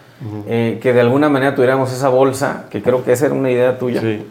eh, 0.47 0.79
que 0.83 0.93
de 0.93 1.01
alguna 1.01 1.29
manera 1.29 1.55
tuviéramos 1.55 1.93
esa 1.93 2.09
bolsa, 2.09 2.67
que 2.71 2.83
creo 2.83 3.05
que 3.05 3.13
esa 3.13 3.27
era 3.27 3.35
una 3.35 3.51
idea 3.51 3.79
tuya, 3.79 4.01
Sí. 4.01 4.27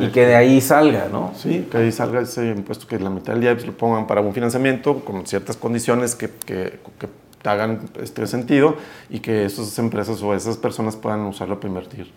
y 0.00 0.08
que 0.08 0.26
de 0.26 0.34
ahí 0.34 0.60
salga, 0.60 1.06
¿no? 1.10 1.32
Sí, 1.36 1.68
que 1.70 1.78
ahí 1.78 1.92
salga 1.92 2.20
ese 2.20 2.48
impuesto, 2.48 2.86
que 2.88 2.98
la 2.98 3.10
mitad 3.10 3.32
del 3.34 3.42
día 3.42 3.54
pues, 3.54 3.66
lo 3.66 3.72
pongan 3.76 4.06
para 4.08 4.20
un 4.22 4.32
financiamiento 4.34 5.04
con 5.04 5.24
ciertas 5.26 5.56
condiciones 5.56 6.14
que, 6.16 6.28
que, 6.44 6.80
que 6.98 7.08
hagan 7.48 7.80
este 8.02 8.26
sentido 8.26 8.76
y 9.10 9.20
que 9.20 9.44
esas 9.44 9.78
empresas 9.78 10.20
o 10.22 10.34
esas 10.34 10.56
personas 10.56 10.96
puedan 10.96 11.20
usarlo 11.20 11.60
para 11.60 11.68
invertir 11.68 12.10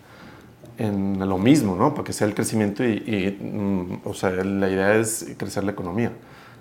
en 0.78 1.18
lo 1.28 1.38
mismo, 1.38 1.76
¿no? 1.76 1.92
Para 1.92 2.04
que 2.04 2.12
sea 2.12 2.26
el 2.26 2.34
crecimiento 2.34 2.84
y, 2.84 2.94
y, 3.06 3.38
mm, 3.40 4.00
o 4.08 4.14
sea, 4.14 4.30
la 4.30 4.68
idea 4.68 4.96
es 4.96 5.26
crecer 5.36 5.64
la 5.64 5.72
economía, 5.72 6.12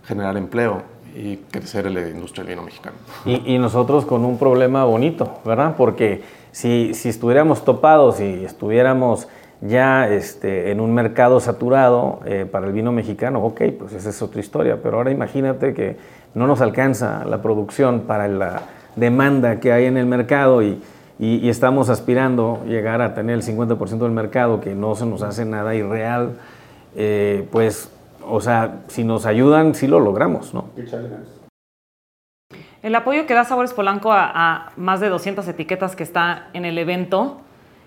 generar 0.06 0.38
empleo 0.38 0.82
y 1.16 1.38
crecer 1.52 1.90
la 1.92 2.02
industria 2.08 2.44
del 2.44 2.56
vino 2.56 2.64
mexicano. 2.66 2.96
Y, 3.26 3.58
nosotros 3.58 4.06
con 4.06 4.26
un 4.26 4.38
problema 4.38 4.84
bonito, 4.86 5.40
¿verdad? 5.46 5.76
Porque 5.78 6.22
si, 6.52 6.94
si 6.94 7.10
estuviéramos 7.10 7.64
topados 7.66 8.20
y 8.20 8.44
estuviéramos 8.46 9.28
ya 9.62 10.08
este, 10.08 10.72
en 10.72 10.80
un 10.80 10.94
mercado 10.94 11.40
saturado 11.40 12.20
eh, 12.26 12.46
para 12.50 12.68
el 12.68 12.74
vino 12.74 12.92
mexicano, 12.92 13.44
ok, 13.44 13.62
pues 13.80 13.94
esa 13.94 14.10
es 14.10 14.22
otra 14.22 14.40
historia. 14.40 14.80
Pero 14.84 14.98
ahora 14.98 15.12
imagínate 15.12 15.74
que 15.74 15.98
no 16.36 16.46
nos 16.46 16.62
alcanza 16.62 17.26
la 17.26 17.42
producción 17.42 18.02
para 18.02 18.28
la 18.28 18.62
demanda 18.96 19.60
que 19.60 19.72
hay 19.72 19.86
en 19.86 19.98
el 19.98 20.06
mercado 20.06 20.62
y, 20.62 20.80
y- 21.20 21.38
y 21.38 21.50
estamos 21.50 21.90
aspirando 21.90 22.60
llegar 22.68 23.02
a 23.02 23.16
tener 23.16 23.36
el 23.36 23.42
50% 23.44 23.98
del 23.98 24.12
mercado, 24.12 24.62
que 24.62 24.76
no 24.76 24.94
se 24.96 25.06
nos 25.08 25.24
hace 25.24 25.46
nada 25.46 25.74
irreal, 25.74 26.34
eh, 26.96 27.48
pues, 27.52 27.92
o 28.30 28.42
sea, 28.42 28.84
si 28.88 29.04
nos 29.04 29.26
ayudan, 29.26 29.76
sí 29.76 29.88
lo 29.88 30.00
logramos, 30.00 30.54
¿no? 30.54 30.70
el 32.84 32.96
apoyo 32.96 33.26
que 33.26 33.34
da 33.34 33.44
Sabores 33.44 33.74
Polanco 33.74 34.12
a, 34.12 34.32
a 34.34 34.72
más 34.78 35.00
de 35.00 35.10
200 35.10 35.48
etiquetas 35.48 35.96
que 35.96 36.04
está 36.04 36.50
en 36.54 36.64
el 36.64 36.78
evento 36.78 37.42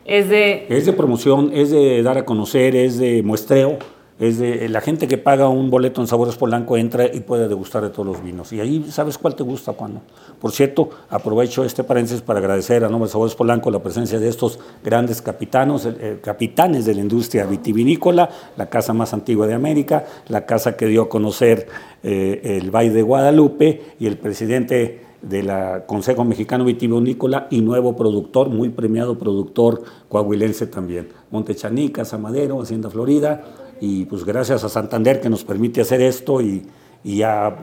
es 0.05 0.29
de... 0.29 0.67
Es 0.69 0.87
de 0.87 0.93
promoción, 0.93 1.51
es 1.53 1.71
de 1.71 2.03
dar 2.03 2.19
a 2.19 2.25
conocer, 2.25 2.75
es 2.75 2.99
de 2.99 3.23
muestreo 3.23 3.79
es 4.21 4.39
de 4.39 4.69
la 4.69 4.83
gente 4.83 5.09
que 5.09 5.17
paga 5.17 5.49
un 5.49 5.71
boleto 5.71 6.03
en 6.03 6.07
Sabores 6.07 6.37
Polanco 6.37 6.77
entra 6.77 7.07
y 7.07 7.21
puede 7.21 7.49
degustar 7.49 7.83
de 7.83 7.89
todos 7.89 8.07
los 8.07 8.23
vinos. 8.23 8.53
Y 8.53 8.61
ahí 8.61 8.87
sabes 8.91 9.17
cuál 9.17 9.35
te 9.35 9.43
gusta, 9.43 9.73
cuando. 9.73 10.03
Por 10.39 10.53
cierto, 10.53 10.91
aprovecho 11.09 11.65
este 11.65 11.85
paréntesis 11.85 12.21
para 12.21 12.39
agradecer 12.39 12.85
a 12.85 12.91
nombre 12.91 13.09
de 13.09 13.13
Sabores 13.13 13.35
Polanco 13.35 13.71
la 13.71 13.83
presencia 13.83 14.21
de 14.21 14.29
estos 14.29 14.59
grandes 14.85 15.23
capitanos, 15.23 15.87
eh, 15.87 16.19
capitanes 16.23 16.85
de 16.85 16.95
la 16.95 17.01
industria 17.01 17.47
vitivinícola, 17.47 18.29
la 18.59 18.69
casa 18.69 18.93
más 18.93 19.15
antigua 19.15 19.47
de 19.47 19.55
América, 19.55 20.05
la 20.29 20.45
casa 20.45 20.77
que 20.77 20.85
dio 20.85 21.03
a 21.03 21.09
conocer 21.09 21.67
eh, 22.03 22.59
el 22.61 22.71
Valle 22.71 22.91
de 22.91 23.03
Guadalupe 23.03 23.95
y 23.99 24.07
el 24.07 24.19
presidente 24.19 25.01
del 25.23 25.51
Consejo 25.87 26.25
Mexicano 26.25 26.65
Vitivinícola 26.65 27.47
y 27.51 27.61
nuevo 27.61 27.97
productor, 27.97 28.49
muy 28.49 28.69
premiado 28.69 29.19
productor 29.19 29.83
coahuilense 30.09 30.67
también. 30.67 31.09
Montechanica, 31.31 32.05
Madero, 32.19 32.61
Hacienda 32.61 32.91
Florida, 32.91 33.43
y 33.81 34.05
pues 34.05 34.25
gracias 34.25 34.63
a 34.65 34.69
Santander 34.69 35.21
que 35.21 35.31
nos 35.31 35.45
permite 35.45 35.81
hacer 35.81 36.01
esto 36.03 36.41
y, 36.41 36.67
y 37.03 37.23
a, 37.23 37.55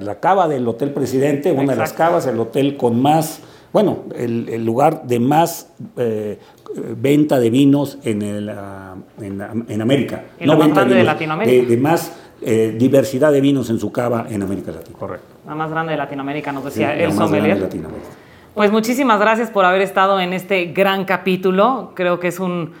la 0.00 0.20
cava 0.20 0.48
del 0.48 0.66
Hotel 0.66 0.90
Presidente, 0.90 1.52
una 1.52 1.72
de 1.72 1.78
las 1.78 1.92
cavas, 1.92 2.26
el 2.26 2.38
hotel 2.40 2.76
con 2.76 3.00
más, 3.00 3.40
bueno, 3.72 4.04
el, 4.14 4.64
lugar 4.64 5.06
de 5.06 5.20
más 5.20 5.70
eh, 5.96 6.38
venta 6.96 7.38
de 7.38 7.50
vinos 7.50 7.98
en, 8.04 8.22
el, 8.22 8.48
ah, 8.48 8.96
en, 9.20 9.80
América. 9.80 10.24
no 10.40 10.56
venta 10.56 10.84
de, 10.84 11.04
Latinoamérica. 11.04 11.68
De, 11.68 11.76
más 11.76 12.12
eh, 12.40 12.74
diversidad 12.78 13.32
de 13.32 13.40
vinos 13.40 13.68
en 13.68 13.78
su 13.78 13.92
cava 13.92 14.26
en 14.30 14.42
América 14.42 14.72
Latina. 14.72 14.98
Correcto. 14.98 15.26
La 15.46 15.54
más 15.54 15.70
grande 15.70 15.92
de 15.92 15.98
Latinoamérica, 15.98 16.52
nos 16.52 16.64
decía 16.64 16.94
el 16.94 17.12
sommelier. 17.12 17.68
Pues 18.54 18.72
muchísimas 18.72 19.20
gracias 19.20 19.50
por 19.50 19.66
haber 19.66 19.82
estado 19.82 20.18
en 20.18 20.32
este 20.32 20.66
gran 20.66 21.04
capítulo. 21.04 21.92
Creo 21.94 22.18
que 22.18 22.28
es 22.28 22.40
un 22.40 22.72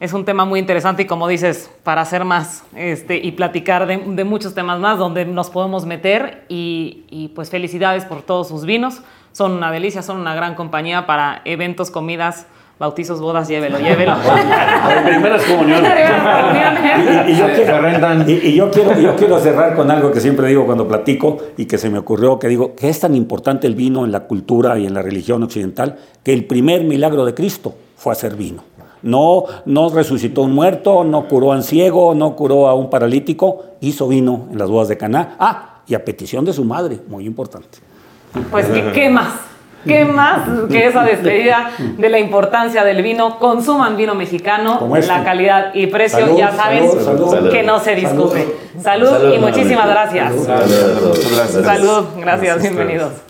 es 0.00 0.14
un 0.14 0.24
tema 0.24 0.46
muy 0.46 0.58
interesante 0.58 1.02
y 1.02 1.06
como 1.06 1.28
dices, 1.28 1.70
para 1.84 2.00
hacer 2.00 2.24
más 2.24 2.64
este, 2.74 3.18
y 3.18 3.32
platicar 3.32 3.86
de, 3.86 4.24
muchos 4.24 4.54
temas 4.54 4.80
más 4.80 4.98
donde 4.98 5.26
nos 5.26 5.50
podemos 5.50 5.84
meter 5.84 6.44
y, 6.48 7.30
pues 7.34 7.50
felicidades 7.50 8.06
por 8.06 8.22
todos 8.22 8.48
sus 8.48 8.64
vinos. 8.64 9.02
Son 9.32 9.52
una 9.52 9.70
delicia, 9.70 10.02
son 10.02 10.16
una 10.16 10.34
gran 10.34 10.54
compañía 10.54 11.06
para 11.06 11.42
eventos, 11.44 11.90
comidas, 11.90 12.46
bautizos, 12.78 13.20
bodas, 13.20 13.46
llévelo, 13.46 13.78
llévelo. 13.78 14.16
Primeras 15.04 15.44
comuniones. 15.44 15.92
y, 17.28 17.36
yo 17.36 17.46
quiero, 17.52 18.26
y, 18.26 18.54
yo 18.54 18.70
quiero, 18.70 18.98
yo 18.98 19.16
quiero 19.16 19.38
cerrar 19.38 19.76
con 19.76 19.90
algo 19.90 20.10
que 20.10 20.20
siempre 20.20 20.48
digo 20.48 20.64
cuando 20.64 20.88
platico 20.88 21.36
y 21.58 21.66
que 21.66 21.76
se 21.76 21.90
me 21.90 21.98
ocurrió, 21.98 22.38
que 22.38 22.48
digo, 22.48 22.74
que 22.74 22.88
es 22.88 23.00
tan 23.00 23.14
importante 23.14 23.66
el 23.66 23.74
vino 23.74 24.06
en 24.06 24.12
la 24.12 24.20
cultura 24.20 24.78
y 24.78 24.86
en 24.86 24.94
la 24.94 25.02
religión 25.02 25.42
occidental, 25.42 25.98
que 26.24 26.32
el 26.32 26.46
primer 26.46 26.84
milagro 26.84 27.26
de 27.26 27.34
Cristo 27.34 27.74
fue 27.96 28.14
hacer 28.14 28.34
vino. 28.34 28.69
No, 29.02 29.44
no 29.64 29.88
resucitó 29.88 30.42
un 30.42 30.52
muerto, 30.52 31.04
no 31.04 31.26
curó 31.28 31.52
a 31.52 31.56
un 31.56 31.62
ciego, 31.62 32.14
no 32.14 32.36
curó 32.36 32.68
a 32.68 32.74
un 32.74 32.90
paralítico, 32.90 33.64
hizo 33.80 34.08
vino 34.08 34.46
en 34.50 34.58
las 34.58 34.68
bodas 34.68 34.88
de 34.88 34.96
Caná. 34.96 35.36
Ah, 35.38 35.80
y 35.86 35.94
a 35.94 36.04
petición 36.04 36.44
de 36.44 36.52
su 36.52 36.64
madre, 36.64 36.98
muy 37.08 37.26
importante. 37.26 37.78
Pues, 38.50 38.66
¿qué, 38.94 39.08
más? 39.10 39.32
¿Qué 39.84 40.04
más 40.04 40.42
que 40.70 40.86
esa 40.86 41.02
despedida 41.02 41.70
de 41.96 42.08
la 42.08 42.18
importancia 42.18 42.84
del 42.84 43.02
vino? 43.02 43.38
Consuman 43.38 43.96
vino 43.96 44.14
mexicano, 44.14 44.88
la 45.06 45.24
calidad 45.24 45.74
y 45.74 45.86
precio, 45.86 46.36
ya 46.36 46.52
saben 46.52 46.90
que 47.50 47.62
no 47.62 47.80
se 47.80 47.94
discute. 47.94 48.54
Salud, 48.80 49.34
y 49.34 49.38
muchísimas 49.38 49.88
gracias. 49.88 50.34
Salud, 51.64 52.04
gracias, 52.16 52.62
bienvenidos. 52.62 53.29